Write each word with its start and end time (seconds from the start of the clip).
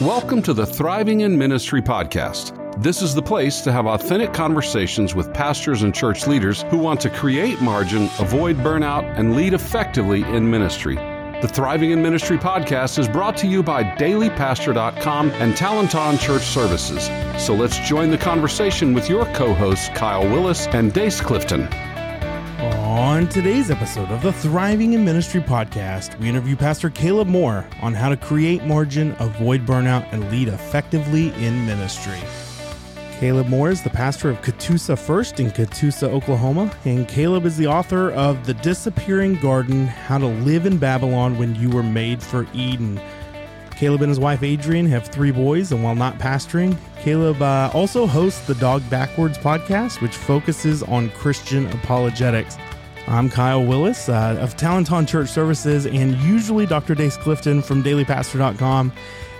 Welcome 0.00 0.42
to 0.42 0.52
the 0.52 0.66
Thriving 0.66 1.22
in 1.22 1.38
Ministry 1.38 1.80
podcast. 1.80 2.52
This 2.82 3.00
is 3.00 3.14
the 3.14 3.22
place 3.22 3.62
to 3.62 3.72
have 3.72 3.86
authentic 3.86 4.34
conversations 4.34 5.14
with 5.14 5.32
pastors 5.32 5.80
and 5.80 5.94
church 5.94 6.26
leaders 6.26 6.64
who 6.64 6.76
want 6.76 7.00
to 7.00 7.08
create 7.08 7.62
margin, 7.62 8.10
avoid 8.18 8.58
burnout, 8.58 9.04
and 9.18 9.34
lead 9.34 9.54
effectively 9.54 10.22
in 10.22 10.50
ministry. 10.50 10.96
The 10.96 11.48
Thriving 11.50 11.92
in 11.92 12.02
Ministry 12.02 12.36
podcast 12.36 12.98
is 12.98 13.08
brought 13.08 13.38
to 13.38 13.46
you 13.46 13.62
by 13.62 13.84
dailypastor.com 13.84 15.30
and 15.30 15.54
Talenton 15.54 16.20
Church 16.20 16.42
Services. 16.42 17.06
So 17.42 17.54
let's 17.54 17.78
join 17.88 18.10
the 18.10 18.18
conversation 18.18 18.92
with 18.92 19.08
your 19.08 19.24
co 19.32 19.54
hosts, 19.54 19.88
Kyle 19.94 20.28
Willis 20.30 20.66
and 20.66 20.92
Dace 20.92 21.22
Clifton. 21.22 21.70
On 22.96 23.28
today's 23.28 23.70
episode 23.70 24.10
of 24.10 24.22
the 24.22 24.32
Thriving 24.32 24.94
in 24.94 25.04
Ministry 25.04 25.42
podcast, 25.42 26.18
we 26.18 26.30
interview 26.30 26.56
Pastor 26.56 26.88
Caleb 26.88 27.28
Moore 27.28 27.66
on 27.82 27.92
how 27.92 28.08
to 28.08 28.16
create 28.16 28.64
margin, 28.64 29.14
avoid 29.18 29.66
burnout, 29.66 30.10
and 30.12 30.30
lead 30.30 30.48
effectively 30.48 31.28
in 31.34 31.66
ministry. 31.66 32.18
Caleb 33.18 33.48
Moore 33.48 33.68
is 33.68 33.82
the 33.82 33.90
pastor 33.90 34.30
of 34.30 34.40
Catoosa 34.40 34.98
First 34.98 35.40
in 35.40 35.50
Catoosa, 35.50 36.08
Oklahoma, 36.08 36.74
and 36.86 37.06
Caleb 37.06 37.44
is 37.44 37.58
the 37.58 37.66
author 37.66 38.12
of 38.12 38.46
The 38.46 38.54
Disappearing 38.54 39.34
Garden 39.40 39.88
How 39.88 40.16
to 40.16 40.26
Live 40.26 40.64
in 40.64 40.78
Babylon 40.78 41.36
When 41.36 41.54
You 41.54 41.68
Were 41.68 41.82
Made 41.82 42.22
for 42.22 42.46
Eden. 42.54 42.98
Caleb 43.72 44.00
and 44.00 44.08
his 44.08 44.18
wife 44.18 44.42
Adrian 44.42 44.86
have 44.86 45.08
three 45.08 45.32
boys, 45.32 45.70
and 45.70 45.84
while 45.84 45.94
not 45.94 46.16
pastoring, 46.16 46.74
Caleb 47.00 47.42
uh, 47.42 47.70
also 47.74 48.06
hosts 48.06 48.46
the 48.46 48.54
Dog 48.54 48.82
Backwards 48.88 49.36
podcast, 49.36 50.00
which 50.00 50.16
focuses 50.16 50.82
on 50.82 51.10
Christian 51.10 51.66
apologetics. 51.66 52.56
I'm 53.08 53.30
Kyle 53.30 53.64
Willis 53.64 54.08
uh, 54.08 54.36
of 54.40 54.56
Talenton 54.56 55.06
Church 55.06 55.28
Services 55.28 55.86
and 55.86 56.16
usually 56.16 56.66
Dr. 56.66 56.96
Dace 56.96 57.16
Clifton 57.16 57.62
from 57.62 57.82
dailypastor.com. 57.84 58.92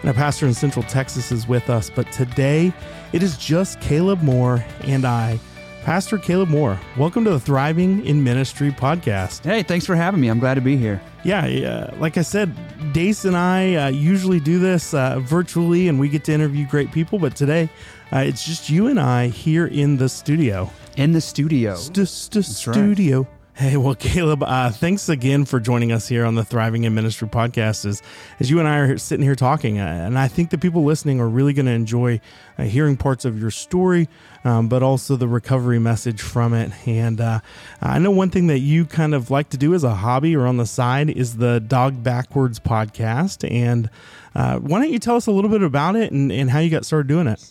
And 0.02 0.10
a 0.10 0.14
pastor 0.14 0.46
in 0.46 0.54
Central 0.54 0.84
Texas 0.84 1.32
is 1.32 1.48
with 1.48 1.68
us. 1.68 1.90
But 1.90 2.12
today 2.12 2.72
it 3.12 3.24
is 3.24 3.36
just 3.36 3.80
Caleb 3.80 4.22
Moore 4.22 4.64
and 4.82 5.04
I. 5.04 5.40
Pastor 5.82 6.16
Caleb 6.16 6.48
Moore, 6.48 6.78
welcome 6.96 7.24
to 7.24 7.30
the 7.30 7.40
Thriving 7.40 8.04
in 8.06 8.22
Ministry 8.22 8.70
podcast. 8.70 9.44
Hey, 9.44 9.64
thanks 9.64 9.84
for 9.84 9.96
having 9.96 10.20
me. 10.20 10.28
I'm 10.28 10.38
glad 10.40 10.54
to 10.54 10.60
be 10.60 10.76
here. 10.76 11.00
Yeah, 11.24 11.44
uh, 11.44 11.96
like 11.98 12.16
I 12.18 12.22
said, 12.22 12.52
Dace 12.92 13.24
and 13.24 13.36
I 13.36 13.74
uh, 13.74 13.88
usually 13.88 14.38
do 14.38 14.60
this 14.60 14.94
uh, 14.94 15.18
virtually 15.20 15.88
and 15.88 15.98
we 15.98 16.08
get 16.08 16.22
to 16.24 16.32
interview 16.32 16.68
great 16.68 16.92
people. 16.92 17.18
But 17.18 17.34
today 17.34 17.68
uh, 18.12 18.18
it's 18.18 18.44
just 18.46 18.70
you 18.70 18.86
and 18.86 19.00
I 19.00 19.26
here 19.26 19.66
in 19.66 19.96
the 19.96 20.08
studio. 20.08 20.70
In 20.96 21.10
the 21.12 21.20
studio. 21.20 21.74
St- 21.74 22.06
st- 22.08 22.44
studio. 22.44 23.22
Right. 23.22 23.35
Hey, 23.58 23.78
well, 23.78 23.94
Caleb, 23.94 24.42
uh, 24.42 24.68
thanks 24.68 25.08
again 25.08 25.46
for 25.46 25.60
joining 25.60 25.90
us 25.90 26.06
here 26.06 26.26
on 26.26 26.34
the 26.34 26.44
Thriving 26.44 26.84
in 26.84 26.94
Ministry 26.94 27.26
podcast. 27.26 27.86
As, 27.86 28.02
as 28.38 28.50
you 28.50 28.58
and 28.58 28.68
I 28.68 28.76
are 28.80 28.98
sitting 28.98 29.24
here 29.24 29.34
talking, 29.34 29.78
uh, 29.78 30.04
and 30.06 30.18
I 30.18 30.28
think 30.28 30.50
the 30.50 30.58
people 30.58 30.84
listening 30.84 31.20
are 31.20 31.28
really 31.28 31.54
going 31.54 31.64
to 31.64 31.72
enjoy 31.72 32.20
uh, 32.58 32.64
hearing 32.64 32.98
parts 32.98 33.24
of 33.24 33.40
your 33.40 33.50
story, 33.50 34.10
um, 34.44 34.68
but 34.68 34.82
also 34.82 35.16
the 35.16 35.26
recovery 35.26 35.78
message 35.78 36.20
from 36.20 36.52
it. 36.52 36.70
And 36.86 37.18
uh, 37.18 37.40
I 37.80 37.98
know 37.98 38.10
one 38.10 38.28
thing 38.28 38.48
that 38.48 38.58
you 38.58 38.84
kind 38.84 39.14
of 39.14 39.30
like 39.30 39.48
to 39.48 39.56
do 39.56 39.72
as 39.72 39.84
a 39.84 39.94
hobby 39.94 40.36
or 40.36 40.46
on 40.46 40.58
the 40.58 40.66
side 40.66 41.08
is 41.08 41.38
the 41.38 41.58
Dog 41.58 42.02
Backwards 42.02 42.60
podcast. 42.60 43.50
And 43.50 43.88
uh, 44.34 44.58
why 44.58 44.80
don't 44.80 44.92
you 44.92 44.98
tell 44.98 45.16
us 45.16 45.28
a 45.28 45.32
little 45.32 45.50
bit 45.50 45.62
about 45.62 45.96
it 45.96 46.12
and, 46.12 46.30
and 46.30 46.50
how 46.50 46.58
you 46.58 46.68
got 46.68 46.84
started 46.84 47.08
doing 47.08 47.26
it? 47.26 47.42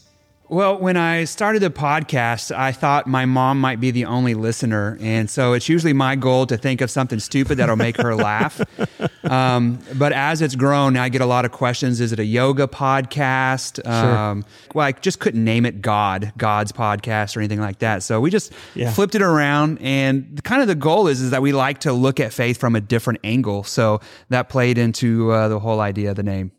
Well, 0.47 0.77
when 0.77 0.95
I 0.95 1.23
started 1.23 1.63
the 1.63 1.71
podcast, 1.71 2.55
I 2.55 2.71
thought 2.71 3.07
my 3.07 3.25
mom 3.25 3.59
might 3.59 3.79
be 3.79 3.89
the 3.89 4.05
only 4.05 4.35
listener. 4.35 4.95
And 5.01 5.27
so 5.27 5.53
it's 5.53 5.67
usually 5.67 5.93
my 5.93 6.15
goal 6.15 6.45
to 6.45 6.55
think 6.55 6.81
of 6.81 6.91
something 6.91 7.19
stupid 7.19 7.57
that'll 7.57 7.75
make 7.75 7.97
her 7.97 8.15
laugh. 8.15 8.61
Um, 9.25 9.79
but 9.95 10.13
as 10.13 10.43
it's 10.43 10.55
grown, 10.55 10.95
I 10.97 11.09
get 11.09 11.21
a 11.21 11.25
lot 11.25 11.45
of 11.45 11.51
questions. 11.51 11.99
Is 11.99 12.13
it 12.13 12.19
a 12.19 12.23
yoga 12.23 12.67
podcast? 12.67 13.83
Sure. 13.83 14.17
Um, 14.17 14.45
well, 14.75 14.85
I 14.85 14.91
just 14.91 15.19
couldn't 15.19 15.43
name 15.43 15.65
it 15.65 15.81
God, 15.81 16.31
God's 16.37 16.71
podcast 16.71 17.35
or 17.35 17.39
anything 17.39 17.59
like 17.59 17.79
that. 17.79 18.03
So 18.03 18.21
we 18.21 18.29
just 18.29 18.53
yeah. 18.75 18.91
flipped 18.91 19.15
it 19.15 19.23
around. 19.23 19.79
And 19.81 20.43
kind 20.43 20.61
of 20.61 20.67
the 20.67 20.75
goal 20.75 21.07
is, 21.07 21.21
is 21.21 21.31
that 21.31 21.41
we 21.41 21.53
like 21.53 21.79
to 21.79 21.91
look 21.91 22.19
at 22.19 22.33
faith 22.33 22.59
from 22.59 22.75
a 22.75 22.81
different 22.81 23.19
angle. 23.23 23.63
So 23.63 23.99
that 24.29 24.47
played 24.47 24.77
into 24.77 25.31
uh, 25.31 25.47
the 25.47 25.59
whole 25.59 25.79
idea 25.79 26.11
of 26.11 26.17
the 26.17 26.23
name. 26.23 26.51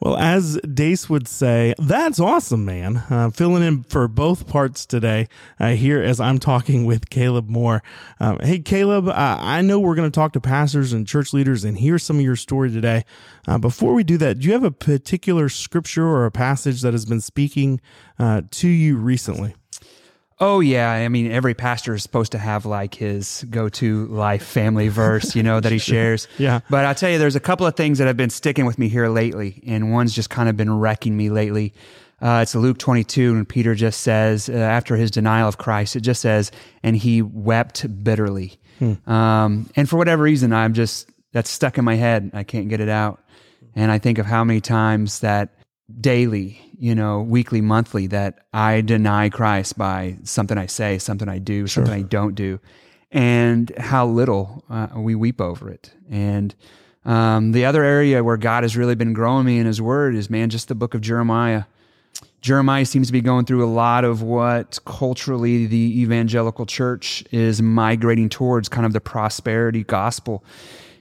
Well, 0.00 0.16
as 0.16 0.58
Dace 0.60 1.08
would 1.08 1.28
say, 1.28 1.74
that's 1.78 2.20
awesome, 2.20 2.64
man. 2.64 3.02
Uh, 3.10 3.30
filling 3.30 3.62
in 3.62 3.82
for 3.84 4.08
both 4.08 4.46
parts 4.46 4.86
today 4.86 5.28
uh, 5.58 5.70
here 5.70 6.02
as 6.02 6.20
I'm 6.20 6.38
talking 6.38 6.84
with 6.84 7.10
Caleb 7.10 7.48
Moore. 7.48 7.82
Um, 8.20 8.38
hey, 8.40 8.58
Caleb, 8.58 9.08
uh, 9.08 9.38
I 9.40 9.62
know 9.62 9.78
we're 9.78 9.94
going 9.94 10.10
to 10.10 10.14
talk 10.14 10.32
to 10.32 10.40
pastors 10.40 10.92
and 10.92 11.06
church 11.06 11.32
leaders 11.32 11.64
and 11.64 11.78
hear 11.78 11.98
some 11.98 12.16
of 12.16 12.22
your 12.22 12.36
story 12.36 12.70
today. 12.70 13.04
Uh, 13.46 13.58
before 13.58 13.94
we 13.94 14.04
do 14.04 14.18
that, 14.18 14.38
do 14.38 14.46
you 14.46 14.52
have 14.52 14.64
a 14.64 14.70
particular 14.70 15.48
scripture 15.48 16.06
or 16.06 16.26
a 16.26 16.30
passage 16.30 16.82
that 16.82 16.92
has 16.92 17.04
been 17.04 17.20
speaking 17.20 17.80
uh, 18.18 18.42
to 18.50 18.68
you 18.68 18.96
recently? 18.96 19.54
Oh 20.40 20.60
yeah, 20.60 20.90
I 20.92 21.08
mean 21.08 21.32
every 21.32 21.54
pastor 21.54 21.94
is 21.94 22.02
supposed 22.02 22.32
to 22.32 22.38
have 22.38 22.64
like 22.64 22.94
his 22.94 23.44
go-to 23.50 24.06
life 24.06 24.44
family 24.44 24.88
verse, 24.88 25.34
you 25.34 25.42
know, 25.42 25.58
that 25.58 25.72
he 25.72 25.78
shares. 25.92 26.28
yeah. 26.38 26.60
But 26.70 26.84
I'll 26.84 26.94
tell 26.94 27.10
you 27.10 27.18
there's 27.18 27.36
a 27.36 27.40
couple 27.40 27.66
of 27.66 27.74
things 27.74 27.98
that 27.98 28.06
have 28.06 28.16
been 28.16 28.30
sticking 28.30 28.64
with 28.64 28.78
me 28.78 28.88
here 28.88 29.08
lately 29.08 29.62
and 29.66 29.90
one's 29.92 30.14
just 30.14 30.30
kind 30.30 30.48
of 30.48 30.56
been 30.56 30.78
wrecking 30.78 31.16
me 31.16 31.28
lately. 31.30 31.74
Uh, 32.20 32.40
it's 32.42 32.54
Luke 32.54 32.78
22 32.78 33.34
and 33.34 33.48
Peter 33.48 33.74
just 33.74 34.00
says 34.00 34.48
uh, 34.48 34.52
after 34.52 34.96
his 34.96 35.10
denial 35.10 35.48
of 35.48 35.58
Christ, 35.58 35.96
it 35.96 36.00
just 36.00 36.20
says 36.22 36.52
and 36.82 36.96
he 36.96 37.20
wept 37.22 37.86
bitterly. 38.04 38.58
Hmm. 38.78 39.10
Um, 39.10 39.70
and 39.74 39.88
for 39.88 39.96
whatever 39.96 40.22
reason 40.22 40.52
I'm 40.52 40.72
just 40.72 41.10
that's 41.32 41.50
stuck 41.50 41.78
in 41.78 41.84
my 41.84 41.96
head. 41.96 42.30
I 42.32 42.44
can't 42.44 42.68
get 42.68 42.80
it 42.80 42.88
out. 42.88 43.20
And 43.74 43.90
I 43.92 43.98
think 43.98 44.18
of 44.18 44.26
how 44.26 44.44
many 44.44 44.60
times 44.60 45.20
that 45.20 45.50
daily, 46.00 46.60
you 46.78 46.94
know, 46.94 47.22
weekly, 47.22 47.60
monthly, 47.60 48.06
that 48.08 48.40
I 48.52 48.80
deny 48.80 49.28
Christ 49.28 49.78
by 49.78 50.18
something 50.22 50.58
I 50.58 50.66
say, 50.66 50.98
something 50.98 51.28
I 51.28 51.38
do, 51.38 51.66
sure. 51.66 51.84
something 51.84 51.92
I 51.92 52.02
don't 52.02 52.34
do, 52.34 52.60
and 53.10 53.72
how 53.78 54.06
little 54.06 54.64
uh, 54.68 54.88
we 54.96 55.14
weep 55.14 55.40
over 55.40 55.70
it. 55.70 55.92
And 56.10 56.54
um, 57.04 57.52
the 57.52 57.64
other 57.64 57.82
area 57.84 58.22
where 58.22 58.36
God 58.36 58.64
has 58.64 58.76
really 58.76 58.94
been 58.94 59.12
growing 59.12 59.46
me 59.46 59.58
in 59.58 59.66
His 59.66 59.80
Word 59.80 60.14
is, 60.14 60.28
man, 60.28 60.50
just 60.50 60.68
the 60.68 60.74
book 60.74 60.94
of 60.94 61.00
Jeremiah. 61.00 61.64
Jeremiah 62.40 62.84
seems 62.84 63.08
to 63.08 63.12
be 63.12 63.20
going 63.20 63.46
through 63.46 63.64
a 63.64 63.66
lot 63.72 64.04
of 64.04 64.22
what 64.22 64.78
culturally 64.84 65.66
the 65.66 66.00
evangelical 66.02 66.66
church 66.66 67.24
is 67.32 67.60
migrating 67.60 68.28
towards, 68.28 68.68
kind 68.68 68.86
of 68.86 68.92
the 68.92 69.00
prosperity 69.00 69.84
gospel. 69.84 70.44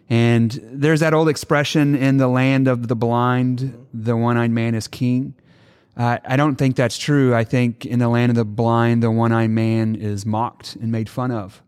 And 0.09 0.51
there's 0.63 1.01
that 1.01 1.13
old 1.13 1.27
expression 1.27 1.95
in 1.95 2.17
the 2.17 2.27
land 2.27 2.67
of 2.67 2.87
the 2.87 2.95
blind, 2.95 3.87
the 3.93 4.15
one 4.15 4.37
eyed 4.37 4.51
man 4.51 4.73
is 4.73 4.87
king. 4.87 5.33
Uh, 5.97 6.19
I 6.25 6.37
don't 6.37 6.55
think 6.55 6.75
that's 6.75 6.97
true. 6.97 7.33
I 7.35 7.43
think 7.43 7.85
in 7.85 7.99
the 7.99 8.07
land 8.07 8.29
of 8.29 8.35
the 8.35 8.45
blind, 8.45 9.03
the 9.03 9.11
one 9.11 9.31
eyed 9.31 9.49
man 9.49 9.95
is 9.95 10.25
mocked 10.25 10.75
and 10.75 10.91
made 10.91 11.09
fun 11.09 11.31
of 11.31 11.61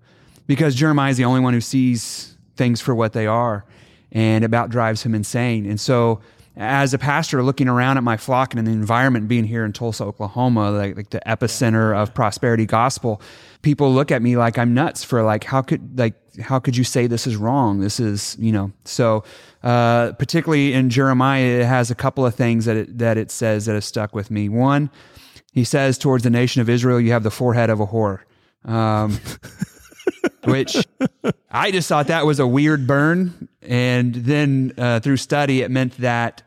because 0.47 0.75
Jeremiah 0.75 1.11
is 1.11 1.17
the 1.17 1.25
only 1.25 1.41
one 1.41 1.53
who 1.53 1.61
sees 1.61 2.37
things 2.55 2.79
for 2.79 2.95
what 2.95 3.13
they 3.13 3.27
are. 3.27 3.65
And 4.11 4.43
about 4.43 4.71
drives 4.71 5.03
him 5.03 5.13
insane. 5.13 5.67
And 5.67 5.79
so, 5.79 6.21
as 6.57 6.93
a 6.93 6.97
pastor 6.97 7.43
looking 7.43 7.67
around 7.67 7.97
at 7.97 8.03
my 8.03 8.17
flock 8.17 8.53
and 8.53 8.59
in 8.59 8.65
the 8.65 8.71
environment 8.71 9.27
being 9.27 9.45
here 9.45 9.63
in 9.63 9.71
Tulsa, 9.71 10.03
Oklahoma, 10.03 10.71
like, 10.71 10.97
like 10.97 11.09
the 11.11 11.21
epicenter 11.25 11.95
of 11.95 12.13
prosperity 12.13 12.65
gospel, 12.65 13.21
people 13.61 13.93
look 13.93 14.11
at 14.11 14.21
me 14.21 14.37
like 14.37 14.57
I'm 14.57 14.73
nuts 14.73 15.03
for 15.03 15.23
like 15.23 15.43
how 15.43 15.61
could 15.61 15.97
like 15.97 16.15
how 16.39 16.59
could 16.59 16.77
you 16.77 16.83
say 16.83 17.07
this 17.07 17.27
is 17.27 17.35
wrong? 17.35 17.79
This 17.79 17.99
is 17.99 18.35
you 18.39 18.51
know 18.51 18.71
so 18.85 19.23
uh, 19.63 20.13
particularly 20.13 20.73
in 20.73 20.89
Jeremiah 20.89 21.59
it 21.61 21.65
has 21.65 21.91
a 21.91 21.95
couple 21.95 22.25
of 22.25 22.35
things 22.35 22.65
that 22.65 22.77
it, 22.77 22.97
that 22.97 23.17
it 23.17 23.31
says 23.31 23.65
that 23.65 23.73
has 23.73 23.85
stuck 23.85 24.15
with 24.15 24.31
me. 24.31 24.49
One, 24.49 24.89
he 25.53 25.63
says 25.63 25.97
towards 25.97 26.23
the 26.23 26.29
nation 26.29 26.61
of 26.61 26.69
Israel, 26.69 26.99
you 26.99 27.11
have 27.11 27.23
the 27.23 27.31
forehead 27.31 27.69
of 27.69 27.79
a 27.79 27.87
whore. 27.87 28.21
Um, 28.65 29.19
which 30.43 30.85
I 31.51 31.71
just 31.71 31.87
thought 31.87 32.07
that 32.07 32.25
was 32.25 32.39
a 32.39 32.47
weird 32.47 32.87
burn. 32.87 33.49
And 33.61 34.15
then 34.15 34.73
uh, 34.77 34.99
through 34.99 35.17
study, 35.17 35.61
it 35.61 35.71
meant 35.71 35.97
that 35.97 36.43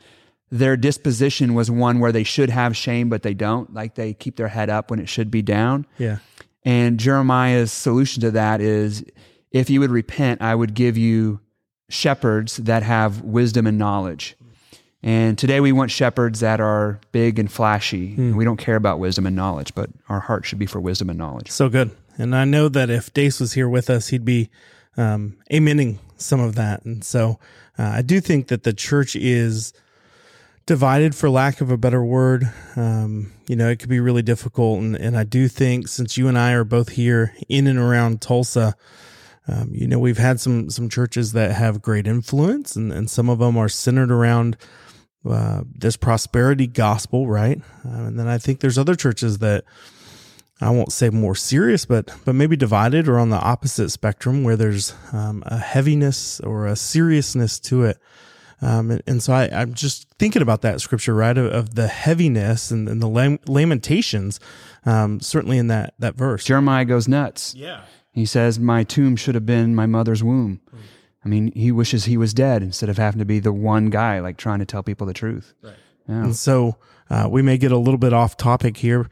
their 0.50 0.76
disposition 0.76 1.54
was 1.54 1.70
one 1.70 1.98
where 1.98 2.12
they 2.12 2.24
should 2.24 2.50
have 2.50 2.76
shame, 2.76 3.08
but 3.08 3.22
they 3.22 3.34
don't. 3.34 3.72
Like 3.72 3.94
they 3.94 4.12
keep 4.12 4.36
their 4.36 4.48
head 4.48 4.68
up 4.68 4.90
when 4.90 5.00
it 5.00 5.08
should 5.08 5.30
be 5.30 5.42
down. 5.42 5.86
Yeah. 5.98 6.18
And 6.64 6.98
Jeremiah's 6.98 7.72
solution 7.72 8.20
to 8.22 8.30
that 8.32 8.60
is 8.60 9.04
if 9.50 9.68
you 9.68 9.80
would 9.80 9.90
repent, 9.90 10.42
I 10.42 10.54
would 10.54 10.74
give 10.74 10.96
you 10.96 11.40
shepherds 11.88 12.56
that 12.58 12.82
have 12.82 13.22
wisdom 13.22 13.66
and 13.66 13.78
knowledge. 13.78 14.36
And 15.02 15.36
today 15.36 15.60
we 15.60 15.72
want 15.72 15.90
shepherds 15.90 16.40
that 16.40 16.60
are 16.60 17.00
big 17.10 17.38
and 17.38 17.50
flashy. 17.50 18.14
Mm. 18.16 18.34
We 18.36 18.44
don't 18.44 18.56
care 18.56 18.76
about 18.76 19.00
wisdom 19.00 19.26
and 19.26 19.34
knowledge, 19.34 19.74
but 19.74 19.90
our 20.08 20.20
heart 20.20 20.46
should 20.46 20.60
be 20.60 20.66
for 20.66 20.80
wisdom 20.80 21.10
and 21.10 21.18
knowledge. 21.18 21.50
So 21.50 21.68
good. 21.68 21.90
And 22.18 22.36
I 22.36 22.44
know 22.44 22.68
that 22.68 22.88
if 22.88 23.12
Dace 23.12 23.40
was 23.40 23.54
here 23.54 23.68
with 23.68 23.90
us, 23.90 24.08
he'd 24.08 24.24
be 24.24 24.48
um, 24.96 25.36
amening 25.50 25.98
some 26.18 26.40
of 26.40 26.54
that. 26.54 26.84
And 26.84 27.02
so 27.02 27.40
uh, 27.78 27.84
I 27.84 28.02
do 28.02 28.20
think 28.20 28.48
that 28.48 28.62
the 28.62 28.72
church 28.72 29.16
is 29.16 29.72
divided 30.66 31.14
for 31.14 31.28
lack 31.28 31.60
of 31.60 31.70
a 31.70 31.76
better 31.76 32.04
word. 32.04 32.50
Um, 32.76 33.32
you 33.48 33.56
know, 33.56 33.68
it 33.68 33.78
could 33.78 33.88
be 33.88 34.00
really 34.00 34.22
difficult. 34.22 34.80
And, 34.80 34.96
and 34.96 35.16
I 35.16 35.24
do 35.24 35.48
think 35.48 35.88
since 35.88 36.16
you 36.16 36.28
and 36.28 36.38
I 36.38 36.52
are 36.52 36.64
both 36.64 36.90
here 36.90 37.34
in 37.48 37.66
and 37.66 37.78
around 37.78 38.20
Tulsa, 38.20 38.74
um, 39.48 39.70
you 39.72 39.88
know, 39.88 39.98
we've 39.98 40.18
had 40.18 40.40
some 40.40 40.70
some 40.70 40.88
churches 40.88 41.32
that 41.32 41.52
have 41.52 41.82
great 41.82 42.06
influence, 42.06 42.76
and, 42.76 42.92
and 42.92 43.10
some 43.10 43.28
of 43.28 43.40
them 43.40 43.56
are 43.56 43.68
centered 43.68 44.12
around 44.12 44.56
uh, 45.28 45.62
this 45.66 45.96
prosperity 45.96 46.68
gospel, 46.68 47.26
right? 47.26 47.60
Uh, 47.84 48.04
and 48.04 48.18
then 48.18 48.28
I 48.28 48.38
think 48.38 48.60
there's 48.60 48.78
other 48.78 48.94
churches 48.94 49.38
that 49.38 49.64
I 50.60 50.70
won't 50.70 50.92
say 50.92 51.10
more 51.10 51.34
serious, 51.34 51.84
but 51.84 52.08
but 52.24 52.36
maybe 52.36 52.56
divided 52.56 53.08
or 53.08 53.18
on 53.18 53.30
the 53.30 53.40
opposite 53.40 53.90
spectrum 53.90 54.44
where 54.44 54.56
there's 54.56 54.94
um, 55.12 55.42
a 55.44 55.58
heaviness 55.58 56.38
or 56.40 56.66
a 56.66 56.76
seriousness 56.76 57.58
to 57.60 57.84
it. 57.84 57.98
Um, 58.60 58.92
and, 58.92 59.02
and, 59.08 59.22
so 59.22 59.32
I, 59.32 59.46
am 59.46 59.74
just 59.74 60.06
thinking 60.22 60.40
about 60.40 60.62
that 60.62 60.80
scripture, 60.80 61.16
right, 61.16 61.36
of, 61.36 61.46
of 61.46 61.74
the 61.74 61.88
heaviness 61.88 62.70
and, 62.70 62.88
and 62.88 63.02
the 63.02 63.08
lam- 63.08 63.40
lamentations, 63.48 64.38
um, 64.86 65.18
certainly 65.18 65.58
in 65.58 65.66
that 65.66 65.94
that 65.98 66.14
verse. 66.14 66.44
Jeremiah 66.44 66.84
goes 66.84 67.08
nuts. 67.08 67.56
Yeah, 67.56 67.80
he 68.12 68.24
says, 68.24 68.60
"My 68.60 68.84
tomb 68.84 69.16
should 69.16 69.34
have 69.34 69.44
been 69.44 69.74
my 69.74 69.86
mother's 69.86 70.22
womb." 70.22 70.60
Mm. 70.72 70.78
I 71.24 71.28
mean, 71.28 71.52
he 71.56 71.72
wishes 71.72 72.04
he 72.04 72.16
was 72.16 72.32
dead 72.32 72.62
instead 72.62 72.88
of 72.88 72.98
having 72.98 73.18
to 73.18 73.24
be 73.24 73.40
the 73.40 73.52
one 73.52 73.90
guy 73.90 74.20
like 74.20 74.36
trying 74.36 74.60
to 74.60 74.64
tell 74.64 74.84
people 74.84 75.08
the 75.08 75.12
truth. 75.12 75.54
Right. 75.60 75.74
Yeah. 76.08 76.24
And 76.24 76.36
so 76.36 76.76
uh, 77.10 77.28
we 77.28 77.42
may 77.42 77.58
get 77.58 77.72
a 77.72 77.76
little 77.76 77.98
bit 77.98 78.12
off 78.12 78.36
topic 78.36 78.76
here, 78.76 79.08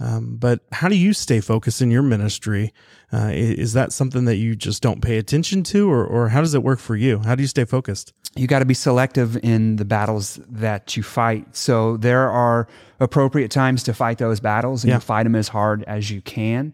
um, 0.00 0.36
but 0.36 0.60
how 0.72 0.88
do 0.88 0.96
you 0.96 1.12
stay 1.12 1.40
focused 1.40 1.82
in 1.82 1.90
your 1.90 2.02
ministry? 2.02 2.72
Uh, 3.12 3.30
is 3.32 3.74
that 3.74 3.92
something 3.92 4.24
that 4.24 4.36
you 4.36 4.56
just 4.56 4.82
don't 4.82 5.02
pay 5.02 5.18
attention 5.18 5.62
to, 5.64 5.90
or, 5.90 6.04
or 6.04 6.30
how 6.30 6.40
does 6.40 6.54
it 6.54 6.62
work 6.62 6.78
for 6.78 6.96
you? 6.96 7.18
How 7.18 7.34
do 7.34 7.42
you 7.42 7.48
stay 7.48 7.66
focused? 7.66 8.14
You 8.34 8.46
got 8.46 8.60
to 8.60 8.64
be 8.64 8.74
selective 8.74 9.36
in 9.44 9.76
the 9.76 9.84
battles 9.84 10.40
that 10.48 10.96
you 10.96 11.02
fight. 11.02 11.54
So 11.54 11.98
there 11.98 12.30
are 12.30 12.66
appropriate 12.98 13.50
times 13.50 13.82
to 13.84 13.94
fight 13.94 14.18
those 14.18 14.40
battles, 14.40 14.84
and 14.84 14.88
yeah. 14.88 14.96
you 14.96 15.00
fight 15.00 15.24
them 15.24 15.36
as 15.36 15.48
hard 15.48 15.82
as 15.84 16.10
you 16.10 16.22
can. 16.22 16.72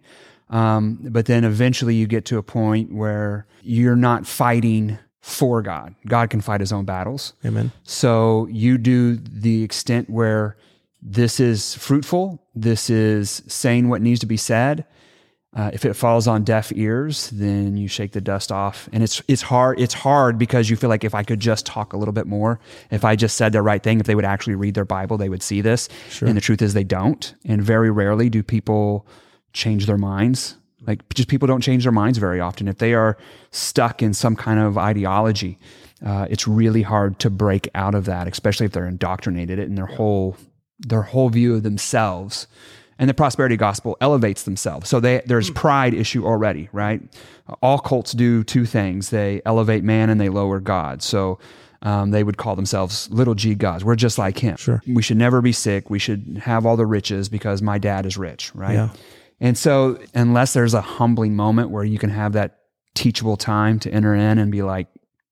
Um, 0.49 1.01
but 1.03 1.27
then 1.27 1.43
eventually 1.43 1.97
you 1.97 2.07
get 2.07 2.25
to 2.27 2.39
a 2.39 2.43
point 2.43 2.93
where 2.93 3.47
you're 3.63 3.97
not 3.97 4.27
fighting 4.27 4.99
for 5.21 5.61
God. 5.61 5.97
God 6.07 6.31
can 6.31 6.41
fight 6.41 6.61
his 6.61 6.73
own 6.73 6.85
battles. 6.85 7.33
Amen. 7.45 7.73
So 7.83 8.47
you 8.53 8.79
do 8.79 9.17
the 9.17 9.65
extent 9.65 10.09
where 10.09 10.57
this 11.03 11.41
is 11.41 11.75
fruitful, 11.75 12.43
this 12.55 12.91
is 12.91 13.43
saying 13.47 13.89
what 13.89 14.03
needs 14.03 14.21
to 14.21 14.27
be 14.27 14.37
said. 14.37 14.87
Uh, 15.55 15.71
if 15.73 15.87
it 15.87 15.95
falls 15.95 16.29
on 16.29 16.45
deaf 16.45 16.71
ears, 16.75 17.31
then 17.31 17.79
you 17.79 17.89
shake 17.89 18.13
the 18.13 18.21
dust 18.21 18.53
off, 18.53 18.91
and 18.93 19.03
it's 19.03 19.23
it's 19.27 19.41
hard. 19.41 19.81
It's 19.81 19.95
hard 19.95 20.37
because 20.37 20.69
you 20.69 20.77
feel 20.77 20.91
like 20.91 21.03
if 21.03 21.15
I 21.15 21.23
could 21.23 21.41
just 21.41 21.65
talk 21.65 21.95
a 21.95 21.97
little 21.97 22.13
bit 22.13 22.27
more, 22.27 22.61
if 22.91 23.07
I 23.07 23.17
just 23.17 23.37
said 23.39 23.53
the 23.53 23.63
right 23.63 23.83
thing, 23.83 23.99
if 23.99 24.05
they 24.05 24.15
would 24.15 24.27
actually 24.27 24.55
read 24.55 24.75
their 24.75 24.85
Bible, 24.85 25.17
they 25.17 25.31
would 25.31 25.43
see 25.43 25.63
this. 25.63 25.89
Sure. 26.11 26.29
And 26.29 26.37
the 26.37 26.43
truth 26.43 26.61
is, 26.61 26.75
they 26.75 26.85
don't. 26.85 27.35
And 27.47 27.63
very 27.63 27.91
rarely 27.91 28.29
do 28.29 28.43
people 28.43 29.07
change 29.55 29.87
their 29.87 29.97
minds. 29.97 30.59
Like 30.87 31.09
just 31.15 31.29
people 31.29 31.49
don't 31.49 31.63
change 31.63 31.85
their 31.85 31.93
minds 31.93 32.19
very 32.19 32.39
often. 32.39 32.69
If 32.69 32.77
they 32.77 32.93
are 32.93 33.17
stuck 33.51 34.03
in 34.03 34.13
some 34.13 34.37
kind 34.37 34.61
of 34.61 34.77
ideology, 34.77 35.59
uh, 36.05 36.27
it's 36.29 36.47
really 36.47 36.83
hard 36.83 37.19
to 37.21 37.31
break 37.31 37.69
out 37.75 37.95
of 37.95 38.05
that, 38.05 38.29
especially 38.29 38.67
if 38.67 38.73
they're 38.73 38.87
indoctrinated 38.87 39.59
it 39.59 39.69
in 39.69 39.75
their 39.75 39.87
whole 39.87 40.37
their 40.79 41.03
whole 41.03 41.29
view 41.29 41.55
of 41.55 41.63
themselves. 41.63 42.47
And 42.99 43.11
the 43.11 43.15
prosperity 43.15 43.59
gospel 43.59 43.99
elevates 44.01 44.45
themselves. 44.45 44.89
So 44.89 45.01
they, 45.01 45.23
there's 45.27 45.51
pride 45.51 45.93
issue 45.93 46.25
already, 46.25 46.71
right? 46.73 47.03
All 47.61 47.79
cults 47.79 48.13
do 48.13 48.43
two 48.43 48.65
things: 48.65 49.11
they 49.11 49.43
elevate 49.45 49.85
man 49.85 50.09
and 50.09 50.19
they 50.19 50.31
lower 50.31 50.61
God. 50.61 51.03
So 51.03 51.39
um, 51.83 52.11
they 52.11 52.25
would 52.25 52.39
call 52.39 52.57
themselves 52.57 53.11
little 53.11 53.35
g 53.35 53.55
gods. 53.55 53.85
We're 53.85 53.97
just 53.97 54.19
like 54.19 54.39
him. 54.39 54.57
Sure. 54.57 54.83
We 54.87 55.03
should 55.03 55.19
never 55.19 55.43
be 55.43 55.53
sick. 55.53 55.91
We 55.91 55.99
should 55.99 56.41
have 56.43 56.65
all 56.65 56.77
the 56.77 56.87
riches 56.87 57.29
because 57.29 57.61
my 57.61 57.79
dad 57.79 58.07
is 58.07 58.17
rich, 58.17 58.55
right? 58.55 58.75
Yeah. 58.75 58.89
And 59.41 59.59
so, 59.59 59.99
unless 60.15 60.55
there's 60.55 60.75
a 60.75 60.81
humbling 60.81 61.37
moment 61.37 61.71
where 61.71 61.85
you 61.85 61.99
can 61.99 62.11
have 62.11 62.33
that 62.33 62.61
teachable 62.95 63.37
time 63.37 63.79
to 63.81 63.91
enter 63.91 64.15
in 64.15 64.39
and 64.39 64.51
be 64.51 64.63
like, 64.63 64.89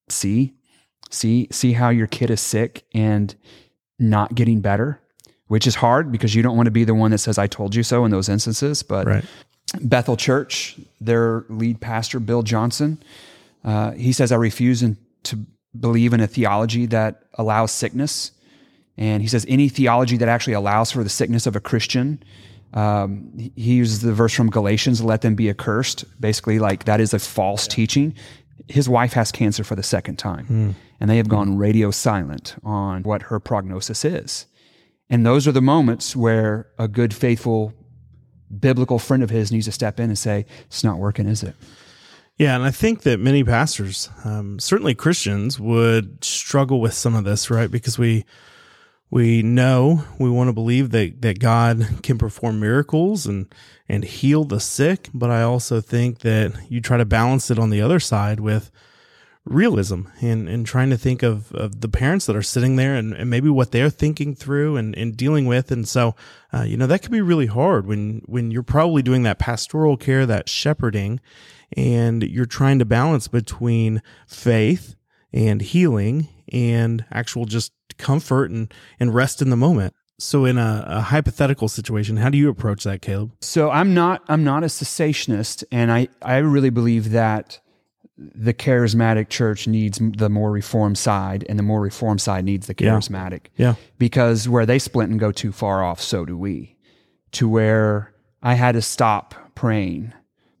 see, 0.09 0.53
see, 1.09 1.47
see 1.51 1.73
how 1.73 1.89
your 1.89 2.07
kid 2.07 2.29
is 2.29 2.39
sick 2.39 2.85
and 2.93 3.35
not 3.97 4.35
getting 4.35 4.61
better, 4.61 5.01
which 5.47 5.67
is 5.67 5.75
hard 5.75 6.11
because 6.11 6.33
you 6.35 6.41
don't 6.41 6.55
want 6.55 6.67
to 6.67 6.71
be 6.71 6.83
the 6.83 6.95
one 6.95 7.11
that 7.11 7.19
says, 7.19 7.37
I 7.37 7.47
told 7.47 7.75
you 7.75 7.83
so 7.83 8.05
in 8.05 8.11
those 8.11 8.29
instances. 8.29 8.83
But 8.83 9.07
right. 9.07 9.25
Bethel 9.81 10.17
Church, 10.17 10.77
their 11.01 11.45
lead 11.49 11.81
pastor, 11.81 12.19
Bill 12.19 12.43
Johnson, 12.43 13.01
uh, 13.63 13.91
he 13.91 14.11
says, 14.11 14.31
I 14.31 14.35
refuse 14.35 14.83
to 15.23 15.39
believe 15.79 16.13
in 16.13 16.21
a 16.21 16.27
theology 16.27 16.85
that 16.87 17.23
allows 17.33 17.71
sickness. 17.71 18.31
And 18.97 19.21
he 19.21 19.27
says, 19.27 19.45
any 19.49 19.69
theology 19.69 20.17
that 20.17 20.29
actually 20.29 20.53
allows 20.53 20.91
for 20.91 21.03
the 21.03 21.09
sickness 21.09 21.45
of 21.45 21.55
a 21.55 21.59
Christian 21.59 22.23
um, 22.75 23.31
he 23.55 23.75
uses 23.75 24.01
the 24.01 24.13
verse 24.13 24.33
from 24.33 24.49
Galatians, 24.49 25.01
let 25.01 25.21
them 25.21 25.33
be 25.33 25.49
accursed. 25.49 26.03
Basically, 26.19 26.59
like 26.59 26.83
that 26.83 26.99
is 26.99 27.13
a 27.13 27.19
false 27.19 27.67
teaching. 27.67 28.13
His 28.67 28.89
wife 28.89 29.13
has 29.13 29.31
cancer 29.31 29.63
for 29.63 29.75
the 29.75 29.83
second 29.83 30.17
time, 30.17 30.47
mm. 30.47 30.73
and 30.99 31.09
they 31.09 31.17
have 31.17 31.29
gone 31.29 31.57
radio 31.57 31.91
silent 31.91 32.55
on 32.63 33.03
what 33.03 33.23
her 33.23 33.39
prognosis 33.39 34.03
is. 34.03 34.45
And 35.09 35.25
those 35.25 35.47
are 35.47 35.51
the 35.51 35.61
moments 35.61 36.15
where 36.15 36.67
a 36.79 36.87
good, 36.87 37.13
faithful, 37.13 37.73
biblical 38.59 38.99
friend 38.99 39.23
of 39.23 39.29
his 39.29 39.51
needs 39.51 39.65
to 39.65 39.71
step 39.71 39.99
in 39.99 40.09
and 40.09 40.17
say, 40.17 40.45
It's 40.65 40.83
not 40.83 40.97
working, 40.97 41.27
is 41.27 41.43
it? 41.43 41.55
Yeah, 42.37 42.55
and 42.55 42.65
I 42.65 42.71
think 42.71 43.03
that 43.03 43.19
many 43.19 43.43
pastors, 43.43 44.09
um, 44.25 44.59
certainly 44.59 44.93
Christians, 44.93 45.57
would 45.57 46.23
struggle 46.23 46.81
with 46.81 46.93
some 46.93 47.15
of 47.15 47.23
this, 47.23 47.49
right? 47.49 47.71
Because 47.71 47.97
we 47.97 48.25
we 49.09 49.41
know 49.43 50.03
we 50.19 50.29
want 50.29 50.49
to 50.49 50.53
believe 50.53 50.89
that, 50.89 51.21
that 51.21 51.39
God 51.39 51.87
can 52.03 52.17
perform 52.17 52.59
miracles 52.59 53.25
and, 53.25 53.53
and 53.87 54.03
heal 54.03 54.43
the 54.43 54.59
sick, 54.59 55.09
but 55.13 55.29
I 55.29 55.43
also 55.43 55.79
think 55.79 56.19
that 56.19 56.53
you 56.69 56.81
try 56.81 56.97
to 56.97 57.05
balance 57.05 57.51
it 57.51 57.59
on 57.59 57.69
the 57.69 57.81
other 57.81 57.99
side 57.99 58.39
with 58.39 58.71
realism 59.45 60.03
and, 60.21 60.49
and 60.49 60.65
trying 60.65 60.89
to 60.89 60.97
think 60.97 61.21
of, 61.21 61.51
of 61.53 61.81
the 61.81 61.87
parents 61.87 62.25
that 62.25 62.35
are 62.35 62.41
sitting 62.41 62.75
there 62.75 62.95
and, 62.95 63.13
and 63.13 63.29
maybe 63.29 63.49
what 63.49 63.71
they're 63.71 63.89
thinking 63.89 64.35
through 64.35 64.75
and, 64.75 64.97
and 64.97 65.15
dealing 65.15 65.45
with. 65.45 65.71
And 65.71 65.87
so, 65.87 66.15
uh, 66.51 66.63
you 66.63 66.77
know, 66.77 66.87
that 66.87 67.03
can 67.03 67.11
be 67.11 67.21
really 67.21 67.45
hard 67.45 67.85
when, 67.85 68.23
when 68.25 68.49
you're 68.51 68.63
probably 68.63 69.03
doing 69.03 69.23
that 69.23 69.39
pastoral 69.39 69.97
care, 69.97 70.25
that 70.25 70.49
shepherding, 70.49 71.19
and 71.77 72.23
you're 72.23 72.45
trying 72.45 72.79
to 72.79 72.85
balance 72.85 73.27
between 73.27 74.01
faith 74.27 74.95
and 75.31 75.61
healing 75.61 76.27
and 76.51 77.05
actual 77.11 77.45
just 77.45 77.71
comfort 77.97 78.49
and, 78.49 78.73
and 78.99 79.13
rest 79.13 79.41
in 79.41 79.51
the 79.51 79.57
moment. 79.57 79.93
So 80.17 80.45
in 80.45 80.57
a, 80.57 80.85
a, 80.87 81.01
hypothetical 81.01 81.67
situation, 81.67 82.17
how 82.17 82.29
do 82.29 82.37
you 82.37 82.47
approach 82.47 82.85
that, 82.85 83.01
Caleb? 83.01 83.33
So 83.41 83.69
I'm 83.69 83.93
not 83.93 84.23
I'm 84.29 84.45
not 84.45 84.63
a 84.63 84.67
cessationist, 84.67 85.65
and 85.73 85.91
I, 85.91 86.07
I 86.21 86.37
really 86.37 86.69
believe 86.69 87.11
that 87.11 87.59
the 88.17 88.53
charismatic 88.53 89.29
church 89.29 89.67
needs 89.67 89.99
the 89.99 90.29
more 90.29 90.51
reformed 90.51 90.97
side, 90.97 91.45
and 91.49 91.59
the 91.59 91.63
more 91.63 91.81
reformed 91.81 92.21
side 92.21 92.45
needs 92.45 92.67
the 92.67 92.75
charismatic. 92.75 93.47
Yeah. 93.57 93.67
yeah. 93.67 93.75
Because 93.97 94.47
where 94.47 94.65
they 94.65 94.79
split 94.79 95.09
and 95.09 95.19
go 95.19 95.31
too 95.31 95.51
far 95.51 95.83
off, 95.83 96.01
so 96.01 96.25
do 96.25 96.37
we. 96.37 96.77
To 97.33 97.49
where 97.49 98.13
I 98.41 98.53
had 98.53 98.73
to 98.73 98.81
stop 98.81 99.35
praying 99.55 100.13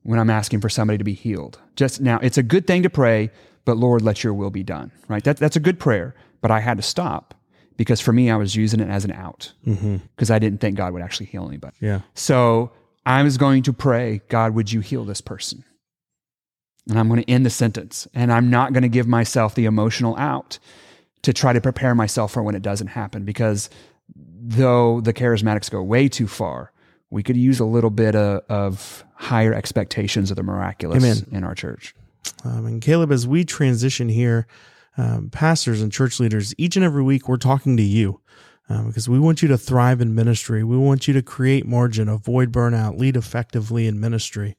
when 0.03 0.19
I'm 0.19 0.29
asking 0.29 0.61
for 0.61 0.69
somebody 0.69 0.97
to 0.97 1.03
be 1.03 1.13
healed. 1.13 1.59
Just 1.75 2.01
now, 2.01 2.19
it's 2.21 2.37
a 2.37 2.43
good 2.43 2.67
thing 2.67 2.83
to 2.83 2.89
pray, 2.89 3.31
but 3.63 3.77
Lord, 3.77 4.01
let 4.01 4.23
your 4.23 4.33
will 4.33 4.49
be 4.49 4.63
done. 4.63 4.91
Right? 5.07 5.23
That, 5.23 5.37
that's 5.37 5.55
a 5.55 5.61
good 5.61 5.79
prayer. 5.79 6.15
But 6.41 6.51
I 6.51 6.59
had 6.59 6.77
to 6.77 6.83
stop 6.83 7.33
because 7.77 8.01
for 8.01 8.13
me, 8.13 8.29
I 8.29 8.35
was 8.35 8.55
using 8.55 8.79
it 8.79 8.89
as 8.89 9.05
an 9.05 9.11
out 9.11 9.53
because 9.63 9.79
mm-hmm. 9.79 10.33
I 10.33 10.39
didn't 10.39 10.59
think 10.59 10.77
God 10.77 10.93
would 10.93 11.01
actually 11.01 11.25
heal 11.27 11.47
anybody. 11.47 11.75
Yeah. 11.79 12.01
So 12.13 12.71
I 13.05 13.23
was 13.23 13.37
going 13.37 13.63
to 13.63 13.73
pray, 13.73 14.21
God, 14.29 14.53
would 14.53 14.71
you 14.71 14.81
heal 14.81 15.05
this 15.05 15.21
person? 15.21 15.63
And 16.89 16.99
I'm 16.99 17.07
going 17.07 17.21
to 17.21 17.29
end 17.29 17.45
the 17.45 17.49
sentence. 17.49 18.07
And 18.13 18.31
I'm 18.31 18.49
not 18.49 18.73
going 18.73 18.83
to 18.83 18.89
give 18.89 19.07
myself 19.07 19.55
the 19.55 19.65
emotional 19.65 20.15
out 20.17 20.59
to 21.23 21.33
try 21.33 21.53
to 21.53 21.61
prepare 21.61 21.95
myself 21.95 22.33
for 22.33 22.43
when 22.43 22.53
it 22.53 22.61
doesn't 22.61 22.87
happen 22.87 23.25
because 23.25 23.69
though 24.15 25.01
the 25.01 25.13
charismatics 25.13 25.71
go 25.71 25.81
way 25.81 26.07
too 26.07 26.27
far, 26.27 26.71
we 27.09 27.23
could 27.23 27.37
use 27.37 27.59
a 27.59 27.65
little 27.65 27.89
bit 27.89 28.15
of, 28.15 28.43
of 28.49 29.03
higher 29.15 29.53
expectations 29.53 30.29
of 30.29 30.37
the 30.37 30.43
miraculous 30.43 31.03
Amen. 31.03 31.27
in 31.31 31.43
our 31.43 31.55
church. 31.55 31.95
Um, 32.43 32.65
and 32.65 32.81
Caleb, 32.81 33.11
as 33.11 33.27
we 33.27 33.43
transition 33.43 34.09
here 34.09 34.47
um, 34.97 35.29
pastors 35.29 35.81
and 35.81 35.91
church 35.91 36.19
leaders, 36.19 36.53
each 36.57 36.75
and 36.75 36.85
every 36.85 37.03
week 37.03 37.27
we're 37.27 37.37
talking 37.37 37.75
to 37.77 37.83
you 37.83 38.21
um, 38.69 38.87
because 38.87 39.09
we 39.09 39.19
want 39.19 39.41
you 39.41 39.47
to 39.47 39.57
thrive 39.57 40.01
in 40.01 40.15
ministry. 40.15 40.63
We 40.63 40.77
want 40.77 41.07
you 41.07 41.13
to 41.13 41.21
create 41.21 41.65
margin, 41.65 42.07
avoid 42.07 42.51
burnout, 42.51 42.97
lead 42.97 43.15
effectively 43.15 43.87
in 43.87 43.99
ministry. 43.99 44.57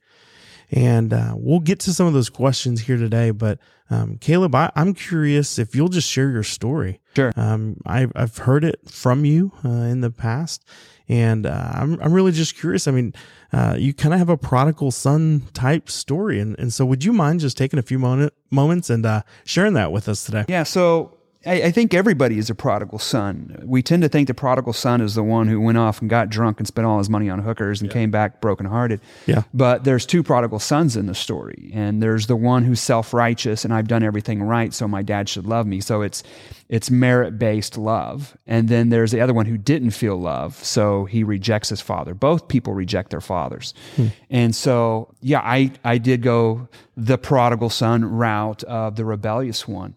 And 0.73 1.13
uh, 1.13 1.35
we'll 1.37 1.61
get 1.61 1.81
to 1.81 1.93
some 1.93 2.07
of 2.07 2.13
those 2.13 2.29
questions 2.29 2.83
here 2.83 2.97
today. 2.97 3.31
But 3.31 3.59
um, 3.89 4.19
Caleb, 4.19 4.55
I, 4.55 4.73
am 4.75 4.95
curious 4.95 5.59
if 5.59 5.75
you'll 5.75 5.89
just 5.89 6.09
share 6.09 6.31
your 6.31 6.43
story. 6.43 7.01
Sure. 7.15 7.33
Um, 7.37 7.81
I, 7.87 8.09
I've 8.17 8.37
heard 8.39 8.65
it 8.65 8.81
from 8.91 9.25
you 9.25 9.53
uh, 9.65 9.69
in 9.69 10.01
the 10.01 10.11
past, 10.11 10.65
and 11.09 11.47
uh, 11.47 11.71
I'm, 11.75 12.01
I'm 12.03 12.13
really 12.13 12.33
just 12.33 12.57
curious. 12.57 12.89
I 12.89 12.91
mean, 12.91 13.15
uh, 13.53 13.77
you 13.79 13.95
kind 13.95 14.13
of 14.13 14.19
have 14.19 14.29
a 14.29 14.37
prodigal 14.37 14.91
son 14.91 15.43
type 15.55 15.89
story. 15.89 16.41
And, 16.41 16.59
and 16.59 16.73
so 16.73 16.85
would 16.85 17.05
you 17.05 17.13
mind 17.13 17.41
just 17.41 17.57
taking 17.57 17.79
a 17.79 17.83
few 17.83 17.99
moment, 17.99 18.33
moments 18.51 18.91
and 18.91 19.07
uh, 19.07 19.23
sharing 19.45 19.75
that 19.75 19.93
with 19.93 20.09
us 20.09 20.25
today? 20.25 20.45
Yeah. 20.49 20.65
So 20.65 21.16
I, 21.47 21.63
I 21.63 21.71
think 21.71 21.95
everybody 21.95 22.39
is 22.39 22.51
a 22.51 22.55
prodigal 22.55 22.99
son. 22.99 23.63
We 23.65 23.83
tend 23.83 24.03
to 24.03 24.09
think 24.09 24.27
the 24.29 24.35
prodigal 24.35 24.73
son 24.73 25.01
is 25.01 25.15
the 25.15 25.23
one 25.23 25.49
who 25.49 25.61
went 25.61 25.79
off 25.79 26.01
and 26.01 26.11
got 26.11 26.29
drunk 26.29 26.59
and 26.59 26.67
spent 26.67 26.87
all 26.87 26.99
his 26.99 27.09
money 27.09 27.31
on 27.31 27.39
hookers 27.39 27.81
and 27.81 27.91
came 27.91 28.11
back 28.11 28.41
brokenhearted. 28.41 29.01
Yeah. 29.27 29.43
But 29.55 29.85
there's 29.85 30.05
two 30.05 30.23
prodigal 30.23 30.59
sons 30.59 30.97
in 30.97 31.07
the 31.07 31.15
story, 31.15 31.71
and 31.73 32.03
there's 32.03 32.27
the 32.27 32.37
one 32.37 32.65
who's 32.65 32.81
self 32.81 33.15
righteous 33.15 33.65
and 33.65 33.73
I've 33.73 33.89
done 33.89 34.03
everything 34.03 34.43
right, 34.43 34.73
so 34.75 34.89
my 34.89 35.03
dad 35.03 35.29
should 35.29 35.47
love 35.47 35.67
me. 35.67 35.81
So 35.81 36.03
it's 36.03 36.23
it's 36.69 36.91
merit 36.91 37.39
based 37.39 37.79
love, 37.79 38.37
and 38.47 38.69
then 38.69 38.89
there's 38.89 39.13
the 39.13 39.21
other 39.21 39.33
one 39.33 39.47
who 39.47 39.57
didn't 39.57 39.91
feel 39.91 40.17
love, 40.17 40.57
so 40.57 41.05
he 41.05 41.23
rejects 41.23 41.69
his 41.69 41.81
father. 41.81 42.15
Both 42.15 42.49
people 42.49 42.75
reject 42.75 43.11
their 43.11 43.21
fathers, 43.21 43.73
hmm. 43.95 44.09
and 44.31 44.55
so 44.55 45.15
yeah, 45.21 45.41
I 45.41 45.73
I 45.85 45.99
did 45.99 46.23
go 46.23 46.69
the 46.97 47.19
prodigal 47.19 47.71
son 47.71 48.05
route 48.05 48.65
of 48.65 48.97
the 48.97 49.05
rebellious 49.05 49.69
one. 49.69 49.95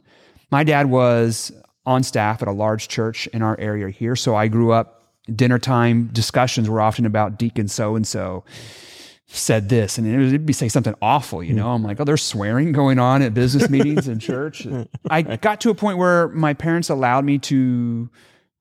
My 0.52 0.64
dad 0.64 0.90
was 0.90 1.52
on 1.86 2.04
staff 2.04 2.42
at 2.42 2.48
a 2.48 2.52
large 2.52 2.88
church 2.88 3.28
in 3.28 3.42
our 3.42 3.60
area 3.60 3.90
here, 3.90 4.16
so 4.16 4.36
I 4.36 4.48
grew 4.48 4.72
up. 4.72 4.96
Dinner 5.36 5.60
time 5.60 6.08
discussions 6.12 6.68
were 6.70 6.82
often 6.82 7.06
about 7.06 7.38
deacon 7.38 7.68
so 7.68 7.96
and 7.96 8.08
so 8.08 8.44
said 9.28 9.70
this, 9.70 9.98
and 9.98 10.08
it 10.08 10.32
would 10.32 10.46
be 10.46 10.54
say 10.54 10.68
something 10.70 10.96
awful, 11.02 11.44
you 11.44 11.54
know. 11.54 11.72
I'm 11.72 11.84
like, 11.84 12.00
oh, 12.00 12.04
there's 12.04 12.24
swearing 12.24 12.72
going 12.72 12.98
on 12.98 13.22
at 13.22 13.34
business 13.34 13.70
meetings 13.70 14.08
in 14.08 14.20
church. 14.20 14.66
I 15.10 15.22
got 15.22 15.62
to 15.62 15.70
a 15.70 15.76
point 15.76 15.98
where 15.98 16.30
my 16.30 16.54
parents 16.54 16.90
allowed 16.90 17.26
me 17.26 17.38
to. 17.40 18.10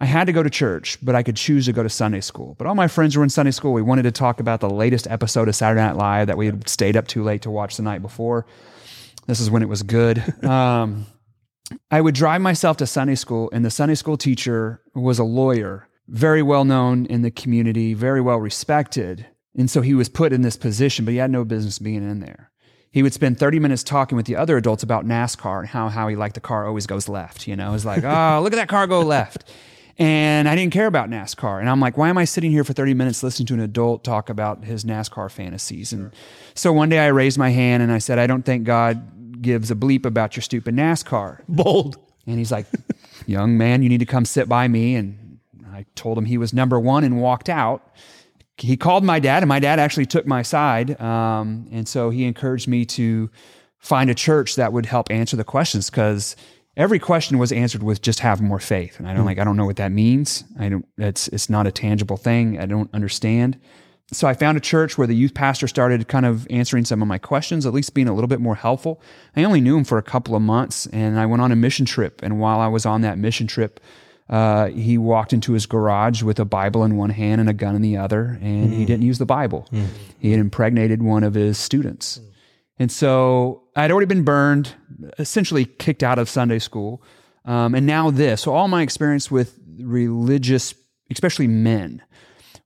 I 0.00 0.04
had 0.04 0.26
to 0.26 0.33
go 0.33 0.45
to 0.45 0.50
church, 0.50 0.99
but 1.02 1.16
I 1.16 1.25
could 1.25 1.37
choose 1.37 1.66
to 1.66 1.73
go 1.73 1.83
to 1.83 1.88
Sunday 1.88 2.21
school. 2.21 2.54
But 2.57 2.68
all 2.68 2.76
my 2.76 2.87
friends 2.87 3.16
were 3.16 3.25
in 3.25 3.30
Sunday 3.30 3.50
school. 3.50 3.73
We 3.73 3.83
wanted 3.83 4.04
to 4.04 4.12
talk 4.12 4.38
about 4.38 4.61
the 4.61 4.71
latest 4.71 5.09
episode 5.09 5.49
of 5.49 5.57
Saturday 5.57 5.80
Night 5.80 5.97
Live 5.97 6.28
that 6.28 6.37
we 6.37 6.47
had 6.47 6.68
stayed 6.68 6.97
up 6.97 7.09
too 7.09 7.25
late 7.25 7.42
to 7.42 7.50
watch 7.50 7.76
the 7.76 7.83
night 7.83 8.00
before. 8.00 8.47
This 9.26 9.40
is 9.40 9.50
when 9.50 9.62
it 9.62 9.68
was 9.68 9.83
good. 9.83 10.23
Um, 10.45 11.07
I 11.90 12.00
would 12.00 12.14
drive 12.14 12.40
myself 12.40 12.76
to 12.78 12.87
Sunday 12.87 13.14
school, 13.14 13.50
and 13.52 13.64
the 13.64 13.70
Sunday 13.70 13.94
school 13.94 14.16
teacher 14.16 14.82
was 14.94 15.18
a 15.18 15.25
lawyer, 15.25 15.88
very 16.08 16.42
well 16.42 16.64
known 16.64 17.06
in 17.06 17.22
the 17.22 17.30
community, 17.30 17.94
very 17.94 18.20
well 18.20 18.38
respected. 18.38 19.26
And 19.56 19.70
so 19.70 19.80
he 19.80 19.94
was 19.94 20.08
put 20.08 20.32
in 20.32 20.42
this 20.42 20.56
position, 20.56 21.04
but 21.04 21.12
he 21.12 21.18
had 21.18 21.30
no 21.30 21.44
business 21.44 21.78
being 21.78 22.08
in 22.08 22.20
there. 22.20 22.50
He 22.90 23.02
would 23.02 23.12
spend 23.12 23.38
30 23.38 23.58
minutes 23.58 23.82
talking 23.82 24.16
with 24.16 24.26
the 24.26 24.37
other 24.37 24.56
adults 24.56 24.82
about 24.82 25.04
NASCAR 25.04 25.60
and 25.60 25.68
how, 25.68 25.88
how 25.88 26.08
he 26.08 26.16
liked 26.16 26.34
the 26.34 26.40
car 26.40 26.66
always 26.66 26.87
goes 26.87 27.08
left. 27.08 27.46
You 27.46 27.56
know, 27.56 27.75
it's 27.75 27.84
like, 27.84 28.04
oh, 28.04 28.40
look 28.42 28.52
at 28.52 28.56
that 28.56 28.68
car 28.68 28.87
go 28.87 29.02
left. 29.02 29.44
And 29.98 30.48
I 30.48 30.54
didn't 30.54 30.72
care 30.72 30.87
about 30.87 31.10
NASCAR. 31.10 31.58
And 31.58 31.68
I'm 31.68 31.80
like, 31.80 31.96
why 31.96 32.08
am 32.08 32.16
I 32.16 32.25
sitting 32.25 32.52
here 32.52 32.62
for 32.62 32.72
30 32.72 32.94
minutes 32.94 33.22
listening 33.22 33.46
to 33.46 33.54
an 33.54 33.60
adult 33.60 34.04
talk 34.04 34.30
about 34.30 34.64
his 34.64 34.84
NASCAR 34.84 35.30
fantasies? 35.30 35.92
And 35.92 36.14
so 36.54 36.72
one 36.72 36.88
day 36.88 37.00
I 37.00 37.08
raised 37.08 37.37
my 37.37 37.50
hand 37.50 37.82
and 37.82 37.90
I 37.90 37.98
said, 37.98 38.18
I 38.18 38.28
don't 38.28 38.44
think 38.44 38.64
God 38.64 39.17
gives 39.40 39.71
a 39.71 39.75
bleep 39.75 40.04
about 40.04 40.37
your 40.37 40.42
stupid 40.42 40.75
NASCAR. 40.75 41.42
Bold. 41.49 41.97
And 42.26 42.38
he's 42.38 42.52
like, 42.52 42.66
young 43.26 43.57
man, 43.57 43.83
you 43.83 43.88
need 43.88 44.00
to 44.00 44.07
come 44.07 44.25
sit 44.25 44.49
by 44.49 44.68
me. 44.68 44.95
And 44.95 45.38
I 45.73 45.87
told 45.95 46.18
him 46.18 46.25
he 46.25 46.38
was 46.38 46.52
number 46.52 46.78
one 46.78 47.04
and 47.04 47.21
walked 47.21 47.49
out. 47.49 47.95
He 48.57 48.76
called 48.76 49.04
my 49.04 49.21
dad, 49.21 49.42
and 49.42 49.49
my 49.49 49.61
dad 49.61 49.78
actually 49.78 50.07
took 50.07 50.26
my 50.26 50.42
side. 50.42 51.00
Um, 51.00 51.68
and 51.71 51.87
so 51.87 52.11
he 52.11 52.25
encouraged 52.25 52.66
me 52.66 52.85
to 52.87 53.30
find 53.78 54.11
a 54.11 54.14
church 54.14 54.57
that 54.57 54.73
would 54.73 54.87
help 54.87 55.11
answer 55.11 55.37
the 55.37 55.45
questions 55.45 55.88
because 55.88 56.35
every 56.76 56.99
question 56.99 57.38
was 57.38 57.52
answered 57.52 57.83
with 57.83 58.02
just 58.02 58.21
have 58.21 58.40
more 58.40 58.59
faith. 58.59 58.99
And 58.99 59.09
I 59.09 59.14
don't 59.14 59.25
like, 59.25 59.38
I 59.38 59.45
don't 59.45 59.57
know 59.57 59.66
what 59.66 59.76
that 59.76 59.92
means. 59.92 60.45
I 60.59 60.68
don't, 60.68 60.87
it's, 60.97 61.28
it's 61.28 61.49
not 61.49 61.66
a 61.66 61.73
tangible 61.73 62.16
thing. 62.16 62.59
I 62.59 62.66
don't 62.66 62.92
understand. 62.92 63.61
So 64.10 64.26
I 64.26 64.32
found 64.32 64.56
a 64.56 64.60
church 64.60 64.96
where 64.96 65.06
the 65.06 65.14
youth 65.14 65.34
pastor 65.34 65.68
started 65.68 66.08
kind 66.08 66.24
of 66.24 66.46
answering 66.50 66.86
some 66.86 67.02
of 67.02 67.08
my 67.08 67.18
questions, 67.18 67.66
at 67.66 67.74
least 67.74 67.92
being 67.92 68.08
a 68.08 68.14
little 68.14 68.28
bit 68.28 68.40
more 68.40 68.54
helpful. 68.54 69.02
I 69.36 69.44
only 69.44 69.60
knew 69.60 69.76
him 69.76 69.84
for 69.84 69.98
a 69.98 70.02
couple 70.02 70.34
of 70.34 70.40
months 70.40 70.86
and 70.86 71.20
I 71.20 71.26
went 71.26 71.42
on 71.42 71.52
a 71.52 71.56
mission 71.56 71.84
trip. 71.84 72.20
And 72.22 72.40
while 72.40 72.60
I 72.60 72.68
was 72.68 72.86
on 72.86 73.02
that 73.02 73.18
mission 73.18 73.46
trip, 73.46 73.80
uh, 74.30 74.68
he 74.68 74.98
walked 74.98 75.32
into 75.32 75.52
his 75.52 75.66
garage 75.66 76.22
with 76.22 76.38
a 76.38 76.44
Bible 76.44 76.84
in 76.84 76.96
one 76.96 77.10
hand 77.10 77.40
and 77.40 77.48
a 77.48 77.54
gun 77.54 77.74
in 77.74 77.80
the 77.80 77.96
other, 77.96 78.38
and 78.42 78.74
he 78.74 78.84
didn't 78.84 79.02
use 79.02 79.18
the 79.18 79.24
Bible. 79.24 79.66
He 80.18 80.32
had 80.32 80.40
impregnated 80.40 81.02
one 81.02 81.24
of 81.24 81.32
his 81.34 81.56
students. 81.56 82.20
And 82.78 82.92
so 82.92 83.62
I'd 83.74 83.90
already 83.90 84.06
been 84.06 84.24
burned, 84.24 84.74
essentially 85.18 85.64
kicked 85.64 86.02
out 86.02 86.18
of 86.18 86.28
Sunday 86.28 86.58
school. 86.58 87.02
Um, 87.44 87.74
and 87.74 87.86
now 87.86 88.10
this. 88.10 88.42
So 88.42 88.52
all 88.52 88.68
my 88.68 88.82
experience 88.82 89.30
with 89.30 89.58
religious, 89.78 90.74
especially 91.10 91.46
men, 91.46 92.02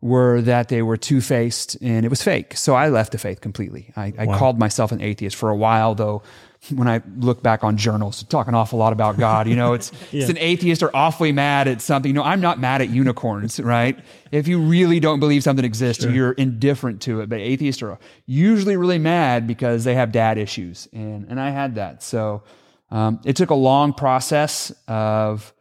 were 0.02 0.42
that 0.42 0.68
they 0.68 0.82
were 0.82 0.96
two 0.96 1.20
faced 1.20 1.76
and 1.80 2.04
it 2.04 2.08
was 2.08 2.22
fake. 2.22 2.56
So 2.56 2.74
I 2.74 2.88
left 2.88 3.12
the 3.12 3.18
faith 3.18 3.40
completely. 3.40 3.92
I, 3.96 4.12
I 4.18 4.26
called 4.26 4.58
myself 4.58 4.90
an 4.90 5.00
atheist 5.00 5.36
for 5.36 5.48
a 5.48 5.56
while, 5.56 5.94
though. 5.94 6.22
When 6.70 6.86
I 6.86 7.02
look 7.16 7.42
back 7.42 7.64
on 7.64 7.76
journals, 7.76 8.22
talk 8.24 8.46
an 8.46 8.54
awful 8.54 8.78
lot 8.78 8.92
about 8.92 9.16
God. 9.16 9.48
You 9.48 9.56
know, 9.56 9.72
it's 9.72 9.90
it's 10.12 10.30
an 10.30 10.38
atheist 10.38 10.82
or 10.82 10.94
awfully 10.94 11.32
mad 11.32 11.66
at 11.66 11.80
something. 11.80 12.08
You 12.08 12.14
know, 12.14 12.22
I'm 12.22 12.40
not 12.40 12.60
mad 12.60 12.82
at 12.82 12.88
unicorns, 12.88 13.58
right? 13.58 13.98
If 14.30 14.46
you 14.46 14.60
really 14.60 15.00
don't 15.00 15.18
believe 15.18 15.42
something 15.42 15.64
exists, 15.64 16.04
you're 16.04 16.32
indifferent 16.32 17.02
to 17.02 17.20
it. 17.20 17.28
But 17.28 17.40
atheists 17.40 17.82
are 17.82 17.98
usually 18.26 18.76
really 18.76 18.98
mad 18.98 19.48
because 19.48 19.82
they 19.82 19.96
have 19.96 20.12
dad 20.12 20.38
issues, 20.38 20.86
and 20.92 21.26
and 21.28 21.40
I 21.40 21.50
had 21.50 21.74
that. 21.76 22.00
So 22.02 22.44
um, 22.92 23.20
it 23.24 23.34
took 23.36 23.50
a 23.50 23.56
long 23.56 23.92
process 23.92 24.72
of. 24.86 25.52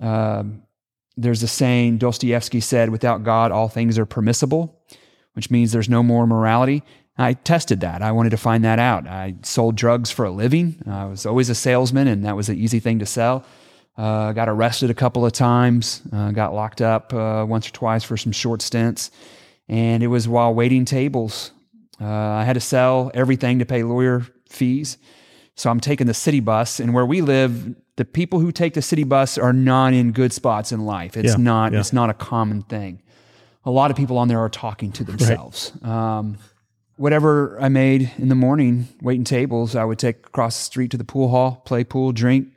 Um, 0.00 0.62
there's 1.16 1.42
a 1.42 1.48
saying 1.48 1.98
Dostoevsky 1.98 2.60
said, 2.60 2.90
without 2.90 3.22
God, 3.22 3.52
all 3.52 3.68
things 3.68 3.98
are 3.98 4.06
permissible, 4.06 4.80
which 5.34 5.50
means 5.50 5.72
there's 5.72 5.88
no 5.88 6.02
more 6.02 6.26
morality. 6.26 6.82
I 7.16 7.34
tested 7.34 7.80
that. 7.80 8.02
I 8.02 8.10
wanted 8.12 8.30
to 8.30 8.36
find 8.36 8.64
that 8.64 8.80
out. 8.80 9.06
I 9.06 9.36
sold 9.42 9.76
drugs 9.76 10.10
for 10.10 10.24
a 10.24 10.30
living. 10.30 10.82
I 10.86 11.04
was 11.04 11.26
always 11.26 11.48
a 11.48 11.54
salesman, 11.54 12.08
and 12.08 12.24
that 12.24 12.34
was 12.34 12.48
an 12.48 12.58
easy 12.58 12.80
thing 12.80 12.98
to 12.98 13.06
sell. 13.06 13.44
Uh, 13.96 14.32
got 14.32 14.48
arrested 14.48 14.90
a 14.90 14.94
couple 14.94 15.24
of 15.24 15.32
times, 15.32 16.02
uh, 16.12 16.32
got 16.32 16.52
locked 16.52 16.80
up 16.80 17.14
uh, 17.14 17.44
once 17.48 17.68
or 17.68 17.72
twice 17.72 18.02
for 18.02 18.16
some 18.16 18.32
short 18.32 18.60
stints. 18.60 19.12
And 19.68 20.02
it 20.02 20.08
was 20.08 20.26
while 20.26 20.52
waiting 20.52 20.84
tables. 20.84 21.52
Uh, 22.00 22.06
I 22.06 22.42
had 22.42 22.54
to 22.54 22.60
sell 22.60 23.12
everything 23.14 23.60
to 23.60 23.64
pay 23.64 23.84
lawyer 23.84 24.26
fees. 24.48 24.98
So 25.54 25.70
I'm 25.70 25.78
taking 25.78 26.08
the 26.08 26.14
city 26.14 26.40
bus, 26.40 26.80
and 26.80 26.92
where 26.92 27.06
we 27.06 27.20
live, 27.20 27.76
the 27.96 28.04
people 28.04 28.40
who 28.40 28.50
take 28.52 28.74
the 28.74 28.82
city 28.82 29.04
bus 29.04 29.38
are 29.38 29.52
not 29.52 29.92
in 29.92 30.12
good 30.12 30.32
spots 30.32 30.72
in 30.72 30.84
life. 30.84 31.16
It's 31.16 31.32
Yeah, 31.32 31.36
not. 31.42 31.72
yeah. 31.72 31.80
It's 31.80 31.92
not 31.92 32.10
a 32.10 32.14
common 32.14 32.62
thing. 32.62 33.00
A 33.64 33.70
lot 33.70 33.90
of 33.90 33.96
people 33.96 34.18
on 34.18 34.28
there 34.28 34.40
are 34.40 34.48
talking 34.48 34.92
to 34.92 35.04
themselves. 35.04 35.72
Um, 35.82 36.36
whatever 36.96 37.58
I 37.60 37.68
made 37.68 38.10
in 38.18 38.28
the 38.28 38.34
morning, 38.34 38.88
waiting 39.00 39.24
tables, 39.24 39.74
I 39.74 39.84
would 39.84 39.98
take 39.98 40.26
across 40.26 40.56
the 40.58 40.64
street 40.64 40.90
to 40.90 40.96
the 40.96 41.04
pool 41.04 41.28
hall, 41.28 41.62
play 41.64 41.82
pool, 41.84 42.12
drink, 42.12 42.48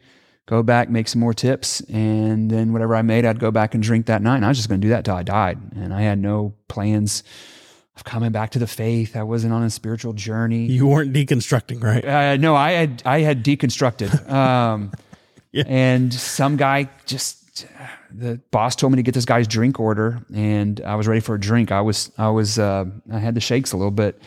go 0.48 0.64
back, 0.64 0.90
make 0.90 1.08
some 1.08 1.20
more 1.22 1.34
tips, 1.34 1.82
and 1.82 2.50
then 2.52 2.74
whatever 2.74 2.96
I 2.96 3.02
made, 3.04 3.26
I'd 3.26 3.40
go 3.40 3.52
back 3.52 3.74
and 3.74 3.82
drink 3.84 4.06
that 4.08 4.22
night. 4.22 4.38
And 4.38 4.46
I 4.46 4.50
was 4.50 4.58
just 4.58 4.70
going 4.70 4.82
to 4.82 4.86
do 4.86 4.90
that 4.90 5.06
till 5.06 5.16
I 5.16 5.24
died, 5.24 5.60
and 5.76 5.94
I 5.94 6.02
had 6.02 6.20
no 6.20 6.54
plans 6.68 7.24
of 7.96 8.04
coming 8.04 8.32
back 8.32 8.50
to 8.52 8.60
the 8.60 8.68
faith. 8.68 9.16
I 9.16 9.24
wasn't 9.24 9.54
on 9.54 9.64
a 9.64 9.70
spiritual 9.70 10.14
journey. 10.14 10.66
You 10.66 10.88
weren't 10.88 11.14
deconstructing, 11.14 11.82
right? 11.84 12.04
Uh, 12.06 12.38
no, 12.38 12.56
I 12.56 12.72
had 12.72 13.02
I 13.06 13.20
had 13.22 13.44
deconstructed, 13.44 14.30
um, 14.32 14.92
Yeah. 15.58 15.64
and 15.68 16.14
some 16.14 16.58
guy 16.58 16.90
just 17.06 17.66
the 18.12 18.40
boss 18.52 18.76
told 18.76 18.94
me 18.94 18.98
to 18.98 19.04
get 19.04 19.14
this 19.14 19.26
guy's 19.26 19.48
drink 19.48 19.80
order, 19.80 20.26
and 20.34 20.80
I 20.82 20.96
was 20.96 21.08
ready 21.08 21.22
for 21.22 21.36
a 21.36 21.40
drink. 21.40 21.72
I 21.72 21.82
was 21.82 22.12
I 22.18 22.30
was 22.30 22.60
uh, 22.60 22.86
I 23.12 23.20
had 23.20 23.36
the 23.36 23.42
shakes 23.42 23.72
a 23.72 23.78
little 23.78 23.92
bit, 23.92 24.22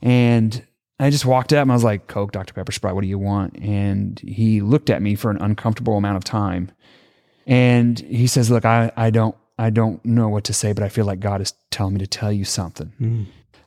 and 0.00 0.64
I 1.00 1.10
just 1.10 1.24
walked 1.26 1.52
up 1.52 1.62
and 1.62 1.70
I 1.70 1.74
was 1.74 1.84
like, 1.84 2.06
"Coke, 2.06 2.32
Dr 2.32 2.52
Pepper, 2.54 2.72
Sprite, 2.72 2.94
what 2.94 3.02
do 3.02 3.08
you 3.08 3.18
want?" 3.18 3.56
And 3.58 4.18
he 4.20 4.60
looked 4.60 4.90
at 4.90 5.02
me 5.02 5.14
for 5.14 5.30
an 5.30 5.38
uncomfortable 5.40 5.96
amount 5.96 6.16
of 6.16 6.24
time, 6.24 6.70
and 7.46 7.98
he 7.98 8.26
says, 8.26 8.50
"Look, 8.50 8.64
I 8.64 8.92
I 8.96 9.10
don't 9.10 9.36
I 9.58 9.70
don't 9.70 10.04
know 10.04 10.28
what 10.28 10.44
to 10.44 10.52
say, 10.52 10.72
but 10.72 10.82
I 10.84 10.88
feel 10.88 11.04
like 11.04 11.20
God 11.20 11.40
is 11.40 11.52
telling 11.70 11.94
me 11.94 12.00
to 12.00 12.06
tell 12.06 12.32
you 12.32 12.44
something." 12.44 12.92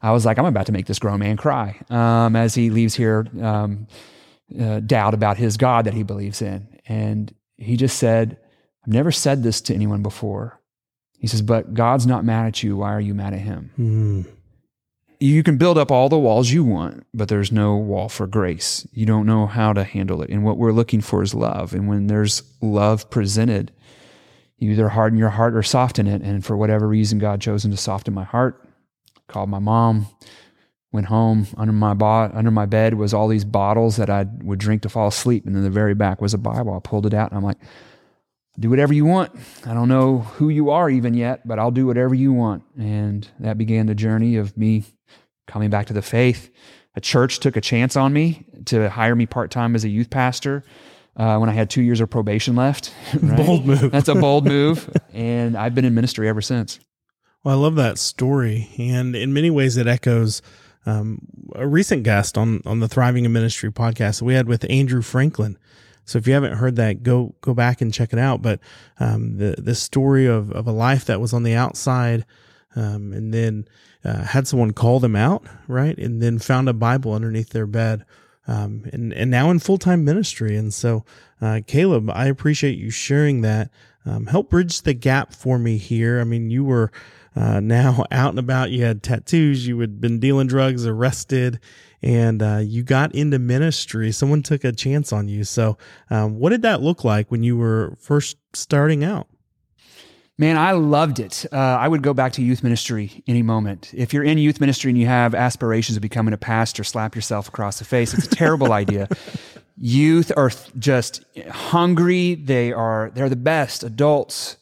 I 0.01 0.11
was 0.11 0.25
like, 0.25 0.39
I'm 0.39 0.45
about 0.45 0.65
to 0.65 0.71
make 0.71 0.87
this 0.87 0.99
grown 0.99 1.19
man 1.19 1.37
cry 1.37 1.79
um, 1.89 2.35
as 2.35 2.55
he 2.55 2.71
leaves 2.71 2.95
here, 2.95 3.27
um, 3.39 3.87
uh, 4.59 4.79
doubt 4.79 5.13
about 5.13 5.37
his 5.37 5.57
God 5.57 5.85
that 5.85 5.93
he 5.93 6.01
believes 6.03 6.41
in. 6.41 6.67
And 6.91 7.33
he 7.55 7.77
just 7.77 7.97
said, 7.97 8.37
I've 8.83 8.93
never 8.93 9.11
said 9.11 9.43
this 9.43 9.61
to 9.61 9.73
anyone 9.73 10.03
before. 10.03 10.59
He 11.19 11.27
says, 11.27 11.41
but 11.41 11.73
God's 11.73 12.05
not 12.05 12.25
mad 12.25 12.47
at 12.47 12.63
you. 12.63 12.77
Why 12.77 12.93
are 12.93 12.99
you 12.99 13.13
mad 13.13 13.33
at 13.33 13.39
him? 13.39 13.71
Hmm. 13.77 14.21
You 15.19 15.41
can 15.43 15.57
build 15.57 15.77
up 15.77 15.89
all 15.89 16.09
the 16.09 16.17
walls 16.17 16.49
you 16.49 16.63
want, 16.63 17.05
but 17.13 17.29
there's 17.29 17.51
no 17.51 17.77
wall 17.77 18.09
for 18.09 18.27
grace. 18.27 18.85
You 18.91 19.05
don't 19.05 19.27
know 19.27 19.45
how 19.45 19.71
to 19.71 19.83
handle 19.83 20.21
it. 20.21 20.31
And 20.31 20.43
what 20.43 20.57
we're 20.57 20.71
looking 20.73 20.99
for 20.99 21.21
is 21.21 21.33
love. 21.33 21.73
And 21.73 21.87
when 21.87 22.07
there's 22.07 22.41
love 22.59 23.09
presented, 23.09 23.71
you 24.57 24.71
either 24.71 24.89
harden 24.89 25.17
your 25.17 25.29
heart 25.29 25.55
or 25.55 25.63
soften 25.63 26.07
it. 26.07 26.23
And 26.23 26.43
for 26.43 26.57
whatever 26.57 26.87
reason, 26.87 27.19
God 27.19 27.39
chosen 27.39 27.71
to 27.71 27.77
soften 27.77 28.13
my 28.13 28.23
heart 28.25 28.67
called 29.27 29.49
my 29.49 29.59
mom 29.59 30.07
went 30.91 31.07
home 31.07 31.47
under 31.57 31.73
my 31.73 31.93
bo- 31.93 32.31
under 32.33 32.51
my 32.51 32.65
bed 32.65 32.95
was 32.95 33.13
all 33.13 33.27
these 33.27 33.45
bottles 33.45 33.97
that 33.97 34.09
I 34.09 34.25
would 34.43 34.59
drink 34.59 34.81
to 34.83 34.89
fall 34.89 35.07
asleep 35.07 35.45
and 35.45 35.55
in 35.55 35.63
the 35.63 35.69
very 35.69 35.93
back 35.93 36.21
was 36.21 36.33
a 36.33 36.37
Bible 36.37 36.73
I 36.73 36.79
pulled 36.79 37.05
it 37.05 37.13
out 37.13 37.31
and 37.31 37.37
I'm 37.37 37.43
like 37.43 37.57
do 38.59 38.69
whatever 38.69 38.93
you 38.93 39.05
want 39.05 39.31
I 39.65 39.73
don't 39.73 39.87
know 39.87 40.19
who 40.19 40.49
you 40.49 40.69
are 40.69 40.89
even 40.89 41.13
yet 41.13 41.47
but 41.47 41.59
I'll 41.59 41.71
do 41.71 41.87
whatever 41.87 42.13
you 42.13 42.33
want 42.33 42.63
and 42.77 43.27
that 43.39 43.57
began 43.57 43.85
the 43.85 43.95
journey 43.95 44.35
of 44.35 44.57
me 44.57 44.83
coming 45.47 45.69
back 45.69 45.87
to 45.87 45.93
the 45.93 46.01
faith 46.01 46.51
a 46.95 47.01
church 47.01 47.39
took 47.39 47.55
a 47.55 47.61
chance 47.61 47.95
on 47.95 48.11
me 48.11 48.45
to 48.65 48.89
hire 48.89 49.15
me 49.15 49.25
part-time 49.25 49.75
as 49.75 49.83
a 49.83 49.89
youth 49.89 50.09
pastor 50.09 50.63
uh, 51.15 51.37
when 51.37 51.49
I 51.49 51.53
had 51.53 51.69
two 51.69 51.81
years 51.81 52.01
of 52.01 52.09
probation 52.09 52.55
left. 52.55 52.93
right? 53.21 53.37
Bold 53.37 53.65
move. 53.65 53.91
That's 53.91 54.07
a 54.07 54.15
bold 54.15 54.45
move, 54.47 54.89
and 55.13 55.57
I've 55.57 55.75
been 55.75 55.85
in 55.85 55.93
ministry 55.93 56.27
ever 56.27 56.41
since. 56.41 56.79
Well, 57.43 57.57
I 57.57 57.61
love 57.61 57.75
that 57.75 57.97
story, 57.97 58.69
and 58.77 59.15
in 59.15 59.33
many 59.33 59.49
ways, 59.49 59.77
it 59.77 59.87
echoes 59.87 60.41
um, 60.85 61.19
a 61.55 61.67
recent 61.67 62.03
guest 62.03 62.37
on 62.37 62.61
on 62.65 62.79
the 62.79 62.87
Thriving 62.87 63.25
in 63.25 63.33
Ministry 63.33 63.71
podcast 63.71 64.19
that 64.19 64.25
we 64.25 64.33
had 64.33 64.47
with 64.47 64.69
Andrew 64.69 65.01
Franklin. 65.01 65.57
So 66.05 66.17
if 66.17 66.27
you 66.27 66.33
haven't 66.33 66.57
heard 66.57 66.75
that, 66.77 67.03
go 67.03 67.35
go 67.41 67.53
back 67.53 67.81
and 67.81 67.93
check 67.93 68.13
it 68.13 68.19
out. 68.19 68.41
But 68.41 68.59
um, 68.99 69.37
the 69.37 69.55
the 69.57 69.75
story 69.75 70.25
of 70.25 70.51
of 70.51 70.67
a 70.67 70.71
life 70.71 71.05
that 71.05 71.21
was 71.21 71.33
on 71.33 71.43
the 71.43 71.53
outside, 71.53 72.25
um, 72.75 73.13
and 73.13 73.33
then 73.33 73.67
uh, 74.03 74.23
had 74.23 74.47
someone 74.47 74.73
call 74.73 74.99
them 74.99 75.15
out, 75.15 75.45
right, 75.67 75.97
and 75.97 76.21
then 76.21 76.39
found 76.39 76.67
a 76.67 76.73
Bible 76.73 77.13
underneath 77.13 77.49
their 77.49 77.67
bed, 77.67 78.03
um, 78.47 78.83
and 78.91 79.13
and 79.13 79.29
now 79.29 79.51
in 79.51 79.59
full 79.59 79.77
time 79.77 80.03
ministry. 80.03 80.55
And 80.57 80.73
so, 80.73 81.05
uh, 81.39 81.61
Caleb, 81.67 82.09
I 82.09 82.25
appreciate 82.25 82.77
you 82.77 82.89
sharing 82.89 83.41
that. 83.41 83.69
Um, 84.03 84.25
help 84.25 84.49
bridge 84.49 84.81
the 84.81 84.95
gap 84.95 85.31
for 85.31 85.59
me 85.59 85.77
here. 85.77 86.19
I 86.19 86.23
mean, 86.23 86.49
you 86.49 86.63
were 86.63 86.91
uh, 87.35 87.59
now 87.59 88.05
out 88.11 88.29
and 88.31 88.39
about. 88.39 88.71
You 88.71 88.85
had 88.85 89.03
tattoos. 89.03 89.67
You 89.67 89.79
had 89.79 90.01
been 90.01 90.19
dealing 90.19 90.47
drugs, 90.47 90.85
arrested, 90.85 91.59
and 92.01 92.41
uh, 92.41 92.61
you 92.63 92.83
got 92.83 93.13
into 93.13 93.39
ministry. 93.39 94.11
Someone 94.11 94.43
took 94.43 94.63
a 94.63 94.71
chance 94.71 95.13
on 95.13 95.27
you. 95.27 95.43
So, 95.43 95.77
um, 96.09 96.39
what 96.39 96.49
did 96.49 96.61
that 96.63 96.81
look 96.81 97.03
like 97.03 97.31
when 97.31 97.43
you 97.43 97.57
were 97.57 97.95
first 97.99 98.37
starting 98.53 99.03
out? 99.03 99.27
Man, 100.37 100.57
I 100.57 100.71
loved 100.71 101.19
it. 101.19 101.45
Uh, 101.51 101.55
I 101.55 101.87
would 101.87 102.01
go 102.01 102.15
back 102.15 102.33
to 102.33 102.41
youth 102.41 102.63
ministry 102.63 103.23
any 103.27 103.43
moment. 103.43 103.91
If 103.93 104.11
you're 104.11 104.23
in 104.23 104.39
youth 104.39 104.59
ministry 104.59 104.89
and 104.89 104.97
you 104.97 105.05
have 105.05 105.35
aspirations 105.35 105.97
of 105.97 106.01
becoming 106.01 106.33
a 106.33 106.37
pastor, 106.37 106.83
slap 106.83 107.15
yourself 107.15 107.47
across 107.47 107.77
the 107.77 107.85
face. 107.85 108.13
It's 108.15 108.25
a 108.25 108.29
terrible 108.29 108.73
idea. 108.73 109.07
Youth 109.77 110.31
are 110.37 110.51
just 110.77 111.25
hungry. 111.49 112.35
They 112.35 112.71
are 112.71 113.11
they're 113.15 113.29
the 113.29 113.35
best 113.35 113.83
adults. 113.83 114.57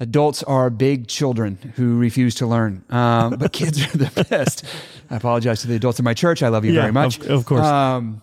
Adults 0.00 0.42
are 0.42 0.70
big 0.70 1.06
children 1.06 1.56
who 1.76 1.98
refuse 1.98 2.34
to 2.36 2.46
learn, 2.46 2.84
um, 2.90 3.34
but 3.38 3.52
kids 3.52 3.80
are 3.82 3.96
the 3.96 4.26
best. 4.28 4.64
I 5.08 5.16
apologize 5.16 5.60
to 5.60 5.68
the 5.68 5.76
adults 5.76 5.98
in 6.00 6.04
my 6.04 6.14
church. 6.14 6.42
I 6.42 6.48
love 6.48 6.64
you 6.64 6.72
Yeah, 6.72 6.80
very 6.82 6.92
much. 6.92 7.18
of- 7.20 7.30
of 7.30 7.46
course. 7.46 7.64
Um, 7.64 8.20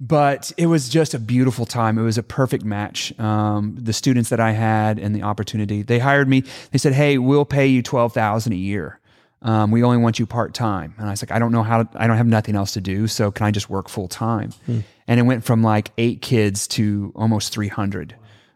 but 0.00 0.52
it 0.58 0.66
was 0.66 0.88
just 0.90 1.14
a 1.14 1.18
beautiful 1.18 1.64
time. 1.64 1.98
It 1.98 2.02
was 2.02 2.18
a 2.18 2.22
perfect 2.22 2.64
match. 2.64 3.18
Um, 3.18 3.76
the 3.80 3.92
students 3.92 4.28
that 4.30 4.40
I 4.40 4.50
had 4.50 4.98
and 4.98 5.14
the 5.14 5.22
opportunity, 5.22 5.82
they 5.82 5.98
hired 5.98 6.28
me. 6.28 6.42
They 6.72 6.78
said, 6.78 6.92
"Hey, 6.92 7.16
we'll 7.16 7.44
pay 7.46 7.68
you 7.68 7.80
twelve 7.80 8.12
thousand 8.12 8.52
a 8.52 8.56
year. 8.56 8.98
Um, 9.40 9.70
we 9.70 9.82
only 9.84 9.98
want 9.98 10.18
you 10.18 10.26
part 10.26 10.52
time." 10.52 10.94
And 10.98 11.06
I 11.06 11.10
was 11.12 11.22
like, 11.22 11.30
"I 11.30 11.38
don't 11.38 11.52
know 11.52 11.62
how. 11.62 11.84
To, 11.84 11.88
I 11.94 12.06
don't 12.08 12.16
have 12.18 12.26
nothing 12.26 12.56
else 12.56 12.72
to 12.72 12.80
do. 12.80 13.06
So 13.06 13.30
can 13.30 13.46
I 13.46 13.50
just 13.50 13.70
work 13.70 13.88
full 13.88 14.08
time?" 14.08 14.50
And 14.66 15.20
it 15.20 15.22
went 15.22 15.44
from 15.44 15.62
like 15.62 15.90
eight 15.96 16.20
kids 16.20 16.66
to 16.68 17.12
almost 17.14 17.52
three 17.52 17.68
hundred. 17.68 18.14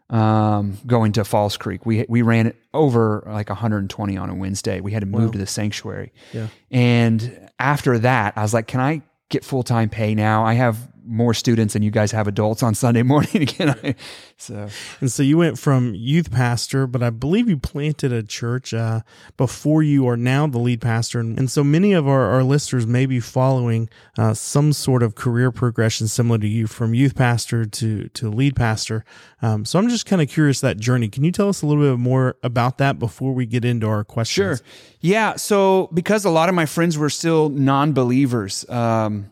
Um, 0.09 0.77
going 0.87 1.11
to 1.13 1.23
Falls 1.23 1.55
Creek, 1.55 1.85
we 1.85 2.05
we 2.09 2.23
ran 2.23 2.47
it 2.47 2.55
over 2.73 3.23
like 3.27 3.49
120 3.49 4.17
on 4.17 4.29
a 4.29 4.35
Wednesday. 4.35 4.81
We 4.81 4.91
had 4.91 5.01
to 5.01 5.05
move 5.05 5.33
to 5.33 5.37
the 5.37 5.45
sanctuary. 5.45 6.11
Yeah. 6.33 6.47
And 6.71 7.49
after 7.59 7.99
that, 7.99 8.33
I 8.35 8.41
was 8.41 8.53
like, 8.53 8.65
"Can 8.65 8.79
I 8.79 9.03
get 9.29 9.45
full 9.45 9.63
time 9.63 9.89
pay 9.89 10.15
now? 10.15 10.43
I 10.45 10.55
have 10.55 10.88
more 11.09 11.33
students 11.33 11.73
than 11.73 11.83
you 11.83 11.91
guys 11.91 12.11
have 12.11 12.27
adults 12.27 12.63
on 12.63 12.75
Sunday 12.75 13.03
morning." 13.13 13.47
I? 13.59 13.95
So 14.39 14.69
And 15.01 15.11
so 15.11 15.21
you 15.21 15.37
went 15.37 15.59
from 15.59 15.93
youth 15.93 16.31
pastor, 16.31 16.87
but 16.87 17.03
I 17.03 17.09
believe 17.09 17.49
you 17.49 17.57
planted 17.57 18.13
a 18.13 18.23
church 18.23 18.73
uh, 18.73 19.01
before 19.35 19.83
you 19.83 20.07
are 20.07 20.15
now 20.15 20.47
the 20.47 20.59
lead 20.59 20.79
pastor. 20.79 21.19
And, 21.19 21.37
and 21.37 21.51
so 21.51 21.61
many 21.61 21.91
of 21.91 22.07
our, 22.07 22.29
our 22.29 22.43
listeners 22.43 22.87
may 22.87 23.05
be 23.05 23.19
following 23.19 23.89
uh, 24.17 24.33
some 24.33 24.71
sort 24.71 25.03
of 25.03 25.15
career 25.15 25.51
progression 25.51 26.07
similar 26.07 26.37
to 26.39 26.47
you 26.47 26.67
from 26.67 26.93
youth 26.93 27.15
pastor 27.15 27.65
to, 27.65 28.07
to 28.07 28.29
lead 28.29 28.55
pastor. 28.55 29.03
Um, 29.41 29.65
so 29.65 29.77
I'm 29.77 29.89
just 29.89 30.05
kind 30.05 30.21
of 30.21 30.29
curious 30.29 30.61
that 30.61 30.77
journey. 30.77 31.09
Can 31.09 31.25
you 31.25 31.33
tell 31.33 31.49
us 31.49 31.61
a 31.61 31.65
little 31.65 31.83
bit 31.83 31.99
more 31.99 32.37
about 32.41 32.77
that 32.77 32.97
before 32.97 33.33
we 33.33 33.45
get 33.45 33.65
into 33.65 33.87
our 33.87 34.05
questions? 34.05 34.59
Sure. 34.59 34.67
Yeah. 35.01 35.35
So 35.35 35.89
because 35.93 36.23
a 36.23 36.29
lot 36.29 36.47
of 36.47 36.55
my 36.55 36.65
friends 36.65 36.97
were 36.97 37.09
still 37.09 37.49
non-believers, 37.49 38.69
um, 38.69 39.29